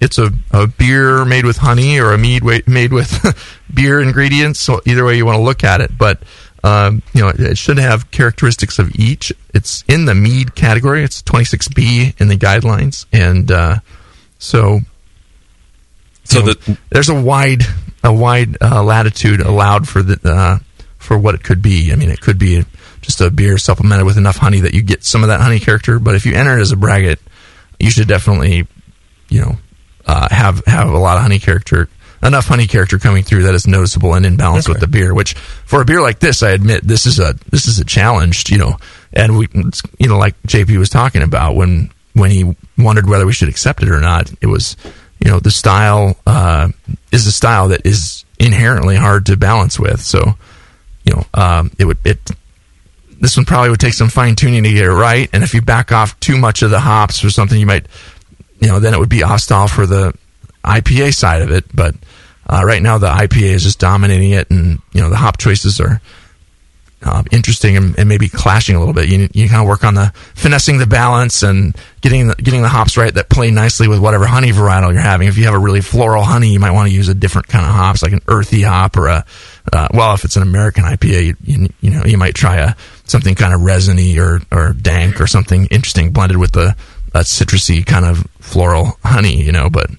it's 0.00 0.18
a, 0.18 0.30
a 0.50 0.66
beer 0.66 1.24
made 1.24 1.44
with 1.44 1.58
honey 1.58 2.00
or 2.00 2.12
a 2.12 2.18
mead 2.18 2.42
wa- 2.42 2.58
made 2.66 2.92
with 2.92 3.24
beer 3.72 4.00
ingredients. 4.00 4.58
So 4.60 4.80
either 4.84 5.04
way 5.04 5.16
you 5.16 5.24
want 5.24 5.36
to 5.36 5.42
look 5.42 5.62
at 5.62 5.80
it, 5.80 5.96
but 5.96 6.22
um, 6.64 7.02
you 7.14 7.20
know 7.22 7.28
it, 7.28 7.40
it 7.40 7.58
should 7.58 7.78
have 7.78 8.10
characteristics 8.10 8.78
of 8.78 8.94
each. 8.96 9.32
It's 9.54 9.84
in 9.88 10.06
the 10.06 10.14
mead 10.14 10.54
category. 10.54 11.04
It's 11.04 11.22
26B 11.22 12.20
in 12.20 12.28
the 12.28 12.36
guidelines, 12.36 13.06
and 13.12 13.50
uh, 13.50 13.76
so 14.38 14.80
So 16.24 16.40
know, 16.40 16.46
that 16.46 16.78
there's 16.90 17.08
a 17.08 17.20
wide 17.20 17.62
a 18.02 18.12
wide 18.12 18.56
uh, 18.60 18.82
latitude 18.82 19.40
allowed 19.40 19.88
for 19.88 20.02
the 20.02 20.18
uh, 20.28 20.58
for 20.98 21.16
what 21.16 21.34
it 21.34 21.44
could 21.44 21.62
be. 21.62 21.92
I 21.92 21.96
mean, 21.96 22.10
it 22.10 22.20
could 22.20 22.38
be 22.38 22.64
just 23.02 23.20
a 23.20 23.30
beer 23.30 23.58
supplemented 23.58 24.06
with 24.06 24.16
enough 24.16 24.36
honey 24.36 24.60
that 24.60 24.74
you 24.74 24.82
get 24.82 25.04
some 25.04 25.22
of 25.22 25.28
that 25.28 25.40
honey 25.40 25.58
character. 25.58 25.98
But 25.98 26.14
if 26.14 26.24
you 26.24 26.34
enter 26.34 26.56
it 26.56 26.62
as 26.62 26.72
a 26.72 26.76
braggot, 26.76 27.18
you 27.78 27.90
should 27.90 28.08
definitely, 28.08 28.66
you 29.28 29.40
know, 29.40 29.56
uh, 30.06 30.28
have 30.30 30.64
have 30.66 30.88
a 30.88 30.98
lot 30.98 31.16
of 31.16 31.22
honey 31.22 31.38
character, 31.38 31.88
enough 32.22 32.46
honey 32.46 32.66
character 32.66 32.98
coming 32.98 33.22
through 33.22 33.42
that 33.44 33.54
is 33.54 33.66
noticeable 33.66 34.14
and 34.14 34.24
in 34.24 34.36
balance 34.36 34.68
with 34.68 34.80
the 34.80 34.86
beer. 34.86 35.14
Which 35.14 35.34
for 35.34 35.82
a 35.82 35.84
beer 35.84 36.00
like 36.00 36.20
this, 36.20 36.42
I 36.42 36.50
admit 36.50 36.82
this 36.82 37.06
is 37.06 37.18
a 37.18 37.34
this 37.50 37.66
is 37.66 37.78
a 37.78 37.84
challenge. 37.84 38.50
You 38.50 38.58
know, 38.58 38.76
and 39.12 39.38
we, 39.38 39.48
you 39.98 40.08
know, 40.08 40.18
like 40.18 40.40
JP 40.42 40.78
was 40.78 40.88
talking 40.88 41.22
about 41.22 41.54
when 41.54 41.90
when 42.14 42.30
he 42.30 42.56
wondered 42.78 43.08
whether 43.08 43.26
we 43.26 43.32
should 43.32 43.48
accept 43.48 43.82
it 43.82 43.90
or 43.90 44.00
not. 44.00 44.32
It 44.40 44.46
was, 44.46 44.76
you 45.18 45.30
know, 45.30 45.38
the 45.38 45.50
style 45.50 46.16
uh, 46.26 46.68
is 47.10 47.26
a 47.26 47.32
style 47.32 47.68
that 47.68 47.86
is 47.86 48.24
inherently 48.38 48.96
hard 48.96 49.26
to 49.26 49.36
balance 49.36 49.78
with. 49.78 50.00
So, 50.00 50.34
you 51.04 51.14
know, 51.14 51.24
um, 51.34 51.70
it 51.78 51.84
would 51.84 51.98
it 52.04 52.18
this 53.22 53.36
one 53.36 53.46
probably 53.46 53.70
would 53.70 53.78
take 53.78 53.94
some 53.94 54.08
fine 54.08 54.34
tuning 54.34 54.64
to 54.64 54.72
get 54.72 54.82
it 54.82 54.90
right. 54.90 55.30
And 55.32 55.44
if 55.44 55.54
you 55.54 55.62
back 55.62 55.92
off 55.92 56.18
too 56.18 56.36
much 56.36 56.62
of 56.62 56.72
the 56.72 56.80
hops 56.80 57.24
or 57.24 57.30
something, 57.30 57.58
you 57.58 57.66
might, 57.66 57.86
you 58.58 58.66
know, 58.66 58.80
then 58.80 58.94
it 58.94 58.98
would 58.98 59.08
be 59.08 59.20
hostile 59.20 59.68
for 59.68 59.86
the 59.86 60.12
IPA 60.64 61.14
side 61.14 61.40
of 61.40 61.52
it. 61.52 61.64
But 61.72 61.94
uh, 62.50 62.62
right 62.64 62.82
now, 62.82 62.98
the 62.98 63.06
IPA 63.06 63.54
is 63.54 63.62
just 63.62 63.78
dominating 63.78 64.32
it, 64.32 64.50
and 64.50 64.80
you 64.92 65.00
know, 65.00 65.08
the 65.08 65.16
hop 65.16 65.38
choices 65.38 65.80
are 65.80 66.00
uh, 67.04 67.22
interesting 67.30 67.76
and, 67.76 67.96
and 67.96 68.08
maybe 68.08 68.28
clashing 68.28 68.74
a 68.74 68.80
little 68.80 68.92
bit. 68.92 69.08
You 69.08 69.28
you 69.32 69.48
kind 69.48 69.62
of 69.62 69.68
work 69.68 69.84
on 69.84 69.94
the 69.94 70.12
finessing 70.34 70.78
the 70.78 70.86
balance 70.88 71.44
and 71.44 71.76
getting 72.00 72.26
the, 72.26 72.34
getting 72.34 72.62
the 72.62 72.68
hops 72.68 72.96
right 72.96 73.14
that 73.14 73.28
play 73.28 73.52
nicely 73.52 73.86
with 73.86 74.00
whatever 74.00 74.26
honey 74.26 74.50
varietal 74.50 74.92
you're 74.92 75.00
having. 75.00 75.28
If 75.28 75.38
you 75.38 75.44
have 75.44 75.54
a 75.54 75.58
really 75.60 75.80
floral 75.80 76.24
honey, 76.24 76.52
you 76.52 76.58
might 76.58 76.72
want 76.72 76.88
to 76.88 76.94
use 76.94 77.08
a 77.08 77.14
different 77.14 77.46
kind 77.46 77.64
of 77.64 77.72
hops, 77.72 78.02
like 78.02 78.12
an 78.12 78.22
earthy 78.26 78.62
hop 78.62 78.96
or 78.96 79.06
a 79.06 79.24
uh, 79.72 79.88
well, 79.94 80.12
if 80.14 80.24
it's 80.24 80.34
an 80.34 80.42
American 80.42 80.82
IPA, 80.82 81.24
you, 81.24 81.36
you, 81.44 81.68
you 81.80 81.90
know 81.90 82.04
you 82.04 82.18
might 82.18 82.34
try 82.34 82.56
a 82.56 82.74
something 83.04 83.34
kind 83.34 83.54
of 83.54 83.62
resiny 83.62 84.18
or 84.18 84.40
or 84.50 84.72
dank 84.72 85.20
or 85.20 85.26
something 85.26 85.66
interesting 85.66 86.12
blended 86.12 86.36
with 86.38 86.52
the 86.52 86.76
a 87.14 87.20
citrusy 87.20 87.84
kind 87.84 88.04
of 88.04 88.26
floral 88.40 88.98
honey, 89.04 89.42
you 89.42 89.52
know, 89.52 89.68
but 89.68 89.90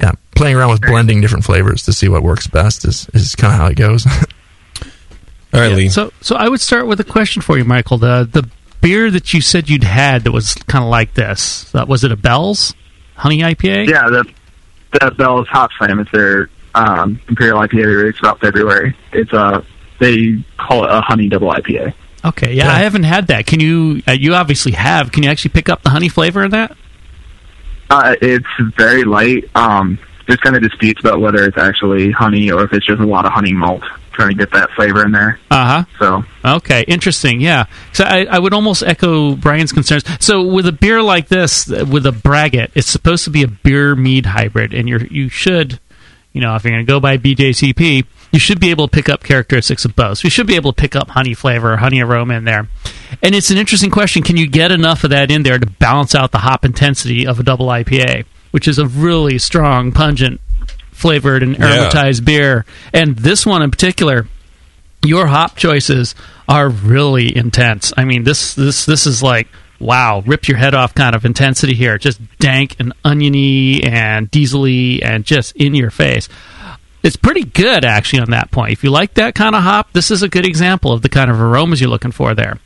yeah, 0.00 0.12
playing 0.34 0.56
around 0.56 0.70
with 0.70 0.80
blending 0.82 1.20
different 1.20 1.44
flavors 1.44 1.84
to 1.84 1.92
see 1.92 2.08
what 2.08 2.22
works 2.22 2.46
best 2.46 2.84
is, 2.84 3.08
is 3.14 3.34
kind 3.34 3.52
of 3.52 3.60
how 3.60 3.66
it 3.66 3.76
goes. 3.76 4.06
All 5.54 5.60
right, 5.60 5.72
Lee. 5.72 5.88
So, 5.88 6.12
so 6.20 6.36
I 6.36 6.48
would 6.48 6.60
start 6.60 6.86
with 6.86 7.00
a 7.00 7.04
question 7.04 7.40
for 7.40 7.56
you, 7.56 7.64
Michael. 7.64 7.98
The 7.98 8.28
the 8.30 8.48
beer 8.80 9.10
that 9.10 9.32
you 9.32 9.40
said 9.40 9.70
you'd 9.70 9.84
had 9.84 10.24
that 10.24 10.32
was 10.32 10.54
kind 10.54 10.84
of 10.84 10.90
like 10.90 11.14
this. 11.14 11.70
That 11.72 11.88
was 11.88 12.04
it 12.04 12.12
a 12.12 12.16
Bell's 12.16 12.74
Honey 13.14 13.38
IPA? 13.38 13.88
Yeah, 13.88 14.08
the 14.10 14.24
the 14.92 15.10
Bell's 15.12 15.48
Hopslam 15.48 16.00
is 16.00 16.08
their 16.12 16.50
um, 16.74 17.20
Imperial 17.28 17.60
IPA 17.60 17.70
they 17.70 17.86
released 17.86 18.18
about 18.18 18.40
February. 18.40 18.96
It's 19.12 19.32
a 19.32 19.64
they 19.98 20.44
call 20.58 20.84
it 20.84 20.90
a 20.90 21.00
honey 21.00 21.28
double 21.28 21.52
IPA. 21.52 21.94
Okay, 22.24 22.54
yeah, 22.54 22.68
I 22.68 22.78
haven't 22.78 23.04
had 23.04 23.28
that. 23.28 23.46
Can 23.46 23.60
you? 23.60 24.02
Uh, 24.06 24.12
you 24.12 24.34
obviously 24.34 24.72
have. 24.72 25.12
Can 25.12 25.22
you 25.22 25.30
actually 25.30 25.50
pick 25.50 25.68
up 25.68 25.82
the 25.82 25.90
honey 25.90 26.08
flavor 26.08 26.44
in 26.44 26.50
that? 26.50 26.76
Uh, 27.88 28.16
it's 28.20 28.46
very 28.76 29.04
light. 29.04 29.44
Um, 29.54 29.98
there's 30.26 30.40
kind 30.40 30.56
of 30.56 30.62
disputes 30.62 31.00
about 31.00 31.20
whether 31.20 31.44
it's 31.44 31.56
actually 31.56 32.10
honey 32.10 32.50
or 32.50 32.64
if 32.64 32.72
it's 32.72 32.86
just 32.86 33.00
a 33.00 33.06
lot 33.06 33.26
of 33.26 33.32
honey 33.32 33.52
malt 33.52 33.84
trying 34.16 34.30
to 34.30 34.34
get 34.34 34.50
that 34.52 34.70
flavor 34.70 35.04
in 35.04 35.12
there. 35.12 35.38
Uh 35.50 35.84
huh. 35.84 35.84
So 35.98 36.24
Okay, 36.56 36.84
interesting. 36.88 37.40
Yeah. 37.40 37.66
So 37.92 38.04
I, 38.04 38.24
I 38.24 38.38
would 38.38 38.54
almost 38.54 38.82
echo 38.82 39.36
Brian's 39.36 39.72
concerns. 39.72 40.04
So 40.24 40.42
with 40.42 40.66
a 40.66 40.72
beer 40.72 41.02
like 41.02 41.28
this, 41.28 41.70
uh, 41.70 41.84
with 41.88 42.06
a 42.06 42.10
braggot, 42.12 42.70
it's 42.74 42.88
supposed 42.88 43.24
to 43.24 43.30
be 43.30 43.42
a 43.42 43.48
beer 43.48 43.94
mead 43.94 44.26
hybrid, 44.26 44.74
and 44.74 44.88
you're 44.88 45.06
you 45.06 45.28
should, 45.28 45.78
you 46.32 46.40
know, 46.40 46.56
if 46.56 46.64
you're 46.64 46.72
going 46.72 46.84
to 46.84 46.90
go 46.90 46.98
by 46.98 47.18
BJCP, 47.18 48.06
you 48.32 48.38
should 48.38 48.60
be 48.60 48.70
able 48.70 48.88
to 48.88 48.90
pick 48.90 49.08
up 49.08 49.22
characteristics 49.22 49.84
of 49.84 49.94
both. 49.96 50.18
So 50.18 50.26
you 50.26 50.30
should 50.30 50.46
be 50.46 50.56
able 50.56 50.72
to 50.72 50.80
pick 50.80 50.94
up 50.96 51.08
honey 51.10 51.34
flavor, 51.34 51.72
or 51.74 51.76
honey 51.78 52.00
aroma 52.00 52.34
in 52.34 52.44
there. 52.44 52.68
And 53.22 53.34
it's 53.34 53.50
an 53.50 53.56
interesting 53.58 53.90
question: 53.90 54.22
Can 54.22 54.36
you 54.36 54.46
get 54.46 54.72
enough 54.72 55.04
of 55.04 55.10
that 55.10 55.30
in 55.30 55.42
there 55.42 55.58
to 55.58 55.66
balance 55.66 56.14
out 56.14 56.32
the 56.32 56.38
hop 56.38 56.64
intensity 56.64 57.26
of 57.26 57.38
a 57.40 57.42
double 57.42 57.66
IPA, 57.66 58.24
which 58.50 58.68
is 58.68 58.78
a 58.78 58.86
really 58.86 59.38
strong, 59.38 59.92
pungent, 59.92 60.40
flavored 60.92 61.42
and 61.42 61.56
Yeah. 61.58 61.88
aromatized 61.88 62.24
beer? 62.24 62.64
And 62.92 63.16
this 63.16 63.46
one 63.46 63.62
in 63.62 63.70
particular, 63.70 64.26
your 65.04 65.26
hop 65.28 65.56
choices 65.56 66.14
are 66.48 66.68
really 66.68 67.34
intense. 67.36 67.92
I 67.96 68.04
mean, 68.04 68.24
this 68.24 68.54
this 68.54 68.84
this 68.86 69.06
is 69.06 69.22
like 69.22 69.48
wow, 69.78 70.22
rip 70.24 70.48
your 70.48 70.56
head 70.56 70.74
off 70.74 70.94
kind 70.94 71.14
of 71.14 71.26
intensity 71.26 71.74
here. 71.74 71.98
Just 71.98 72.18
dank 72.38 72.74
and 72.78 72.94
oniony 73.04 73.84
and 73.84 74.30
diesely 74.30 75.02
and 75.02 75.22
just 75.22 75.54
in 75.54 75.74
your 75.74 75.90
face. 75.90 76.30
It's 77.06 77.14
pretty 77.14 77.44
good 77.44 77.84
actually 77.84 78.18
on 78.18 78.30
that 78.30 78.50
point. 78.50 78.72
If 78.72 78.82
you 78.82 78.90
like 78.90 79.14
that 79.14 79.36
kind 79.36 79.54
of 79.54 79.62
hop, 79.62 79.92
this 79.92 80.10
is 80.10 80.24
a 80.24 80.28
good 80.28 80.44
example 80.44 80.90
of 80.90 81.02
the 81.02 81.08
kind 81.08 81.30
of 81.30 81.40
aromas 81.40 81.80
you're 81.80 81.88
looking 81.88 82.10
for 82.10 82.34
there. 82.34 82.58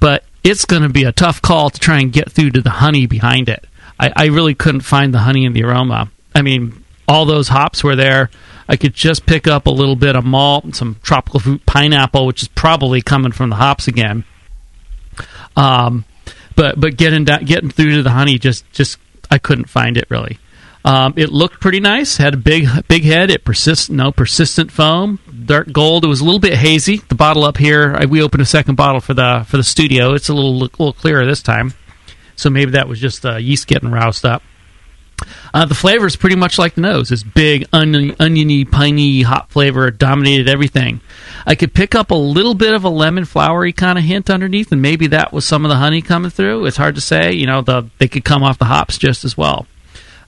But 0.00 0.24
it's 0.42 0.64
going 0.64 0.80
to 0.80 0.88
be 0.88 1.04
a 1.04 1.12
tough 1.12 1.42
call 1.42 1.68
to 1.68 1.78
try 1.78 2.00
and 2.00 2.10
get 2.10 2.32
through 2.32 2.52
to 2.52 2.62
the 2.62 2.70
honey 2.70 3.04
behind 3.04 3.50
it. 3.50 3.66
I, 4.00 4.10
I 4.16 4.26
really 4.28 4.54
couldn't 4.54 4.80
find 4.80 5.12
the 5.12 5.18
honey 5.18 5.44
in 5.44 5.52
the 5.52 5.62
aroma. 5.64 6.10
I 6.34 6.40
mean, 6.40 6.82
all 7.06 7.26
those 7.26 7.48
hops 7.48 7.84
were 7.84 7.94
there. 7.94 8.30
I 8.66 8.76
could 8.76 8.94
just 8.94 9.26
pick 9.26 9.46
up 9.46 9.66
a 9.66 9.70
little 9.70 9.96
bit 9.96 10.16
of 10.16 10.24
malt 10.24 10.64
and 10.64 10.74
some 10.74 10.96
tropical 11.02 11.40
fruit 11.40 11.66
pineapple, 11.66 12.24
which 12.24 12.40
is 12.40 12.48
probably 12.48 13.02
coming 13.02 13.32
from 13.32 13.50
the 13.50 13.56
hops 13.56 13.88
again. 13.88 14.24
Um, 15.54 16.06
but 16.56 16.80
but 16.80 16.96
getting 16.96 17.24
getting 17.24 17.68
through 17.68 17.96
to 17.96 18.02
the 18.02 18.12
honey, 18.12 18.38
just 18.38 18.64
just 18.72 18.98
I 19.30 19.36
couldn't 19.36 19.68
find 19.68 19.98
it 19.98 20.06
really. 20.08 20.38
Um, 20.84 21.14
it 21.16 21.30
looked 21.30 21.60
pretty 21.60 21.80
nice. 21.80 22.16
Had 22.16 22.34
a 22.34 22.38
big 22.38 22.66
big 22.88 23.04
head. 23.04 23.30
It 23.30 23.44
persist 23.44 23.90
no 23.90 24.10
persistent 24.10 24.72
foam, 24.72 25.20
dark 25.46 25.70
gold. 25.72 26.04
It 26.04 26.08
was 26.08 26.20
a 26.20 26.24
little 26.24 26.40
bit 26.40 26.54
hazy. 26.54 26.96
The 26.96 27.14
bottle 27.14 27.44
up 27.44 27.56
here, 27.56 27.94
I, 27.96 28.06
we 28.06 28.22
opened 28.22 28.42
a 28.42 28.46
second 28.46 28.74
bottle 28.74 29.00
for 29.00 29.14
the 29.14 29.44
for 29.48 29.56
the 29.56 29.64
studio. 29.64 30.14
It's 30.14 30.28
a 30.28 30.34
little 30.34 30.56
little 30.56 30.92
clearer 30.92 31.24
this 31.24 31.42
time. 31.42 31.74
So 32.34 32.50
maybe 32.50 32.72
that 32.72 32.88
was 32.88 32.98
just 32.98 33.24
uh, 33.24 33.36
yeast 33.36 33.66
getting 33.66 33.90
roused 33.90 34.24
up. 34.24 34.42
Uh, 35.54 35.66
the 35.66 35.74
flavor 35.74 36.06
is 36.06 36.16
pretty 36.16 36.34
much 36.34 36.58
like 36.58 36.74
the 36.74 36.80
nose. 36.80 37.10
This 37.10 37.22
big, 37.22 37.66
onion, 37.72 38.16
oniony, 38.18 38.64
piney, 38.64 39.22
hot 39.22 39.50
flavor 39.50 39.90
dominated 39.90 40.48
everything. 40.48 41.00
I 41.46 41.54
could 41.54 41.74
pick 41.74 41.94
up 41.94 42.10
a 42.10 42.16
little 42.16 42.54
bit 42.54 42.74
of 42.74 42.84
a 42.84 42.88
lemon 42.88 43.24
flowery 43.24 43.72
kind 43.72 43.98
of 43.98 44.04
hint 44.04 44.30
underneath, 44.30 44.72
and 44.72 44.82
maybe 44.82 45.08
that 45.08 45.32
was 45.32 45.44
some 45.44 45.64
of 45.64 45.68
the 45.68 45.76
honey 45.76 46.02
coming 46.02 46.30
through. 46.30 46.66
It's 46.66 46.76
hard 46.76 46.96
to 46.96 47.00
say. 47.00 47.32
You 47.32 47.46
know, 47.46 47.62
the 47.62 47.88
they 47.98 48.08
could 48.08 48.24
come 48.24 48.42
off 48.42 48.58
the 48.58 48.64
hops 48.64 48.98
just 48.98 49.24
as 49.24 49.36
well. 49.36 49.66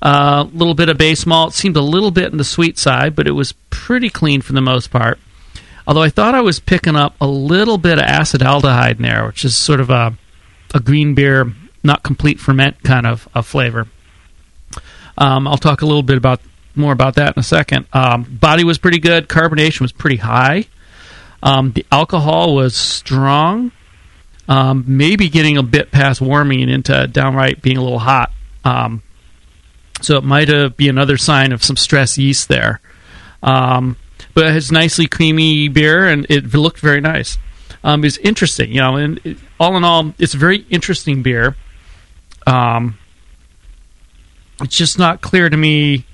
A 0.04 0.06
uh, 0.06 0.44
little 0.52 0.74
bit 0.74 0.90
of 0.90 0.98
base 0.98 1.24
malt 1.24 1.54
seemed 1.54 1.76
a 1.76 1.82
little 1.82 2.10
bit 2.10 2.30
in 2.30 2.36
the 2.36 2.44
sweet 2.44 2.76
side, 2.76 3.16
but 3.16 3.26
it 3.26 3.32
was 3.32 3.52
pretty 3.70 4.10
clean 4.10 4.42
for 4.42 4.52
the 4.52 4.60
most 4.60 4.90
part. 4.90 5.18
Although 5.86 6.02
I 6.02 6.10
thought 6.10 6.34
I 6.34 6.42
was 6.42 6.60
picking 6.60 6.94
up 6.94 7.16
a 7.20 7.26
little 7.26 7.78
bit 7.78 7.98
of 7.98 8.04
acetaldehyde 8.04 8.96
in 8.96 9.02
there, 9.02 9.26
which 9.26 9.44
is 9.44 9.56
sort 9.56 9.80
of 9.80 9.90
a 9.90 10.16
a 10.74 10.80
green 10.80 11.14
beer, 11.14 11.52
not 11.82 12.02
complete 12.02 12.40
ferment 12.40 12.82
kind 12.82 13.06
of 13.06 13.28
a 13.34 13.42
flavor. 13.42 13.86
Um, 15.16 15.46
I'll 15.46 15.56
talk 15.56 15.82
a 15.82 15.86
little 15.86 16.02
bit 16.02 16.18
about 16.18 16.40
more 16.74 16.92
about 16.92 17.14
that 17.14 17.36
in 17.36 17.40
a 17.40 17.44
second. 17.44 17.86
Um, 17.92 18.24
body 18.24 18.64
was 18.64 18.78
pretty 18.78 18.98
good. 18.98 19.28
Carbonation 19.28 19.82
was 19.82 19.92
pretty 19.92 20.16
high. 20.16 20.66
Um, 21.42 21.72
the 21.72 21.86
alcohol 21.92 22.54
was 22.54 22.74
strong. 22.74 23.70
Um, 24.48 24.84
maybe 24.86 25.28
getting 25.28 25.56
a 25.56 25.62
bit 25.62 25.90
past 25.90 26.20
warming 26.20 26.62
and 26.62 26.70
into 26.70 27.06
downright 27.06 27.62
being 27.62 27.76
a 27.76 27.82
little 27.82 28.00
hot. 28.00 28.32
Um, 28.64 29.02
so 30.04 30.16
it 30.16 30.24
might 30.24 30.48
have 30.48 30.76
be 30.76 30.88
another 30.88 31.16
sign 31.16 31.52
of 31.52 31.64
some 31.64 31.76
stress 31.76 32.18
yeast 32.18 32.48
there. 32.48 32.80
Um, 33.42 33.96
but 34.34 34.46
it's 34.56 34.70
nicely 34.70 35.06
creamy 35.06 35.68
beer, 35.68 36.08
and 36.08 36.26
it 36.28 36.52
looked 36.54 36.80
very 36.80 37.00
nice. 37.00 37.38
Um, 37.82 38.04
it's 38.04 38.16
interesting, 38.18 38.72
you 38.72 38.80
know, 38.80 38.96
and 38.96 39.20
it, 39.24 39.36
all 39.60 39.76
in 39.76 39.84
all, 39.84 40.12
it's 40.18 40.34
a 40.34 40.38
very 40.38 40.66
interesting 40.70 41.22
beer. 41.22 41.56
Um, 42.46 42.98
it's 44.60 44.76
just 44.76 44.98
not 44.98 45.20
clear 45.20 45.48
to 45.48 45.56
me 45.56 46.04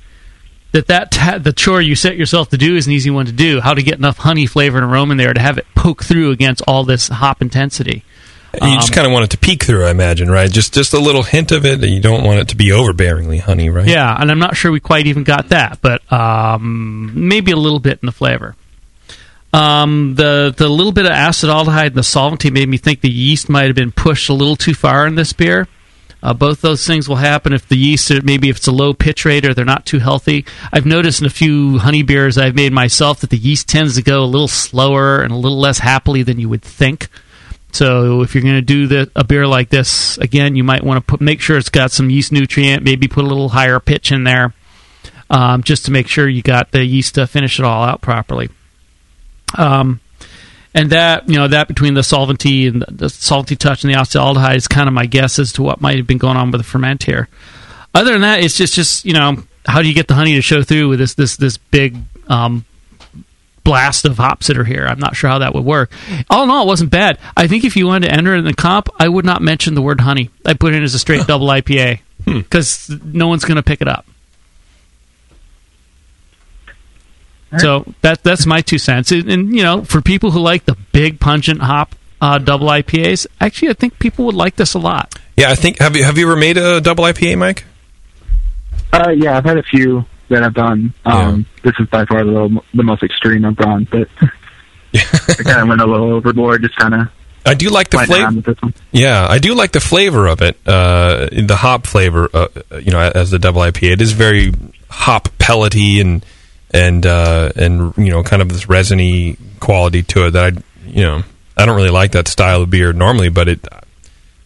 that 0.73 0.87
that 0.89 1.11
ta- 1.11 1.39
the 1.39 1.53
chore 1.53 1.81
you 1.81 1.95
set 1.95 2.17
yourself 2.17 2.49
to 2.51 2.59
do 2.59 2.77
is 2.77 2.87
an 2.87 2.93
easy 2.93 3.11
one 3.11 3.27
to 3.27 3.33
do. 3.33 3.61
How 3.61 3.75
to 3.75 3.83
get 3.83 3.99
enough 3.99 4.19
honey 4.19 4.47
flavor 4.47 4.79
and 4.79 4.87
aroma 4.91 5.13
in 5.13 5.19
there 5.19 5.33
to 5.33 5.41
have 5.41 5.59
it 5.59 5.67
poke 5.75 6.05
through 6.05 6.31
against 6.31 6.63
all 6.67 6.85
this 6.85 7.09
hop 7.09 7.43
intensity. 7.43 8.05
You 8.55 8.75
just 8.77 8.91
Um, 8.91 8.95
kind 8.95 9.07
of 9.07 9.13
want 9.13 9.25
it 9.25 9.31
to 9.31 9.39
peek 9.39 9.63
through, 9.65 9.85
I 9.87 9.91
imagine, 9.91 10.31
right? 10.31 10.51
Just 10.51 10.75
just 10.75 10.93
a 10.93 10.99
little 10.99 11.23
hint 11.23 11.53
of 11.53 11.65
it. 11.65 11.83
You 11.83 12.01
don't 12.01 12.25
want 12.25 12.41
it 12.41 12.49
to 12.49 12.57
be 12.57 12.71
overbearingly 12.71 13.41
honey, 13.41 13.71
right? 13.71 13.87
Yeah, 13.87 14.17
and 14.21 14.31
I'm 14.31 14.39
not 14.39 14.57
sure 14.57 14.73
we 14.73 14.81
quite 14.81 15.07
even 15.07 15.23
got 15.25 15.51
that, 15.51 15.79
but 15.81 16.01
um, 16.13 17.13
maybe 17.29 17.53
a 17.53 17.57
little 17.57 17.81
bit 17.81 17.99
in 18.03 18.07
the 18.07 18.13
flavor. 18.13 18.57
Um, 19.53 20.15
the 20.15 20.55
the 20.57 20.69
little 20.69 20.93
bit 20.93 21.07
of 21.07 21.13
acetaldehyde 21.13 21.87
and 21.89 21.95
the 21.95 22.03
solventy 22.03 22.53
made 22.53 22.69
me 22.69 22.77
think 22.77 23.01
the 23.01 23.11
yeast 23.11 23.49
might 23.49 23.67
have 23.67 23.75
been 23.75 23.91
pushed 23.93 24.29
a 24.29 24.33
little 24.33 24.57
too 24.57 24.75
far 24.75 25.07
in 25.07 25.17
this 25.17 25.33
beer. 25.33 25.67
Uh, 26.23 26.35
both 26.35 26.61
those 26.61 26.87
things 26.87 27.09
will 27.09 27.17
happen 27.17 27.53
if 27.55 27.67
the 27.67 27.79
yeast, 27.79 28.13
maybe 28.25 28.51
if 28.51 28.59
it's 28.59 28.67
a 28.67 28.73
low 28.73 28.93
pitch 28.93 29.25
rate 29.25 29.47
or 29.47 29.55
they're 29.55 29.65
not 29.65 29.87
too 29.87 29.99
healthy. 29.99 30.45
I've 30.71 30.85
noticed 30.85 31.21
in 31.23 31.27
a 31.27 31.31
few 31.31 31.79
honey 31.79 32.03
beers 32.03 32.37
I've 32.37 32.55
made 32.55 32.75
myself 32.75 33.21
that 33.21 33.31
the 33.31 33.39
yeast 33.39 33.69
tends 33.69 33.95
to 33.97 34.03
go 34.03 34.23
a 34.23 34.27
little 34.27 34.47
slower 34.47 35.23
and 35.23 35.33
a 35.33 35.37
little 35.37 35.59
less 35.59 35.79
happily 35.79 36.23
than 36.23 36.39
you 36.39 36.49
would 36.51 36.61
think. 36.63 37.09
So 37.73 38.23
if 38.23 38.35
you're 38.35 38.43
going 38.43 38.57
to 38.57 38.63
do 38.63 38.87
the, 38.87 39.11
a 39.15 39.25
beer 39.25 39.47
like 39.47 39.69
this 39.69 40.19
again, 40.19 40.57
you 40.57 40.65
might 40.65 40.85
want 40.85 41.05
to 41.05 41.11
put 41.11 41.21
make 41.21 41.41
sure 41.41 41.57
it's 41.57 41.69
got 41.69 41.91
some 41.91 42.11
yeast 42.11 42.33
nutrient. 42.33 42.83
Maybe 42.83 43.09
put 43.09 43.25
a 43.25 43.29
little 43.29 43.49
higher 43.49 43.81
pitch 43.81 44.13
in 44.13 44.25
there, 44.25 44.55
um, 45.29 45.63
just 45.63 45.85
to 45.87 45.91
make 45.91 46.09
sure 46.09 46.29
you 46.29 46.43
got 46.43 46.73
the 46.73 46.85
yeast 46.85 47.15
to 47.17 47.27
finish 47.27 47.59
it 47.59 47.65
all 47.65 47.85
out 47.85 48.01
properly. 48.01 48.49
Um, 49.57 50.01
and 50.75 50.91
that 50.91 51.29
you 51.29 51.37
know 51.37 51.49
that 51.49 51.69
between 51.69 51.95
the 51.95 52.01
solventy 52.03 52.69
and 52.69 52.83
the, 52.83 52.87
the 52.91 53.11
salty 53.11 53.57
touch 53.57 53.85
and 53.85 53.93
the 53.93 53.99
acetaldehyde 53.99 54.57
is 54.57 54.69
kind 54.69 54.89
of 54.89 54.95
my 54.95 55.07
guess 55.07 55.39
as 55.39 55.53
to 55.55 55.63
what 55.63 55.81
might 55.81 55.97
have 55.97 56.07
been 56.07 56.19
going 56.19 56.37
on 56.37 56.51
with 56.51 56.61
the 56.61 56.67
ferment 56.67 57.03
here. 57.03 57.29
Other 57.95 58.13
than 58.13 58.21
that, 58.23 58.45
it's 58.45 58.57
just 58.57 58.75
just 58.75 59.05
you 59.05 59.13
know 59.13 59.43
how 59.67 59.83
do 59.83 59.89
you 59.89 59.95
get 59.95 60.09
the 60.09 60.15
honey 60.15 60.35
to 60.35 60.43
show 60.43 60.63
through 60.63 60.89
with 60.89 60.99
this 60.99 61.15
this 61.15 61.37
this 61.37 61.57
big 61.57 61.97
um, 62.29 62.65
blast 63.65 64.05
of 64.05 64.17
hops 64.17 64.47
that 64.47 64.59
are 64.59 64.65
here. 64.65 64.87
I'm 64.87 64.99
not 64.99 65.17
sure 65.17 65.31
how 65.31 65.39
that 65.39 65.55
would 65.55 65.65
work. 65.65 65.93
All 66.29 66.45
in 66.45 66.51
all, 66.51 66.65
it 66.65 66.67
wasn't 66.67 66.91
bad. 66.91 67.19
I 67.37 67.47
think 67.47 67.65
if 67.65 67.77
you 67.77 67.87
wanted 67.87 68.09
to 68.09 68.15
enter 68.15 68.35
in 68.35 68.45
the 68.45 68.55
comp, 68.55 68.89
I 68.99 69.09
would 69.09 69.25
not 69.25 69.43
mention 69.43 69.75
the 69.75 69.83
word 69.83 70.01
honey. 70.01 70.31
I 70.45 70.55
put 70.55 70.73
it 70.73 70.79
in 70.79 70.83
as 70.83 70.95
a 70.95 70.99
straight 70.99 71.27
double 71.27 71.47
IPA 71.49 72.01
because 72.25 72.91
no 73.05 73.29
one's 73.29 73.45
going 73.45 73.57
to 73.57 73.63
pick 73.63 73.81
it 73.81 73.89
up. 73.89 74.07
So 77.59 77.85
that 78.03 78.23
that's 78.23 78.47
my 78.47 78.61
two 78.61 78.79
cents. 78.79 79.11
And, 79.11 79.29
and, 79.29 79.57
you 79.57 79.65
know, 79.65 79.83
for 79.83 80.01
people 80.01 80.31
who 80.31 80.39
like 80.39 80.67
the 80.67 80.77
big 80.93 81.19
pungent 81.19 81.61
hop 81.61 81.97
uh, 82.21 82.39
double 82.39 82.69
IPAs, 82.69 83.27
actually, 83.41 83.71
I 83.71 83.73
think 83.73 83.99
people 83.99 84.25
would 84.27 84.37
like 84.37 84.55
this 84.55 84.75
a 84.75 84.79
lot. 84.79 85.19
Yeah, 85.37 85.51
I 85.51 85.57
think 85.57 85.81
have 85.81 85.97
you 85.97 86.05
have 86.05 86.17
you 86.17 86.27
ever 86.27 86.37
made 86.37 86.59
a 86.59 86.81
double 86.81 87.05
IPA, 87.05 87.39
Mike? 87.39 87.65
Uh, 88.93 89.11
yeah, 89.11 89.37
I've 89.37 89.45
had 89.45 89.59
a 89.59 89.63
few 89.63 90.05
that 90.31 90.43
I've 90.43 90.55
done. 90.55 90.95
Um, 91.05 91.47
This 91.63 91.75
is 91.79 91.89
by 91.89 92.05
far 92.07 92.25
the, 92.25 92.61
the 92.75 92.83
most 92.83 93.03
extreme 93.03 93.45
I've 93.45 93.57
gone, 93.57 93.87
but 93.91 94.09
I 94.95 95.43
kind 95.43 95.61
of 95.61 95.69
went 95.69 95.81
a 95.81 95.87
little 95.87 96.13
overboard, 96.13 96.63
just 96.63 96.77
kind 96.77 96.95
of 96.95 97.09
I 97.45 97.55
do 97.55 97.71
like 97.71 97.91
the 97.91 97.99
flavor. 97.99 98.23
around 98.25 98.37
with 98.37 98.45
this 98.47 98.61
one. 98.61 98.75
Yeah, 98.93 99.27
I 99.29 99.39
do 99.39 99.55
like 99.55 99.73
the 99.73 99.81
flavor 99.81 100.27
of 100.27 100.43
it. 100.43 100.57
Uh, 100.67 101.29
the 101.33 101.57
hop 101.57 101.87
flavor, 101.87 102.29
uh, 102.35 102.49
you 102.81 102.91
know, 102.93 103.01
as 103.01 103.31
the 103.31 103.39
double 103.39 103.63
IPA, 103.63 103.93
it 103.93 104.03
is 104.03 104.13
very 104.13 104.53
hop 104.89 105.29
pellety 105.39 106.01
and 106.01 106.25
and 106.73 107.07
uh, 107.07 107.51
and 107.57 107.97
you 107.97 108.11
know, 108.11 108.23
kind 108.23 108.43
of 108.43 108.49
this 108.51 108.69
resiny 108.69 109.37
quality 109.59 110.03
to 110.05 110.27
it 110.27 110.31
that 110.33 110.53
I, 110.53 110.63
you 110.87 111.03
know, 111.03 111.23
I 111.57 111.67
don't 111.67 111.77
really 111.77 111.91
like 111.91 112.13
that 112.13 112.29
style 112.29 112.63
of 112.63 112.71
beer 112.71 112.93
normally, 112.93 113.31
but 113.31 113.49
it, 113.49 113.67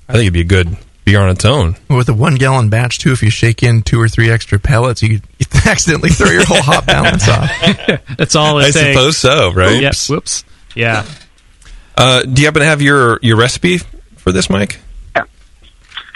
I 0.08 0.12
think 0.12 0.22
it'd 0.22 0.32
be 0.32 0.40
a 0.42 0.44
good 0.44 0.76
beer 1.04 1.20
on 1.20 1.28
its 1.30 1.44
own. 1.44 1.76
With 1.88 2.08
a 2.08 2.14
one 2.14 2.36
gallon 2.36 2.70
batch 2.70 2.98
too, 2.98 3.12
if 3.12 3.22
you 3.22 3.30
shake 3.30 3.62
in 3.62 3.82
two 3.82 4.00
or 4.00 4.08
three 4.08 4.30
extra 4.30 4.58
pellets, 4.58 5.02
you, 5.02 5.20
you 5.38 5.46
accidentally 5.66 6.10
throw 6.10 6.30
your 6.30 6.44
whole 6.44 6.62
hop 6.62 6.86
balance 6.86 7.28
off. 7.28 7.50
That's 8.18 8.34
all 8.36 8.58
I 8.58 8.66
it's 8.66 8.74
saying. 8.74 8.96
suppose 8.96 9.16
so, 9.16 9.52
right? 9.52 9.80
Yep. 9.82 9.94
Whoops. 10.08 10.44
Yeah. 10.74 11.04
Uh, 11.96 12.22
do 12.22 12.40
you 12.42 12.46
happen 12.48 12.60
to 12.60 12.66
have 12.66 12.82
your 12.82 13.18
your 13.22 13.36
recipe 13.36 13.78
for 14.16 14.32
this, 14.32 14.50
Mike? 14.50 14.80
Yeah. 15.14 15.22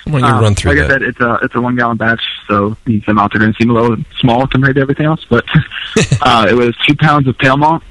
Why 0.04 0.20
don't 0.20 0.28
you 0.30 0.36
Um, 0.36 0.42
run 0.42 0.54
through 0.54 0.72
like 0.72 0.78
that? 0.88 0.90
I 0.90 0.94
said, 0.94 1.02
it's 1.02 1.20
a 1.20 1.38
it's 1.42 1.54
a 1.54 1.60
one 1.60 1.76
gallon 1.76 1.96
batch, 1.98 2.22
so 2.48 2.76
these 2.84 3.02
amounts 3.06 3.36
are 3.36 3.38
going 3.38 3.52
to 3.52 3.56
seem 3.62 3.70
a 3.70 3.74
little 3.74 3.96
small 4.20 4.46
compared 4.48 4.74
to 4.76 4.80
everything 4.82 5.06
else. 5.06 5.24
But 5.28 5.44
uh, 6.22 6.46
it 6.50 6.54
was 6.54 6.74
two 6.86 6.96
pounds 6.96 7.28
of 7.28 7.38
pale 7.38 7.56
malt, 7.56 7.82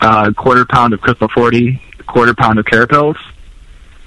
uh, 0.00 0.26
a 0.30 0.34
quarter 0.34 0.64
pound 0.64 0.94
of 0.94 1.00
Crystal 1.00 1.28
Forty, 1.32 1.80
a 2.00 2.02
quarter 2.04 2.34
pound 2.34 2.58
of 2.58 2.64
Carapils, 2.64 3.16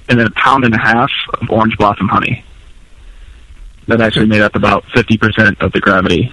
and 0.08 0.18
then 0.18 0.26
a 0.26 0.30
pound 0.30 0.64
and 0.64 0.74
a 0.74 0.78
half 0.78 1.10
of 1.40 1.50
orange 1.50 1.76
blossom 1.78 2.08
honey. 2.08 2.44
That 3.88 4.00
actually 4.00 4.26
made 4.26 4.42
up 4.42 4.54
about 4.54 4.84
fifty 4.94 5.18
percent 5.18 5.60
of 5.60 5.72
the 5.72 5.80
gravity. 5.80 6.32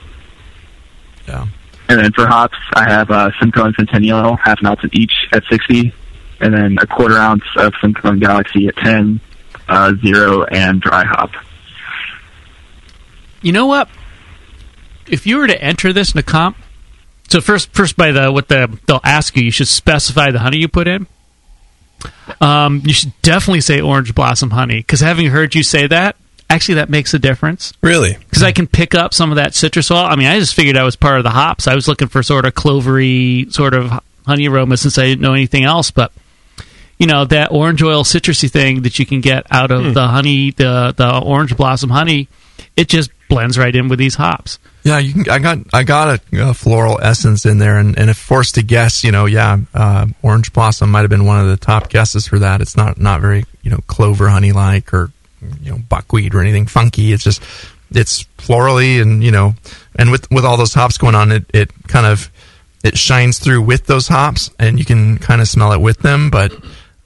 Yeah. 1.27 1.47
And 1.89 1.99
then 1.99 2.11
for 2.11 2.27
hops, 2.27 2.57
I 2.73 2.87
have 2.87 3.09
uh, 3.09 3.31
Simcoe 3.39 3.65
and 3.65 3.75
Centennial, 3.75 4.35
half 4.35 4.59
an 4.59 4.67
ounce 4.67 4.83
of 4.83 4.91
each 4.93 5.11
at 5.33 5.43
60, 5.49 5.91
and 6.39 6.53
then 6.53 6.77
a 6.79 6.85
quarter 6.85 7.17
ounce 7.17 7.43
of 7.57 7.73
Simcoe 7.81 8.09
and 8.09 8.21
Galaxy 8.21 8.67
at 8.67 8.77
10, 8.77 9.19
uh, 9.67 9.93
zero, 10.05 10.43
and 10.43 10.79
dry 10.79 11.03
hop. 11.03 11.31
You 13.41 13.53
know 13.53 13.65
what? 13.65 13.89
If 15.07 15.25
you 15.25 15.37
were 15.37 15.47
to 15.47 15.59
enter 15.59 15.91
this 15.91 16.13
in 16.13 16.19
a 16.19 16.23
comp, 16.23 16.57
so 17.27 17.41
first, 17.41 17.73
first 17.73 17.97
by 17.97 18.11
the 18.11 18.31
what 18.31 18.49
the 18.49 18.79
they'll 18.85 19.01
ask 19.03 19.35
you, 19.35 19.43
you 19.43 19.51
should 19.51 19.67
specify 19.67 20.29
the 20.29 20.39
honey 20.39 20.57
you 20.57 20.67
put 20.67 20.87
in. 20.87 21.07
Um, 22.41 22.81
you 22.85 22.93
should 22.93 23.13
definitely 23.21 23.61
say 23.61 23.81
orange 23.81 24.15
blossom 24.15 24.51
honey 24.51 24.77
because 24.77 24.99
having 25.01 25.27
heard 25.27 25.55
you 25.55 25.63
say 25.63 25.87
that, 25.87 26.15
actually 26.49 26.75
that 26.75 26.89
makes 26.89 27.13
a 27.13 27.19
difference 27.19 27.73
Really? 27.81 28.17
because 28.17 28.43
I 28.43 28.51
can 28.51 28.65
pick 28.67 28.95
up 28.95 29.13
some 29.13 29.31
of 29.31 29.35
that 29.35 29.53
citrus 29.53 29.91
oil. 29.91 29.97
I 29.97 30.15
mean, 30.15 30.27
I 30.27 30.39
just 30.39 30.53
figured 30.55 30.77
I 30.77 30.83
was 30.83 30.95
part 30.95 31.17
of 31.17 31.23
the 31.23 31.29
hops. 31.31 31.67
I 31.67 31.75
was 31.75 31.87
looking 31.87 32.07
for 32.07 32.23
sort 32.23 32.45
of 32.45 32.53
clovery, 32.55 33.51
sort 33.51 33.73
of 33.73 33.91
honey 34.25 34.47
aroma 34.47 34.77
since 34.77 34.97
I 34.97 35.03
didn't 35.05 35.21
know 35.21 35.33
anything 35.33 35.63
else. 35.63 35.91
But 35.91 36.11
you 36.97 37.07
know 37.07 37.25
that 37.25 37.51
orange 37.51 37.81
oil 37.83 38.03
citrusy 38.03 38.49
thing 38.49 38.81
that 38.83 38.99
you 38.99 39.05
can 39.05 39.21
get 39.21 39.45
out 39.51 39.71
of 39.71 39.93
the 39.93 40.07
honey, 40.07 40.51
the 40.51 40.93
the 40.95 41.19
orange 41.19 41.55
blossom 41.57 41.89
honey, 41.89 42.27
it 42.75 42.87
just 42.89 43.09
blends 43.29 43.57
right 43.57 43.73
in 43.73 43.87
with 43.87 43.99
these 43.99 44.15
hops. 44.15 44.59
Yeah, 44.83 44.97
you 44.97 45.13
can. 45.13 45.29
I 45.29 45.39
got 45.39 45.59
I 45.73 45.83
got 45.83 46.19
a, 46.33 46.49
a 46.49 46.53
floral 46.53 46.99
essence 47.01 47.45
in 47.45 47.59
there, 47.59 47.77
and, 47.77 47.97
and 47.97 48.09
if 48.09 48.17
forced 48.17 48.55
to 48.55 48.63
guess, 48.63 49.03
you 49.03 49.11
know, 49.11 49.25
yeah, 49.25 49.57
uh, 49.73 50.07
orange 50.21 50.51
blossom 50.51 50.89
might 50.89 51.01
have 51.01 51.09
been 51.09 51.25
one 51.25 51.39
of 51.39 51.47
the 51.47 51.57
top 51.57 51.89
guesses 51.89 52.27
for 52.27 52.39
that. 52.39 52.59
It's 52.59 52.75
not 52.75 52.99
not 52.99 53.21
very 53.21 53.45
you 53.61 53.71
know 53.71 53.79
clover 53.87 54.27
honey 54.27 54.51
like 54.51 54.93
or 54.93 55.11
you 55.61 55.71
know 55.71 55.79
buckwheat 55.89 56.33
or 56.33 56.41
anything 56.41 56.65
funky. 56.65 57.13
It's 57.13 57.23
just 57.23 57.41
it's 57.91 58.23
florally 58.37 59.01
and 59.01 59.23
you 59.23 59.31
know, 59.31 59.55
and 59.95 60.11
with 60.11 60.29
with 60.31 60.45
all 60.45 60.57
those 60.57 60.73
hops 60.73 60.97
going 60.97 61.15
on, 61.15 61.31
it 61.31 61.45
it 61.53 61.71
kind 61.87 62.05
of 62.05 62.31
it 62.83 62.97
shines 62.97 63.39
through 63.39 63.61
with 63.61 63.85
those 63.85 64.07
hops, 64.07 64.49
and 64.57 64.79
you 64.79 64.85
can 64.85 65.17
kind 65.17 65.41
of 65.41 65.47
smell 65.47 65.71
it 65.71 65.81
with 65.81 65.99
them, 65.99 66.29
but. 66.29 66.53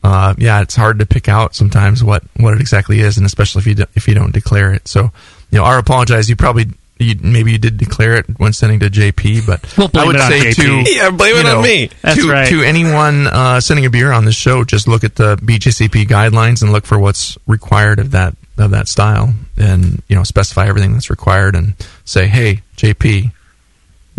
Uh, 0.06 0.34
yeah, 0.38 0.62
it's 0.62 0.76
hard 0.76 1.00
to 1.00 1.06
pick 1.06 1.30
out 1.30 1.56
sometimes 1.56 2.04
what, 2.04 2.24
what 2.36 2.54
it 2.54 2.60
exactly 2.60 3.00
is, 3.00 3.16
and 3.16 3.26
especially 3.26 3.62
if 3.62 3.68
you 3.68 3.76
do, 3.76 3.86
if 3.96 4.06
you 4.06 4.14
don't 4.14 4.34
declare 4.34 4.74
it. 4.74 4.86
So, 4.86 5.12
you 5.54 5.60
know, 5.60 5.66
I 5.66 5.78
apologize. 5.78 6.28
You 6.30 6.36
probably 6.36 6.66
you, 7.00 7.16
maybe 7.22 7.52
you 7.52 7.58
did 7.58 7.78
declare 7.78 8.16
it 8.16 8.26
when 8.38 8.54
sending 8.54 8.80
to 8.80 8.90
JP, 8.90 9.46
but 9.46 9.78
We'll 9.78 9.88
blame 9.88 10.04
I 10.04 10.08
would 10.08 10.16
it 10.16 10.22
on 10.22 10.32
say 10.32 10.40
JP. 10.52 10.56
to 10.86 10.92
Yeah, 10.92 11.10
blame 11.12 11.36
you 11.36 11.40
it 11.42 11.46
on 11.46 11.64
me. 11.64 11.90
That's 12.02 12.22
to, 12.22 12.30
right. 12.30 12.48
to 12.50 12.62
anyone 12.64 13.28
uh, 13.28 13.60
sending 13.60 13.86
a 13.86 13.90
beer 13.90 14.12
on 14.12 14.26
the 14.26 14.32
show, 14.32 14.64
just 14.64 14.88
look 14.88 15.04
at 15.04 15.16
the 15.16 15.36
BJCP 15.38 16.06
guidelines 16.06 16.62
and 16.64 16.72
look 16.72 16.86
for 16.86 16.98
what's 16.98 17.38
required 17.48 18.00
of 18.00 18.12
that 18.12 18.36
of 18.58 18.72
that 18.72 18.88
style, 18.88 19.34
and 19.58 20.02
you 20.08 20.16
know 20.16 20.24
specify 20.24 20.68
everything 20.68 20.94
that's 20.94 21.10
required, 21.10 21.56
and 21.56 21.74
say, 22.06 22.28
hey, 22.28 22.62
JP, 22.78 23.32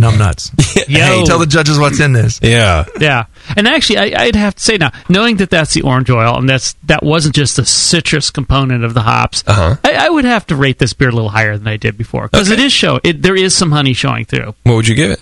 numbnuts, 0.04 0.50
Yo. 0.88 0.98
hey, 1.00 1.24
tell 1.24 1.38
the 1.38 1.46
judges 1.46 1.78
what's 1.78 2.00
in 2.00 2.12
this. 2.12 2.38
Yeah. 2.42 2.84
Yeah, 3.00 3.26
and 3.56 3.66
actually, 3.66 3.98
I, 3.98 4.24
I'd 4.24 4.36
have 4.36 4.54
to 4.56 4.62
say 4.62 4.76
now, 4.76 4.92
knowing 5.08 5.36
that 5.38 5.50
that's 5.50 5.74
the 5.74 5.82
orange 5.82 6.10
oil 6.10 6.36
and 6.38 6.48
that's 6.48 6.74
that 6.84 7.02
wasn't 7.02 7.34
just 7.34 7.56
the 7.56 7.64
citrus 7.64 8.30
component 8.30 8.84
of 8.84 8.94
the 8.94 9.02
hops, 9.02 9.42
Uh-huh. 9.46 9.76
I, 9.84 10.06
I 10.06 10.08
would 10.10 10.24
have 10.24 10.46
to 10.48 10.56
rate 10.56 10.78
this 10.78 10.92
beer 10.92 11.08
a 11.08 11.12
little 11.12 11.30
higher 11.30 11.56
than 11.56 11.66
I 11.68 11.76
did 11.76 11.96
before 11.98 12.28
because 12.28 12.50
Okay. 12.50 12.60
it 12.62 12.64
is 12.66 12.72
show 12.72 13.00
it. 13.04 13.22
There 13.22 13.36
is 13.36 13.54
some 13.54 13.70
honey 13.72 13.92
showing 13.94 14.24
through. 14.24 14.54
What 14.62 14.74
would 14.76 14.88
you 14.88 14.94
give 14.94 15.10
it? 15.12 15.20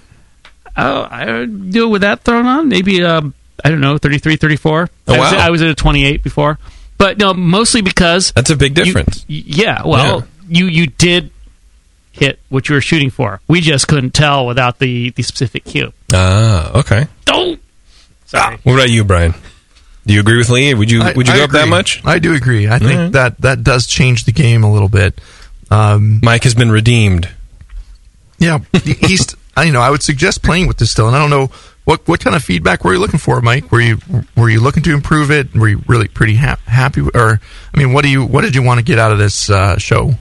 Oh, 0.77 1.03
I 1.03 1.27
would 1.41 1.71
do 1.71 1.85
it 1.87 1.91
with 1.91 2.03
that 2.03 2.23
thrown 2.25 2.47
on. 2.47 2.69
Maybe 2.69 3.03
um, 3.05 3.35
I 3.65 3.69
don't 3.71 3.81
know, 3.81 3.99
33, 3.99 4.37
34. 4.37 4.89
Oh, 5.09 5.13
I, 5.15 5.19
was, 5.19 5.33
wow. 5.33 5.39
I 5.39 5.51
was 5.51 5.61
at 5.63 5.69
a 5.69 5.75
twenty 5.75 6.05
eight 6.05 6.23
before, 6.23 6.59
but 6.99 7.19
no, 7.19 7.35
mostly 7.35 7.83
because 7.83 8.33
That's 8.33 8.51
a 8.51 8.57
big 8.57 8.75
difference. 8.75 9.27
y- 9.29 9.43
yeah, 9.47 9.83
well, 9.85 10.21
Yeah. 10.21 10.27
you 10.49 10.67
you 10.67 10.87
did 10.87 11.31
hit 12.13 12.39
what 12.49 12.69
you 12.69 12.75
were 12.75 12.81
shooting 12.81 13.11
for. 13.11 13.41
We 13.49 13.61
just 13.61 13.89
couldn't 13.89 14.13
tell 14.15 14.47
without 14.47 14.79
the 14.79 15.11
the 15.11 15.23
specific 15.23 15.65
cue. 15.65 15.93
Ah, 16.13 16.79
okay. 16.81 17.07
Don't. 17.25 17.61
Sorry. 18.27 18.59
What 18.63 18.75
about 18.75 18.91
you, 18.91 19.05
Brian? 19.05 19.35
Do 20.07 20.15
you 20.15 20.21
agree 20.21 20.37
with 20.39 20.49
Lee? 20.51 20.75
Would 20.75 20.91
you 20.91 21.03
I- 21.03 21.13
would 21.13 21.27
you 21.29 21.35
I 21.35 21.39
go 21.39 21.45
up 21.45 21.51
that 21.51 21.69
much? 21.69 22.05
I 22.05 22.19
do 22.19 22.35
agree. 22.35 22.69
I 22.69 22.79
think 22.79 22.93
Alright. 22.93 23.13
that 23.13 23.41
that 23.41 23.65
does 23.65 23.87
change 23.87 24.25
the 24.25 24.33
game 24.33 24.65
a 24.65 24.73
little 24.73 24.89
bit. 24.89 25.21
Um, 25.71 26.21
Mike 26.23 26.45
has 26.45 26.55
been 26.55 26.71
redeemed. 26.71 27.29
Yeah, 28.39 28.59
he's. 28.85 29.35
I 29.57 29.65
you 29.65 29.73
know 29.73 29.81
I 29.83 29.91
would 29.91 30.03
suggest 30.03 30.43
playing 30.43 30.67
with 30.67 30.79
this 30.79 30.91
still, 30.91 31.07
and 31.07 31.15
I 31.15 31.19
don't 31.19 31.29
know 31.31 31.51
what 31.85 32.07
what 32.09 32.21
kind 32.21 32.35
of 32.35 32.43
feedback 32.43 32.85
were 32.85 32.95
you 32.95 32.99
looking 32.99 33.19
for, 33.21 33.41
Mike? 33.43 33.71
Were 33.71 33.81
you 33.83 33.99
were 34.37 34.49
you 34.49 34.61
looking 34.61 34.83
to 34.85 34.95
improve 34.95 35.31
it? 35.31 35.55
Were 35.55 35.69
you 35.69 35.83
really 35.87 36.09
pretty 36.09 36.37
ha- 36.37 36.59
happy? 36.67 37.03
Or 37.15 37.39
I 37.75 37.79
mean, 37.79 37.93
what 37.93 38.03
do 38.03 38.09
you 38.11 38.25
what 38.25 38.41
did 38.43 38.55
you 38.55 38.63
want 38.63 38.79
to 38.79 38.85
get 38.85 38.99
out 38.99 39.13
of 39.13 39.19
this 39.19 39.51
uh, 39.51 39.77
show? 39.79 40.13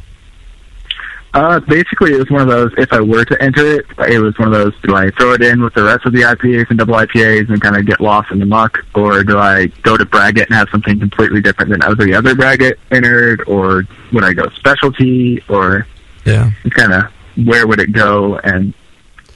Uh, 1.34 1.59
basically, 1.61 2.11
it 2.11 2.17
was 2.17 2.29
one 2.29 2.41
of 2.41 2.47
those. 2.47 2.71
If 2.77 2.91
I 2.91 2.99
were 2.99 3.23
to 3.23 3.41
enter 3.41 3.65
it, 3.65 3.86
it 4.09 4.19
was 4.19 4.38
one 4.38 4.49
of 4.49 4.53
those. 4.53 4.73
Do 4.82 4.95
I 4.95 5.09
throw 5.11 5.34
it 5.34 5.41
in 5.41 5.63
with 5.63 5.73
the 5.73 5.84
rest 5.84 6.05
of 6.05 6.11
the 6.11 6.21
IPAs 6.21 6.69
and 6.69 6.77
double 6.77 6.95
IPAs 6.95 7.49
and 7.49 7.61
kind 7.61 7.77
of 7.77 7.86
get 7.86 8.01
lost 8.01 8.32
in 8.32 8.39
the 8.39 8.45
muck, 8.45 8.79
or 8.95 9.23
do 9.23 9.38
I 9.38 9.67
go 9.84 9.95
to 9.95 10.05
Braggot 10.05 10.47
and 10.47 10.55
have 10.55 10.67
something 10.69 10.99
completely 10.99 11.41
different 11.41 11.71
than 11.71 11.84
every 11.84 12.13
other 12.13 12.36
Braggot 12.36 12.77
entered, 12.91 13.43
or 13.47 13.86
would 14.11 14.25
I 14.25 14.34
go 14.34 14.49
specialty, 14.49 15.41
or 15.47 15.88
Yeah, 16.25 16.51
kind 16.71 16.93
of 16.93 17.03
where 17.45 17.65
would 17.65 17.79
it 17.79 17.93
go? 17.93 18.38
And 18.38 18.73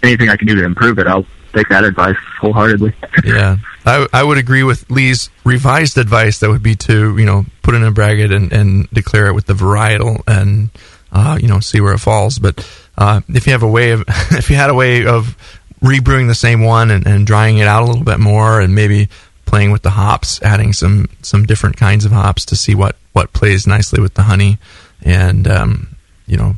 anything 0.04 0.28
I 0.28 0.36
can 0.36 0.48
do 0.48 0.56
to 0.56 0.66
improve 0.66 1.00
it, 1.00 1.08
I'll 1.08 1.26
take 1.54 1.70
that 1.70 1.86
advice 1.86 2.18
wholeheartedly. 2.42 2.94
yeah. 3.24 3.58
I 3.86 4.06
I 4.12 4.24
would 4.24 4.38
agree 4.38 4.64
with 4.64 4.90
Lee's 4.92 5.30
revised 5.46 5.98
advice. 5.98 6.40
That 6.40 6.50
would 6.50 6.64
be 6.64 6.76
to 6.76 7.18
you 7.18 7.26
know 7.26 7.46
put 7.62 7.74
in 7.74 7.84
a 7.84 7.92
braggot 7.92 8.36
and, 8.36 8.52
and 8.52 8.90
declare 8.92 9.28
it 9.28 9.34
with 9.34 9.46
the 9.46 9.54
varietal 9.54 10.22
and 10.28 10.70
uh, 11.16 11.38
you 11.42 11.48
know 11.48 11.60
see 11.60 11.80
where 11.80 11.94
it 11.94 12.00
falls. 12.00 12.38
But 12.38 12.70
uh, 12.98 13.22
if 13.30 13.48
you 13.48 13.54
have 13.54 13.64
a 13.64 13.68
way 13.68 13.92
of 13.92 14.04
if 14.32 14.50
you 14.50 14.58
had 14.58 14.70
a 14.70 14.76
way 14.76 15.06
of 15.06 15.38
rebrewing 15.82 16.28
the 16.28 16.36
same 16.36 16.62
one 16.62 16.92
and, 16.92 17.08
and 17.08 17.26
drying 17.26 17.58
it 17.58 17.68
out 17.68 17.84
a 17.84 17.86
little 17.86 18.04
bit 18.04 18.20
more 18.20 18.60
and 18.60 18.76
maybe 18.76 19.10
playing 19.46 19.72
with 19.72 19.82
the 19.82 19.92
hops, 19.92 20.42
adding 20.42 20.74
some 20.74 21.08
some 21.22 21.46
different 21.46 21.78
kinds 21.78 22.04
of 22.06 22.12
hops 22.12 22.46
to 22.46 22.56
see 22.56 22.76
what 22.76 22.98
what 23.14 23.32
plays 23.34 23.66
nicely 23.66 24.02
with 24.02 24.14
the 24.14 24.24
honey, 24.24 24.60
and 25.02 25.48
um, 25.48 25.96
you 26.28 26.38
know, 26.38 26.56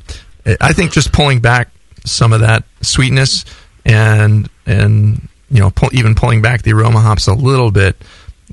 I 0.59 0.73
think 0.73 0.91
just 0.91 1.13
pulling 1.13 1.39
back 1.39 1.69
some 2.03 2.33
of 2.33 2.39
that 2.39 2.63
sweetness 2.81 3.45
and 3.85 4.49
and 4.65 5.27
you 5.51 5.59
know 5.59 5.69
pull, 5.69 5.89
even 5.93 6.15
pulling 6.15 6.41
back 6.41 6.63
the 6.63 6.73
aroma 6.73 6.99
hops 6.99 7.27
a 7.27 7.33
little 7.33 7.69
bit 7.69 7.95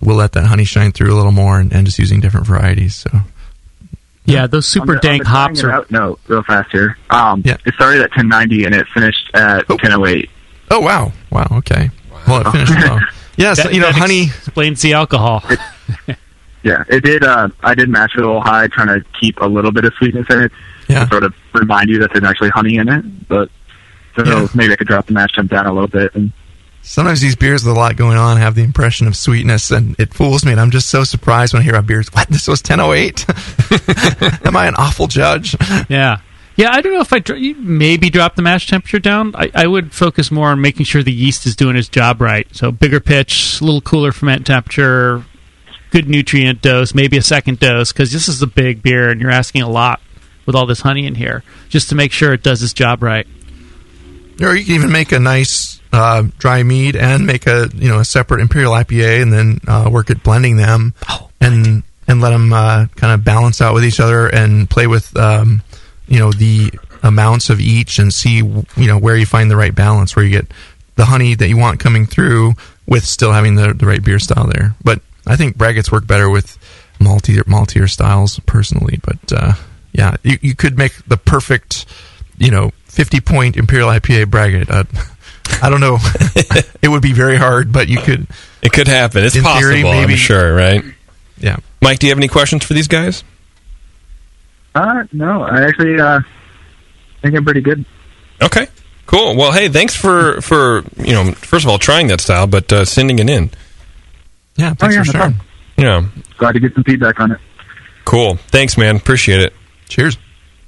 will 0.02 0.16
let 0.16 0.32
that 0.32 0.44
honey 0.44 0.64
shine 0.64 0.92
through 0.92 1.14
a 1.14 1.16
little 1.16 1.32
more 1.32 1.58
and, 1.58 1.72
and 1.72 1.86
just 1.86 1.98
using 1.98 2.20
different 2.20 2.46
varieties. 2.46 2.96
So 2.96 3.20
Yeah, 4.26 4.46
those 4.46 4.66
super 4.66 4.94
the- 4.94 5.00
dank 5.00 5.24
hops 5.24 5.62
are. 5.64 5.70
out 5.70 5.90
note, 5.90 6.18
real 6.28 6.42
fast 6.42 6.70
here. 6.72 6.96
Um, 7.10 7.42
Yeah. 7.44 7.56
It 7.66 7.74
started 7.74 8.00
at 8.02 8.10
1090 8.10 8.64
and 8.64 8.74
it 8.74 8.86
finished 8.94 9.30
at 9.34 9.64
Oh. 9.70 9.74
1008. 9.76 10.30
oh 10.70 10.80
wow 10.80 11.12
wow 11.30 11.46
okay 11.52 11.90
well 12.26 12.40
it 12.40 12.50
finished 12.50 12.72
well. 12.74 13.00
Yes, 13.36 13.62
That- 13.62 13.74
you 13.74 13.80
know 13.80 13.86
that 13.92 13.96
honey. 13.98 14.24
explains 14.24 14.80
the 14.80 14.92
alcohol. 14.94 15.42
Yeah, 16.62 16.82
it 16.88 17.04
did. 17.04 17.22
Uh, 17.24 17.48
I 17.62 17.74
did 17.74 17.88
mash 17.90 18.14
it 18.16 18.22
a 18.22 18.26
little 18.26 18.40
high, 18.40 18.68
trying 18.68 18.86
to 18.86 19.04
keep 19.20 19.38
a 19.40 19.46
little 19.46 19.70
bit 19.72 19.84
of 19.84 19.92
sweetness 19.98 20.26
in 20.30 20.44
it, 20.44 20.52
Yeah. 20.88 21.04
to 21.04 21.10
sort 21.10 21.24
of 21.24 21.34
remind 21.52 21.90
you 21.90 21.98
that 21.98 22.10
there's 22.12 22.24
actually 22.24 22.48
honey 22.50 22.76
in 22.76 22.88
it. 22.88 23.28
But 23.28 23.50
so 24.16 24.24
Yeah. 24.24 24.46
maybe 24.54 24.72
I 24.72 24.76
could 24.76 24.86
drop 24.86 25.06
the 25.06 25.12
mash 25.12 25.32
temp 25.34 25.50
down 25.50 25.66
a 25.66 25.72
little 25.72 25.88
bit. 25.88 26.14
And 26.14 26.32
Sometimes 26.86 27.22
these 27.22 27.34
beers 27.34 27.64
with 27.64 27.74
a 27.74 27.78
lot 27.78 27.96
going 27.96 28.18
on 28.18 28.36
have 28.36 28.54
the 28.54 28.62
impression 28.62 29.06
of 29.06 29.16
sweetness, 29.16 29.70
and 29.70 29.98
it 29.98 30.12
fools 30.12 30.44
me. 30.44 30.52
And 30.52 30.60
I'm 30.60 30.70
just 30.70 30.90
so 30.90 31.02
surprised 31.02 31.54
when 31.54 31.60
I 31.60 31.64
hear 31.64 31.74
about 31.74 31.86
beers. 31.86 32.12
What? 32.12 32.28
This 32.28 32.46
was 32.46 32.60
1008? 32.60 33.26
Am 34.46 34.54
I 34.54 34.66
an 34.66 34.74
awful 34.76 35.06
judge? 35.06 35.56
Yeah. 35.88 36.20
Yeah, 36.56 36.70
I 36.72 36.82
don't 36.82 36.92
know 36.92 37.00
if 37.00 37.12
I 37.12 37.18
dr- 37.18 37.56
maybe 37.58 38.10
drop 38.10 38.36
the 38.36 38.42
mash 38.42 38.68
temperature 38.68 38.98
down. 38.98 39.34
I, 39.34 39.50
I 39.54 39.66
would 39.66 39.92
focus 39.92 40.30
more 40.30 40.48
on 40.48 40.60
making 40.60 40.84
sure 40.84 41.02
the 41.02 41.10
yeast 41.10 41.46
is 41.46 41.56
doing 41.56 41.74
its 41.74 41.88
job 41.88 42.20
right. 42.20 42.46
So 42.54 42.70
bigger 42.70 43.00
pitch, 43.00 43.60
a 43.60 43.64
little 43.64 43.80
cooler 43.80 44.12
ferment 44.12 44.46
temperature, 44.46 45.24
good 45.90 46.08
nutrient 46.08 46.62
dose, 46.62 46.94
maybe 46.94 47.16
a 47.16 47.22
second 47.22 47.60
dose 47.60 47.92
because 47.92 48.12
this 48.12 48.28
is 48.28 48.40
a 48.42 48.46
big 48.46 48.82
beer 48.82 49.10
and 49.10 49.20
you're 49.20 49.30
asking 49.30 49.62
a 49.62 49.68
lot 49.68 50.00
with 50.46 50.54
all 50.54 50.66
this 50.66 50.82
honey 50.82 51.06
in 51.06 51.14
here 51.14 51.42
just 51.70 51.88
to 51.88 51.94
make 51.94 52.12
sure 52.12 52.32
it 52.32 52.42
does 52.42 52.62
its 52.62 52.72
job 52.72 53.02
right. 53.02 53.26
Or 54.40 54.54
you 54.54 54.64
can 54.64 54.74
even 54.74 54.92
make 54.92 55.10
a 55.10 55.18
nice 55.18 55.73
uh, 55.94 56.24
dry 56.38 56.62
mead 56.62 56.96
and 56.96 57.26
make 57.26 57.46
a 57.46 57.68
you 57.74 57.88
know 57.88 58.00
a 58.00 58.04
separate 58.04 58.40
imperial 58.40 58.72
IPA 58.72 59.22
and 59.22 59.32
then 59.32 59.60
uh, 59.68 59.88
work 59.90 60.10
at 60.10 60.22
blending 60.22 60.56
them 60.56 60.92
and 61.40 61.82
and 62.08 62.20
let 62.20 62.30
them 62.30 62.52
uh, 62.52 62.86
kind 62.96 63.14
of 63.14 63.24
balance 63.24 63.60
out 63.60 63.74
with 63.74 63.84
each 63.84 64.00
other 64.00 64.26
and 64.26 64.68
play 64.68 64.86
with 64.86 65.16
um, 65.16 65.62
you 66.08 66.18
know 66.18 66.32
the 66.32 66.70
amounts 67.02 67.48
of 67.48 67.60
each 67.60 67.98
and 67.98 68.12
see 68.12 68.38
you 68.38 68.86
know 68.86 68.98
where 68.98 69.16
you 69.16 69.26
find 69.26 69.50
the 69.50 69.56
right 69.56 69.74
balance 69.74 70.16
where 70.16 70.24
you 70.24 70.30
get 70.30 70.46
the 70.96 71.04
honey 71.04 71.34
that 71.34 71.48
you 71.48 71.56
want 71.56 71.80
coming 71.80 72.06
through 72.06 72.54
with 72.86 73.04
still 73.04 73.32
having 73.32 73.54
the, 73.54 73.72
the 73.72 73.86
right 73.86 74.04
beer 74.04 74.18
style 74.18 74.46
there. 74.46 74.74
But 74.82 75.00
I 75.26 75.36
think 75.36 75.56
braggots 75.56 75.90
work 75.90 76.06
better 76.06 76.28
with 76.28 76.58
maltier 76.98 77.42
maltier 77.44 77.88
styles 77.88 78.38
personally. 78.40 78.98
But 79.02 79.32
uh, 79.32 79.52
yeah, 79.92 80.16
you, 80.22 80.38
you 80.40 80.56
could 80.56 80.76
make 80.76 81.04
the 81.06 81.16
perfect 81.16 81.86
you 82.38 82.50
know 82.50 82.72
50 82.86 83.20
point 83.20 83.56
imperial 83.56 83.88
IPA 83.88 84.26
braggot. 84.26 84.70
Uh, 84.70 84.84
I 85.62 85.70
don't 85.70 85.80
know. 85.80 85.98
it 86.82 86.88
would 86.88 87.02
be 87.02 87.12
very 87.12 87.36
hard, 87.36 87.72
but 87.72 87.88
you 87.88 87.98
could. 87.98 88.26
It 88.62 88.72
could 88.72 88.88
happen. 88.88 89.24
It's 89.24 89.36
possible, 89.40 89.60
theory, 89.60 89.78
I'm 89.88 90.02
maybe- 90.08 90.16
sure, 90.16 90.54
right? 90.54 90.82
Yeah. 91.38 91.56
Mike, 91.82 91.98
do 91.98 92.06
you 92.06 92.10
have 92.12 92.18
any 92.18 92.28
questions 92.28 92.64
for 92.64 92.72
these 92.74 92.88
guys? 92.88 93.22
Uh, 94.74 95.04
no, 95.12 95.42
I 95.42 95.62
actually 95.64 96.00
uh, 96.00 96.20
think 97.22 97.36
I'm 97.36 97.44
pretty 97.44 97.60
good. 97.60 97.84
Okay, 98.42 98.66
cool. 99.06 99.36
Well, 99.36 99.52
hey, 99.52 99.68
thanks 99.68 99.94
for 99.94 100.40
for 100.40 100.82
you 100.96 101.12
know 101.12 101.32
first 101.32 101.64
of 101.64 101.70
all 101.70 101.78
trying 101.78 102.06
that 102.08 102.20
style, 102.20 102.46
but 102.46 102.72
uh, 102.72 102.84
sending 102.84 103.18
it 103.18 103.28
in. 103.30 103.50
Yeah, 104.56 104.70
Oh, 104.70 104.74
thanks 104.74 104.96
yeah, 104.96 105.02
for 105.02 105.06
no 105.06 105.12
sharing. 105.12 105.34
problem. 105.34 105.40
Yeah, 105.76 106.22
Glad 106.38 106.52
to 106.52 106.60
get 106.60 106.74
some 106.74 106.84
feedback 106.84 107.20
on 107.20 107.32
it. 107.32 107.38
cool. 108.04 108.36
Thanks, 108.48 108.76
man. 108.78 108.96
Appreciate 108.96 109.40
it. 109.40 109.52
Cheers. 109.88 110.16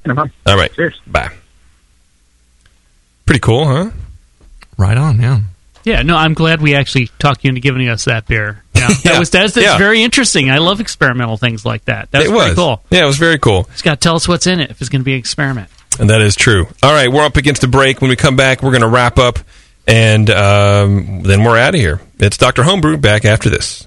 No. 0.04 0.14
All 0.46 0.56
right, 0.56 0.72
Cheers. 0.74 1.00
bye. 1.06 1.30
Pretty 3.24 3.40
cool, 3.40 3.66
huh? 3.66 3.90
Right 4.76 4.96
on. 4.96 5.20
Yeah. 5.20 5.40
Yeah, 5.84 6.02
no, 6.02 6.16
I'm 6.16 6.34
glad 6.34 6.60
we 6.60 6.74
actually 6.74 7.06
talked 7.20 7.44
you 7.44 7.48
into 7.50 7.60
giving 7.60 7.88
us 7.88 8.06
that 8.06 8.26
beer. 8.26 8.64
Yeah, 8.74 8.88
Yeah, 9.04 9.12
that 9.12 9.18
was 9.20 9.30
that's, 9.30 9.54
that's 9.54 9.64
yeah. 9.64 9.78
very 9.78 10.02
interesting. 10.02 10.50
I 10.50 10.58
love 10.58 10.80
experimental 10.80 11.36
things 11.36 11.64
like 11.64 11.84
that. 11.84 12.10
That's 12.10 12.26
it 12.26 12.32
was 12.32 12.54
cool. 12.54 12.82
Yeah, 12.90 13.04
it 13.04 13.06
was 13.06 13.18
very 13.18 13.38
cool. 13.38 13.64
Just 13.70 13.84
got 13.84 14.00
to 14.00 14.00
tell 14.00 14.16
us 14.16 14.26
what's 14.26 14.48
in 14.48 14.58
it 14.58 14.70
if 14.70 14.80
it's 14.80 14.90
going 14.90 15.02
to 15.02 15.04
be 15.04 15.12
an 15.12 15.18
experiment. 15.20 15.70
And 16.00 16.10
that 16.10 16.20
is 16.22 16.34
true. 16.34 16.66
All 16.82 16.92
right, 16.92 17.10
we're 17.10 17.24
up 17.24 17.36
against 17.36 17.60
the 17.60 17.68
break. 17.68 18.00
When 18.00 18.10
we 18.10 18.16
come 18.16 18.34
back, 18.34 18.62
we're 18.64 18.72
going 18.72 18.82
to 18.82 18.88
wrap 18.88 19.18
up, 19.18 19.38
and 19.86 20.28
um, 20.28 21.22
then 21.22 21.44
we're 21.44 21.56
out 21.56 21.74
of 21.74 21.80
here. 21.80 22.00
It's 22.18 22.36
Dr. 22.36 22.64
Homebrew 22.64 22.96
back 22.96 23.24
after 23.24 23.48
this. 23.48 23.86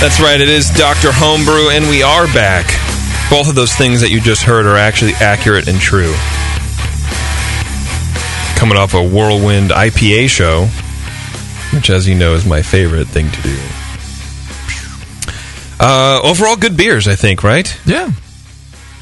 That's 0.00 0.18
right. 0.18 0.40
It 0.40 0.48
is 0.48 0.70
Dr. 0.70 1.10
Homebrew, 1.12 1.68
and 1.68 1.86
we 1.90 2.02
are 2.02 2.24
back. 2.32 2.64
Both 3.28 3.50
of 3.50 3.54
those 3.54 3.74
things 3.74 4.00
that 4.00 4.08
you 4.08 4.18
just 4.18 4.42
heard 4.42 4.64
are 4.64 4.78
actually 4.78 5.12
accurate 5.20 5.68
and 5.68 5.78
true. 5.78 6.14
Coming 8.56 8.78
off 8.78 8.94
a 8.94 9.06
whirlwind 9.06 9.72
IPA 9.72 10.30
show, 10.30 10.68
which, 11.76 11.90
as 11.90 12.08
you 12.08 12.14
know, 12.14 12.32
is 12.32 12.46
my 12.46 12.62
favorite 12.62 13.08
thing 13.08 13.30
to 13.30 13.42
do. 13.42 13.58
Uh, 15.78 16.22
overall, 16.24 16.56
good 16.56 16.78
beers, 16.78 17.06
I 17.06 17.14
think, 17.14 17.44
right? 17.44 17.78
Yeah. 17.84 18.10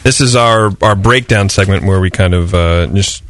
This 0.02 0.20
is 0.20 0.34
our, 0.34 0.72
our 0.82 0.96
breakdown 0.96 1.48
segment 1.48 1.84
where 1.84 2.00
we 2.00 2.10
kind 2.10 2.34
of 2.34 2.52
uh, 2.52 2.88
just 2.88 3.22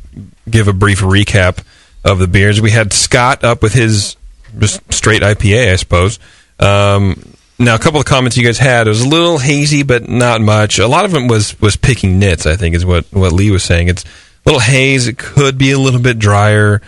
give 0.49 0.69
a 0.69 0.73
brief 0.73 1.01
recap 1.01 1.63
of 2.03 2.19
the 2.19 2.29
beers. 2.29 2.63
We 2.63 2.71
had 2.71 2.95
Scott 2.95 3.45
up 3.45 3.63
with 3.63 3.75
his 3.75 4.17
just 4.59 4.91
straight 4.91 5.21
IPA, 5.21 5.73
I 5.73 5.77
suppose. 5.77 6.19
Um, 6.59 7.35
now, 7.59 7.75
a 7.75 7.79
couple 7.79 7.99
of 8.01 8.07
comments 8.07 8.37
you 8.37 8.45
guys 8.45 8.59
had. 8.59 8.87
It 8.87 8.91
was 8.91 9.03
a 9.03 9.09
little 9.09 9.39
hazy, 9.39 9.83
but 9.83 10.09
not 10.09 10.41
much. 10.41 10.79
A 10.79 10.87
lot 10.87 11.05
of 11.05 11.15
it 11.15 11.29
was 11.31 11.61
was 11.61 11.77
picking 11.77 12.19
nits. 12.19 12.47
I 12.47 12.57
think 12.57 12.75
is 12.75 12.85
what 12.87 13.05
what 13.13 13.33
Lee 13.33 13.51
was 13.51 13.63
saying. 13.65 13.89
It's 13.89 14.05
a 14.05 14.09
little 14.47 14.61
haze. 14.61 15.09
It 15.09 15.19
could 15.19 15.59
be 15.59 15.73
a 15.73 15.79
little 15.79 16.01
bit 16.01 16.19
drier, 16.19 16.81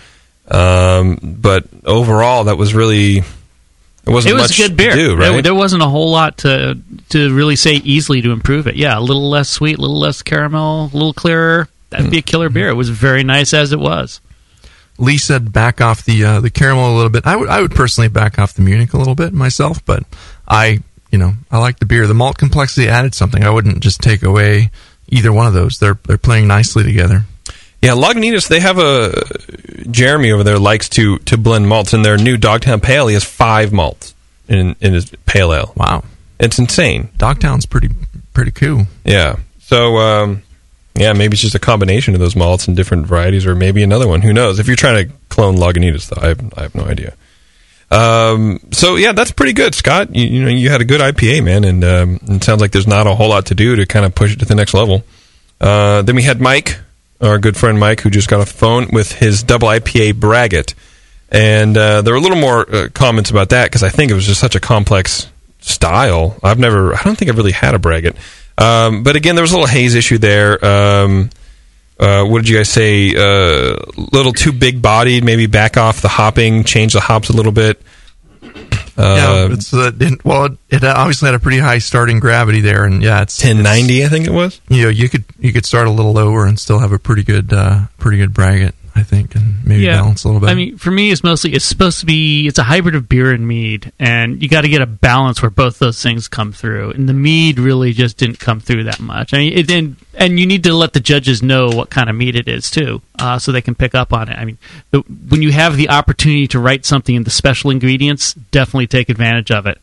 um, 0.50 1.18
but 1.22 1.64
overall, 1.84 2.44
that 2.44 2.56
was 2.56 2.74
really 2.74 3.18
it 3.18 3.24
wasn't 4.06 4.32
It 4.32 4.34
was 4.34 4.42
much 4.50 4.56
good 4.58 4.76
beer. 4.76 4.90
to 4.90 4.96
do, 4.96 5.08
There- 5.16 5.32
right? 5.32 5.42
there, 5.44 5.54
wasn't 5.54 5.82
a 5.82 5.88
whole 5.88 6.10
lot 6.10 6.38
to 6.38 6.78
to 7.10 7.34
really 7.34 7.56
say 7.56 7.74
easily 7.74 8.22
to 8.22 8.30
improve 8.30 8.66
it. 8.66 8.76
Yeah, 8.76 8.98
a 8.98 9.00
little 9.00 9.28
less 9.28 9.48
sweet, 9.48 9.76
a 9.78 9.80
little 9.80 9.98
less 9.98 10.22
caramel, 10.22 10.90
a 10.92 10.96
little 10.96 11.12
clearer. 11.14 11.68
That'd 11.90 12.10
be 12.10 12.18
a 12.18 12.22
killer 12.22 12.48
beer. 12.48 12.68
It 12.68 12.74
was 12.74 12.88
very 12.88 13.24
nice 13.24 13.52
as 13.52 13.72
it 13.72 13.80
was. 13.80 14.20
Lee 14.98 15.18
said 15.18 15.52
back 15.52 15.80
off 15.80 16.04
the 16.04 16.24
uh, 16.24 16.40
the 16.40 16.50
caramel 16.50 16.94
a 16.94 16.96
little 16.96 17.10
bit. 17.10 17.26
I 17.26 17.34
would 17.34 17.48
I 17.48 17.60
would 17.60 17.72
personally 17.72 18.08
back 18.08 18.38
off 18.38 18.54
the 18.54 18.62
Munich 18.62 18.92
a 18.92 18.98
little 18.98 19.14
bit 19.16 19.32
myself, 19.32 19.84
but 19.84 20.04
I 20.50 20.82
you 21.10 21.18
know 21.18 21.34
I 21.50 21.58
like 21.58 21.78
the 21.78 21.86
beer. 21.86 22.06
The 22.06 22.14
malt 22.14 22.36
complexity 22.36 22.88
added 22.88 23.14
something. 23.14 23.44
I 23.44 23.50
wouldn't 23.50 23.80
just 23.80 24.00
take 24.00 24.22
away 24.22 24.70
either 25.08 25.32
one 25.32 25.46
of 25.46 25.54
those. 25.54 25.78
They're 25.78 25.98
they're 26.06 26.18
playing 26.18 26.48
nicely 26.48 26.82
together. 26.82 27.24
Yeah, 27.80 27.92
Lagunitas, 27.92 28.48
they 28.48 28.60
have 28.60 28.78
a 28.78 29.12
Jeremy 29.90 30.32
over 30.32 30.44
there 30.44 30.58
likes 30.58 30.88
to 30.90 31.18
to 31.20 31.38
blend 31.38 31.68
malts 31.68 31.94
in 31.94 32.02
their 32.02 32.18
new 32.18 32.36
Dogtown 32.36 32.80
Pale. 32.80 33.06
He 33.06 33.14
has 33.14 33.24
five 33.24 33.72
malts 33.72 34.14
in 34.48 34.76
in 34.80 34.92
his 34.92 35.10
pale 35.24 35.54
ale. 35.54 35.72
Wow, 35.76 36.04
it's 36.38 36.58
insane. 36.58 37.08
Dogtown's 37.16 37.64
pretty 37.64 37.88
pretty 38.34 38.50
cool. 38.50 38.86
Yeah. 39.04 39.36
So 39.60 39.96
um, 39.96 40.42
yeah, 40.94 41.12
maybe 41.12 41.34
it's 41.34 41.42
just 41.42 41.54
a 41.54 41.60
combination 41.60 42.14
of 42.14 42.20
those 42.20 42.36
malts 42.36 42.66
and 42.66 42.76
different 42.76 43.06
varieties, 43.06 43.46
or 43.46 43.54
maybe 43.54 43.82
another 43.82 44.08
one. 44.08 44.20
Who 44.22 44.32
knows? 44.32 44.58
If 44.58 44.66
you're 44.66 44.76
trying 44.76 45.06
to 45.06 45.14
clone 45.28 45.56
Lagunitas, 45.56 46.08
though, 46.08 46.20
I 46.20 46.28
have, 46.28 46.54
I 46.58 46.62
have 46.62 46.74
no 46.74 46.84
idea. 46.84 47.14
Um, 47.90 48.60
so 48.70 48.96
yeah, 48.96 49.12
that's 49.12 49.32
pretty 49.32 49.52
good, 49.52 49.74
Scott. 49.74 50.14
You, 50.14 50.24
you 50.26 50.42
know, 50.44 50.50
you 50.50 50.70
had 50.70 50.80
a 50.80 50.84
good 50.84 51.00
IPA, 51.00 51.44
man, 51.44 51.64
and 51.64 51.84
um, 51.84 52.20
it 52.22 52.44
sounds 52.44 52.60
like 52.60 52.70
there's 52.70 52.86
not 52.86 53.06
a 53.06 53.14
whole 53.14 53.28
lot 53.28 53.46
to 53.46 53.54
do 53.54 53.76
to 53.76 53.86
kind 53.86 54.06
of 54.06 54.14
push 54.14 54.32
it 54.32 54.38
to 54.40 54.44
the 54.44 54.54
next 54.54 54.74
level. 54.74 55.02
Uh, 55.60 56.02
then 56.02 56.14
we 56.14 56.22
had 56.22 56.40
Mike, 56.40 56.78
our 57.20 57.38
good 57.38 57.56
friend 57.56 57.78
Mike, 57.78 58.00
who 58.00 58.10
just 58.10 58.28
got 58.28 58.40
a 58.40 58.46
phone 58.46 58.88
with 58.92 59.12
his 59.12 59.42
double 59.42 59.68
IPA 59.68 60.14
braggot, 60.14 60.74
and 61.30 61.76
uh, 61.76 62.02
there 62.02 62.14
were 62.14 62.18
a 62.18 62.22
little 62.22 62.38
more 62.38 62.74
uh, 62.74 62.88
comments 62.94 63.30
about 63.30 63.48
that 63.50 63.64
because 63.64 63.82
I 63.82 63.88
think 63.88 64.10
it 64.10 64.14
was 64.14 64.26
just 64.26 64.40
such 64.40 64.54
a 64.54 64.60
complex 64.60 65.28
style. 65.58 66.38
I've 66.44 66.58
never, 66.58 66.94
I 66.94 67.02
don't 67.02 67.16
think 67.16 67.28
I've 67.30 67.36
really 67.36 67.52
had 67.52 67.74
a 67.74 67.78
braggot, 67.78 68.16
um, 68.56 69.02
but 69.02 69.16
again, 69.16 69.34
there 69.34 69.42
was 69.42 69.50
a 69.50 69.54
little 69.56 69.66
haze 69.66 69.96
issue 69.96 70.18
there. 70.18 70.64
Um, 70.64 71.30
uh, 72.00 72.24
what 72.24 72.38
did 72.40 72.48
you 72.48 72.56
guys 72.56 72.70
say? 72.70 73.14
A 73.14 73.74
uh, 73.74 73.76
little 74.12 74.32
too 74.32 74.52
big 74.52 74.80
bodied. 74.80 75.22
Maybe 75.22 75.46
back 75.46 75.76
off 75.76 76.00
the 76.00 76.08
hopping, 76.08 76.64
change 76.64 76.94
the 76.94 77.00
hops 77.00 77.28
a 77.28 77.34
little 77.34 77.52
bit. 77.52 77.80
Uh, 78.96 79.46
yeah, 79.48 79.54
it's 79.54 79.72
uh, 79.72 79.92
it, 80.00 80.24
well, 80.24 80.46
it, 80.46 80.58
it 80.70 80.84
obviously 80.84 81.26
had 81.26 81.34
a 81.34 81.38
pretty 81.38 81.58
high 81.58 81.78
starting 81.78 82.18
gravity 82.18 82.60
there, 82.60 82.84
and 82.84 83.02
yeah, 83.02 83.22
it's 83.22 83.42
1090, 83.42 84.04
I 84.04 84.08
think 84.08 84.26
it 84.26 84.32
was. 84.32 84.60
You 84.68 84.84
know, 84.84 84.88
you 84.88 85.08
could 85.08 85.24
you 85.38 85.52
could 85.52 85.66
start 85.66 85.86
a 85.86 85.90
little 85.90 86.12
lower 86.12 86.46
and 86.46 86.58
still 86.58 86.78
have 86.78 86.92
a 86.92 86.98
pretty 86.98 87.22
good 87.22 87.52
uh, 87.52 87.86
pretty 87.98 88.16
good 88.16 88.32
braggot, 88.32 88.72
I 88.94 89.02
think, 89.02 89.34
and 89.34 89.64
maybe 89.64 89.84
balance 89.86 90.24
a 90.24 90.28
little 90.28 90.40
bit. 90.40 90.50
I 90.50 90.54
mean, 90.54 90.76
for 90.76 90.90
me, 90.90 91.10
it's 91.10 91.22
mostly 91.22 91.52
it's 91.52 91.64
supposed 91.64 92.00
to 92.00 92.06
be 92.06 92.46
it's 92.46 92.58
a 92.58 92.64
hybrid 92.64 92.94
of 92.94 93.08
beer 93.08 93.32
and 93.32 93.46
mead, 93.46 93.92
and 93.98 94.42
you 94.42 94.48
got 94.48 94.62
to 94.62 94.68
get 94.68 94.82
a 94.82 94.86
balance 94.86 95.40
where 95.42 95.50
both 95.50 95.78
those 95.78 96.02
things 96.02 96.28
come 96.28 96.52
through. 96.52 96.90
And 96.90 97.08
the 97.08 97.14
mead 97.14 97.58
really 97.58 97.92
just 97.92 98.16
didn't 98.16 98.40
come 98.40 98.60
through 98.60 98.84
that 98.84 99.00
much. 99.00 99.32
I 99.32 99.38
mean, 99.38 99.52
it 99.52 99.66
didn't, 99.66 99.98
and 100.14 100.40
you 100.40 100.46
need 100.46 100.64
to 100.64 100.74
let 100.74 100.92
the 100.92 101.00
judges 101.00 101.42
know 101.42 101.68
what 101.68 101.90
kind 101.90 102.10
of 102.10 102.16
mead 102.16 102.36
it 102.36 102.48
is 102.48 102.70
too, 102.70 103.00
uh, 103.18 103.38
so 103.38 103.52
they 103.52 103.62
can 103.62 103.74
pick 103.74 103.94
up 103.94 104.12
on 104.12 104.28
it. 104.28 104.36
I 104.36 104.44
mean, 104.44 104.58
the, 104.90 105.00
when 105.00 105.42
you 105.42 105.52
have 105.52 105.76
the 105.76 105.90
opportunity 105.90 106.48
to 106.48 106.58
write 106.58 106.84
something 106.84 107.14
in 107.14 107.24
the 107.24 107.30
special 107.30 107.70
ingredients, 107.70 108.34
definitely 108.34 108.88
take 108.88 109.08
advantage 109.08 109.50
of 109.50 109.66
it. 109.66 109.78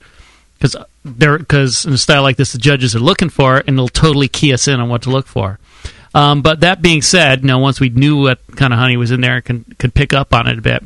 Because 0.59 0.75
they're 1.05 1.37
because 1.37 1.85
in 1.85 1.93
a 1.93 1.97
style 1.97 2.23
like 2.23 2.35
this, 2.35 2.51
the 2.51 2.57
judges 2.57 2.95
are 2.95 2.99
looking 2.99 3.29
for 3.29 3.57
it, 3.57 3.67
and 3.67 3.77
it'll 3.77 3.87
totally 3.89 4.27
key 4.27 4.53
us 4.53 4.67
in 4.67 4.79
on 4.79 4.89
what 4.89 5.03
to 5.03 5.11
look 5.11 5.27
for. 5.27 5.59
Um, 6.17 6.41
but 6.41 6.61
that 6.61 6.81
being 6.81 7.03
said, 7.03 7.41
you 7.41 7.47
know, 7.47 7.59
once 7.59 7.79
we 7.79 7.89
knew 7.89 8.21
what 8.21 8.39
kind 8.55 8.73
of 8.73 8.79
honey 8.79 8.97
was 8.97 9.11
in 9.11 9.21
there, 9.21 9.41
can 9.41 9.63
could 9.77 9.93
pick 9.93 10.13
up 10.13 10.33
on 10.33 10.47
it 10.47 10.57
a 10.57 10.61
bit. 10.61 10.83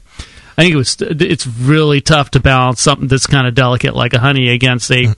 I 0.58 0.64
think 0.64 0.74
it 0.74 0.78
was 0.78 0.98
it's 1.00 1.48
really 1.48 2.02
tough 2.02 2.32
to 2.32 2.42
balance 2.42 2.82
something 2.82 3.08
that's 3.08 3.28
kind 3.28 3.48
of 3.48 3.56
delicate 3.56 3.96
like 3.96 4.14
a 4.14 4.20
honey 4.20 4.50
against 4.50 4.92
a 4.92 5.16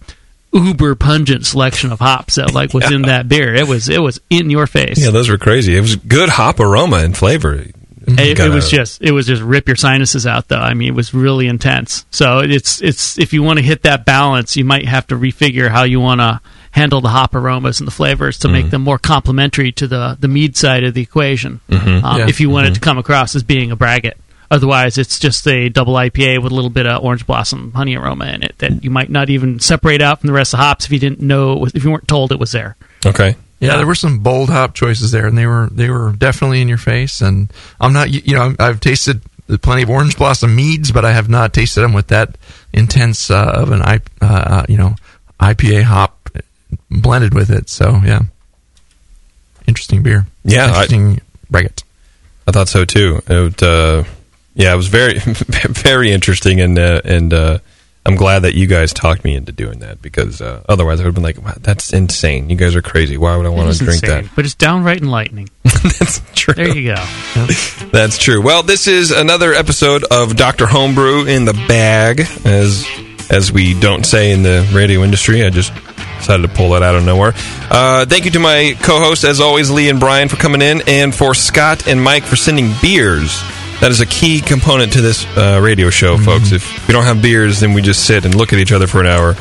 uber 0.53 0.93
pungent 0.93 1.47
selection 1.47 1.91
of 1.91 1.99
hops 1.99 2.35
that 2.35 2.53
like 2.53 2.73
was 2.75 2.91
in 2.91 3.03
that 3.03 3.27
beer. 3.27 3.55
It 3.55 3.67
was 3.67 3.89
it 3.89 4.01
was 4.01 4.21
in 4.29 4.51
your 4.51 4.67
face. 4.67 4.99
Yeah, 4.99 5.09
those 5.09 5.29
were 5.29 5.39
crazy. 5.39 5.75
It 5.75 5.81
was 5.81 5.95
good 5.95 6.29
hop 6.29 6.59
aroma 6.59 6.97
and 6.97 7.17
flavor. 7.17 7.55
It, 8.05 8.39
it 8.39 8.49
was 8.49 8.69
just 8.69 9.01
it 9.01 9.11
was 9.11 9.25
just 9.25 9.41
rip 9.41 9.67
your 9.67 9.77
sinuses 9.77 10.27
out 10.27 10.47
though. 10.47 10.57
I 10.57 10.75
mean, 10.75 10.89
it 10.89 10.95
was 10.95 11.13
really 11.13 11.47
intense. 11.47 12.05
So 12.11 12.39
it's 12.39 12.81
it's 12.81 13.17
if 13.17 13.33
you 13.33 13.41
want 13.41 13.57
to 13.59 13.65
hit 13.65 13.83
that 13.83 14.05
balance, 14.05 14.55
you 14.55 14.65
might 14.65 14.85
have 14.85 15.07
to 15.07 15.15
refigure 15.15 15.69
how 15.69 15.83
you 15.83 15.99
want 15.99 16.21
to 16.21 16.39
handle 16.73 17.01
the 17.01 17.09
hop 17.09 17.33
aromas 17.35 17.79
and 17.79 17.87
the 17.87 17.91
flavors 17.91 18.37
to 18.39 18.47
make 18.49 18.69
them 18.71 18.81
more 18.81 18.97
complementary 18.97 19.71
to 19.71 19.87
the 19.87 20.17
the 20.19 20.27
mead 20.27 20.57
side 20.57 20.83
of 20.83 20.93
the 20.93 21.01
equation. 21.01 21.59
Mhm. 21.69 22.03
Um, 22.03 22.17
Yeah. 22.19 22.27
If 22.27 22.39
you 22.41 22.49
want 22.49 22.67
it 22.67 22.73
to 22.73 22.79
come 22.79 22.97
across 22.97 23.35
as 23.35 23.43
being 23.43 23.71
a 23.71 23.75
braggot. 23.77 24.13
Otherwise, 24.51 24.97
it's 24.99 25.17
just 25.17 25.47
a 25.47 25.69
double 25.69 25.93
IPA 25.97 26.37
with 26.41 26.51
a 26.51 26.55
little 26.55 26.69
bit 26.69 26.85
of 26.85 27.03
orange 27.03 27.25
blossom 27.25 27.71
honey 27.73 27.95
aroma 27.95 28.25
in 28.25 28.43
it 28.43 28.53
that 28.59 28.83
you 28.83 28.91
might 28.91 29.09
not 29.09 29.29
even 29.31 29.59
separate 29.59 30.01
out 30.01 30.19
from 30.21 30.27
the 30.27 30.33
rest 30.33 30.53
of 30.53 30.59
the 30.59 30.63
hops 30.65 30.85
if 30.85 30.91
you 30.91 30.99
didn't 30.99 31.21
know 31.21 31.53
it 31.53 31.59
was, 31.59 31.71
if 31.73 31.83
you 31.83 31.89
weren't 31.91 32.07
told 32.07 32.31
it 32.31 32.37
was 32.39 32.51
there. 32.51 32.75
Okay. 33.05 33.35
Yeah, 33.59 33.77
there 33.77 33.87
were 33.87 33.95
some 33.95 34.19
bold 34.19 34.49
hop 34.49 34.73
choices 34.75 35.11
there, 35.11 35.25
and 35.25 35.37
they 35.37 35.45
were 35.47 35.69
they 35.71 35.89
were 35.89 36.11
definitely 36.11 36.59
in 36.61 36.67
your 36.67 36.77
face. 36.77 37.21
And 37.21 37.51
I'm 37.79 37.93
not, 37.93 38.09
you 38.11 38.21
you 38.25 38.35
know, 38.35 38.53
I've 38.59 38.79
tasted 38.79 39.21
plenty 39.61 39.83
of 39.83 39.89
orange 39.89 40.17
blossom 40.17 40.55
meads, 40.55 40.91
but 40.91 41.05
I 41.05 41.13
have 41.13 41.29
not 41.29 41.53
tasted 41.53 41.81
them 41.81 41.93
with 41.93 42.07
that 42.07 42.35
intense 42.73 43.31
uh, 43.31 43.51
of 43.55 43.71
an 43.71 43.81
I, 43.81 44.01
uh, 44.21 44.65
you 44.67 44.77
know, 44.77 44.95
IPA 45.39 45.83
hop 45.83 46.22
blended 47.01 47.33
with 47.33 47.49
it. 47.49 47.69
So 47.69 48.01
yeah, 48.03 48.21
interesting 49.67 50.03
beer. 50.03 50.25
Yeah, 50.43 50.65
I- 50.65 50.67
interesting 50.67 51.21
braggot. 51.51 51.83
I 52.47 52.51
thought 52.51 52.67
so 52.67 52.83
too. 52.85 53.21
It, 53.27 53.63
uh, 53.63 54.03
yeah, 54.53 54.73
it 54.73 54.75
was 54.75 54.87
very, 54.87 55.17
very 55.19 56.11
interesting, 56.11 56.59
and 56.61 56.77
uh, 56.77 57.01
and 57.05 57.33
uh, 57.33 57.59
I'm 58.05 58.15
glad 58.15 58.39
that 58.39 58.53
you 58.53 58.67
guys 58.67 58.91
talked 58.91 59.23
me 59.23 59.35
into 59.35 59.51
doing 59.51 59.79
that 59.79 60.01
because 60.01 60.41
uh, 60.41 60.61
otherwise 60.67 60.99
I 60.99 61.03
would 61.03 61.07
have 61.07 61.15
been 61.15 61.23
like, 61.23 61.41
wow, 61.41 61.55
"That's 61.59 61.93
insane! 61.93 62.49
You 62.49 62.57
guys 62.57 62.75
are 62.75 62.81
crazy. 62.81 63.17
Why 63.17 63.37
would 63.37 63.45
I 63.45 63.49
want 63.49 63.71
to 63.71 63.77
drink 63.77 64.03
insane, 64.03 64.23
that?" 64.25 64.35
But 64.35 64.45
it's 64.45 64.55
downright 64.55 65.01
enlightening. 65.01 65.49
That's 65.63 66.21
true. 66.35 66.53
There 66.53 66.75
you 66.77 66.93
go. 66.93 67.05
That's 67.91 68.17
true. 68.17 68.41
Well, 68.41 68.61
this 68.61 68.87
is 68.87 69.11
another 69.11 69.53
episode 69.53 70.03
of 70.11 70.35
Doctor 70.35 70.67
Homebrew 70.67 71.25
in 71.25 71.45
the 71.45 71.53
bag, 71.53 72.19
as 72.43 72.85
as 73.29 73.51
we 73.53 73.79
don't 73.79 74.05
say 74.05 74.31
in 74.31 74.43
the 74.43 74.69
radio 74.73 75.01
industry. 75.01 75.45
I 75.45 75.49
just 75.49 75.71
decided 76.23 76.47
to 76.47 76.53
pull 76.53 76.71
that 76.71 76.83
out 76.83 76.95
of 76.95 77.03
nowhere. 77.03 77.33
Uh, 77.69 78.05
thank 78.05 78.25
you 78.25 78.31
to 78.31 78.39
my 78.39 78.75
co-hosts, 78.81 79.25
as 79.25 79.39
always, 79.39 79.69
Lee 79.69 79.89
and 79.89 79.99
Brian, 79.99 80.29
for 80.29 80.37
coming 80.37 80.61
in, 80.61 80.81
and 80.87 81.13
for 81.13 81.33
Scott 81.33 81.87
and 81.87 82.01
Mike 82.01 82.23
for 82.23 82.35
sending 82.35 82.71
beers. 82.81 83.41
That 83.81 83.91
is 83.91 83.99
a 83.99 84.05
key 84.05 84.39
component 84.39 84.93
to 84.93 85.01
this 85.01 85.25
uh, 85.37 85.59
radio 85.61 85.89
show, 85.89 86.17
folks. 86.17 86.51
If 86.51 86.87
we 86.87 86.93
don't 86.93 87.03
have 87.03 87.21
beers, 87.21 87.59
then 87.59 87.73
we 87.73 87.81
just 87.81 88.05
sit 88.07 88.23
and 88.23 88.33
look 88.33 88.53
at 88.53 88.59
each 88.59 88.71
other 88.71 88.87
for 88.87 89.01
an 89.01 89.07
hour, 89.07 89.35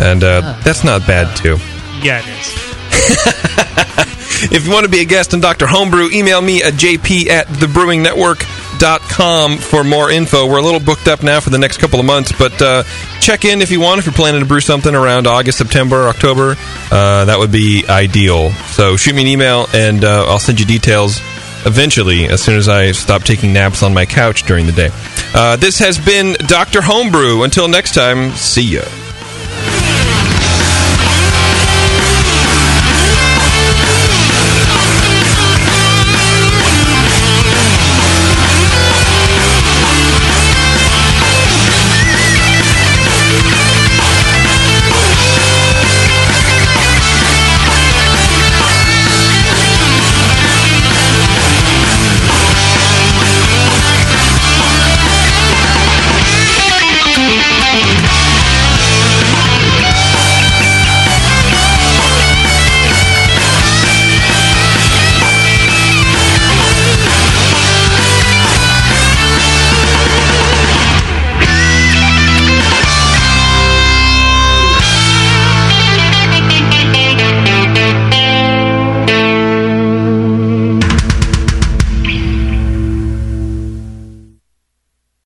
and 0.00 0.24
uh, 0.24 0.58
that's 0.64 0.84
not 0.84 1.06
bad 1.06 1.36
too. 1.36 1.58
Yeah, 2.02 2.22
it 2.24 2.40
is. 2.40 4.08
If 4.44 4.66
you 4.66 4.72
want 4.72 4.84
to 4.84 4.90
be 4.90 4.98
a 4.98 5.04
guest 5.04 5.34
on 5.34 5.40
Dr. 5.40 5.68
Homebrew, 5.68 6.10
email 6.10 6.40
me 6.40 6.64
at 6.64 6.74
jp 6.74 7.28
at 7.28 7.46
thebrewingnetwork.com 7.46 8.61
for 9.58 9.84
more 9.84 10.10
info. 10.10 10.48
We're 10.48 10.58
a 10.58 10.62
little 10.62 10.80
booked 10.80 11.06
up 11.06 11.22
now 11.22 11.38
for 11.38 11.50
the 11.50 11.58
next 11.58 11.78
couple 11.78 12.00
of 12.00 12.06
months, 12.06 12.32
but 12.36 12.60
uh, 12.60 12.82
check 13.20 13.44
in 13.44 13.62
if 13.62 13.70
you 13.70 13.80
want, 13.80 14.00
if 14.00 14.06
you're 14.06 14.12
planning 14.12 14.40
to 14.40 14.46
brew 14.46 14.60
something 14.60 14.92
around 14.92 15.28
August, 15.28 15.58
September, 15.58 16.08
October. 16.08 16.56
Uh, 16.90 17.24
that 17.26 17.38
would 17.38 17.52
be 17.52 17.84
ideal. 17.88 18.50
So 18.50 18.96
shoot 18.96 19.14
me 19.14 19.22
an 19.22 19.28
email 19.28 19.68
and 19.72 20.04
uh, 20.04 20.24
I'll 20.26 20.40
send 20.40 20.58
you 20.58 20.66
details 20.66 21.20
eventually 21.64 22.26
as 22.26 22.42
soon 22.42 22.56
as 22.56 22.68
I 22.68 22.90
stop 22.90 23.22
taking 23.22 23.52
naps 23.52 23.84
on 23.84 23.94
my 23.94 24.04
couch 24.04 24.42
during 24.42 24.66
the 24.66 24.72
day. 24.72 24.90
Uh, 25.32 25.54
this 25.54 25.78
has 25.78 26.04
been 26.04 26.34
Dr. 26.48 26.82
Homebrew. 26.82 27.44
Until 27.44 27.68
next 27.68 27.94
time, 27.94 28.32
see 28.32 28.62
ya. 28.62 28.82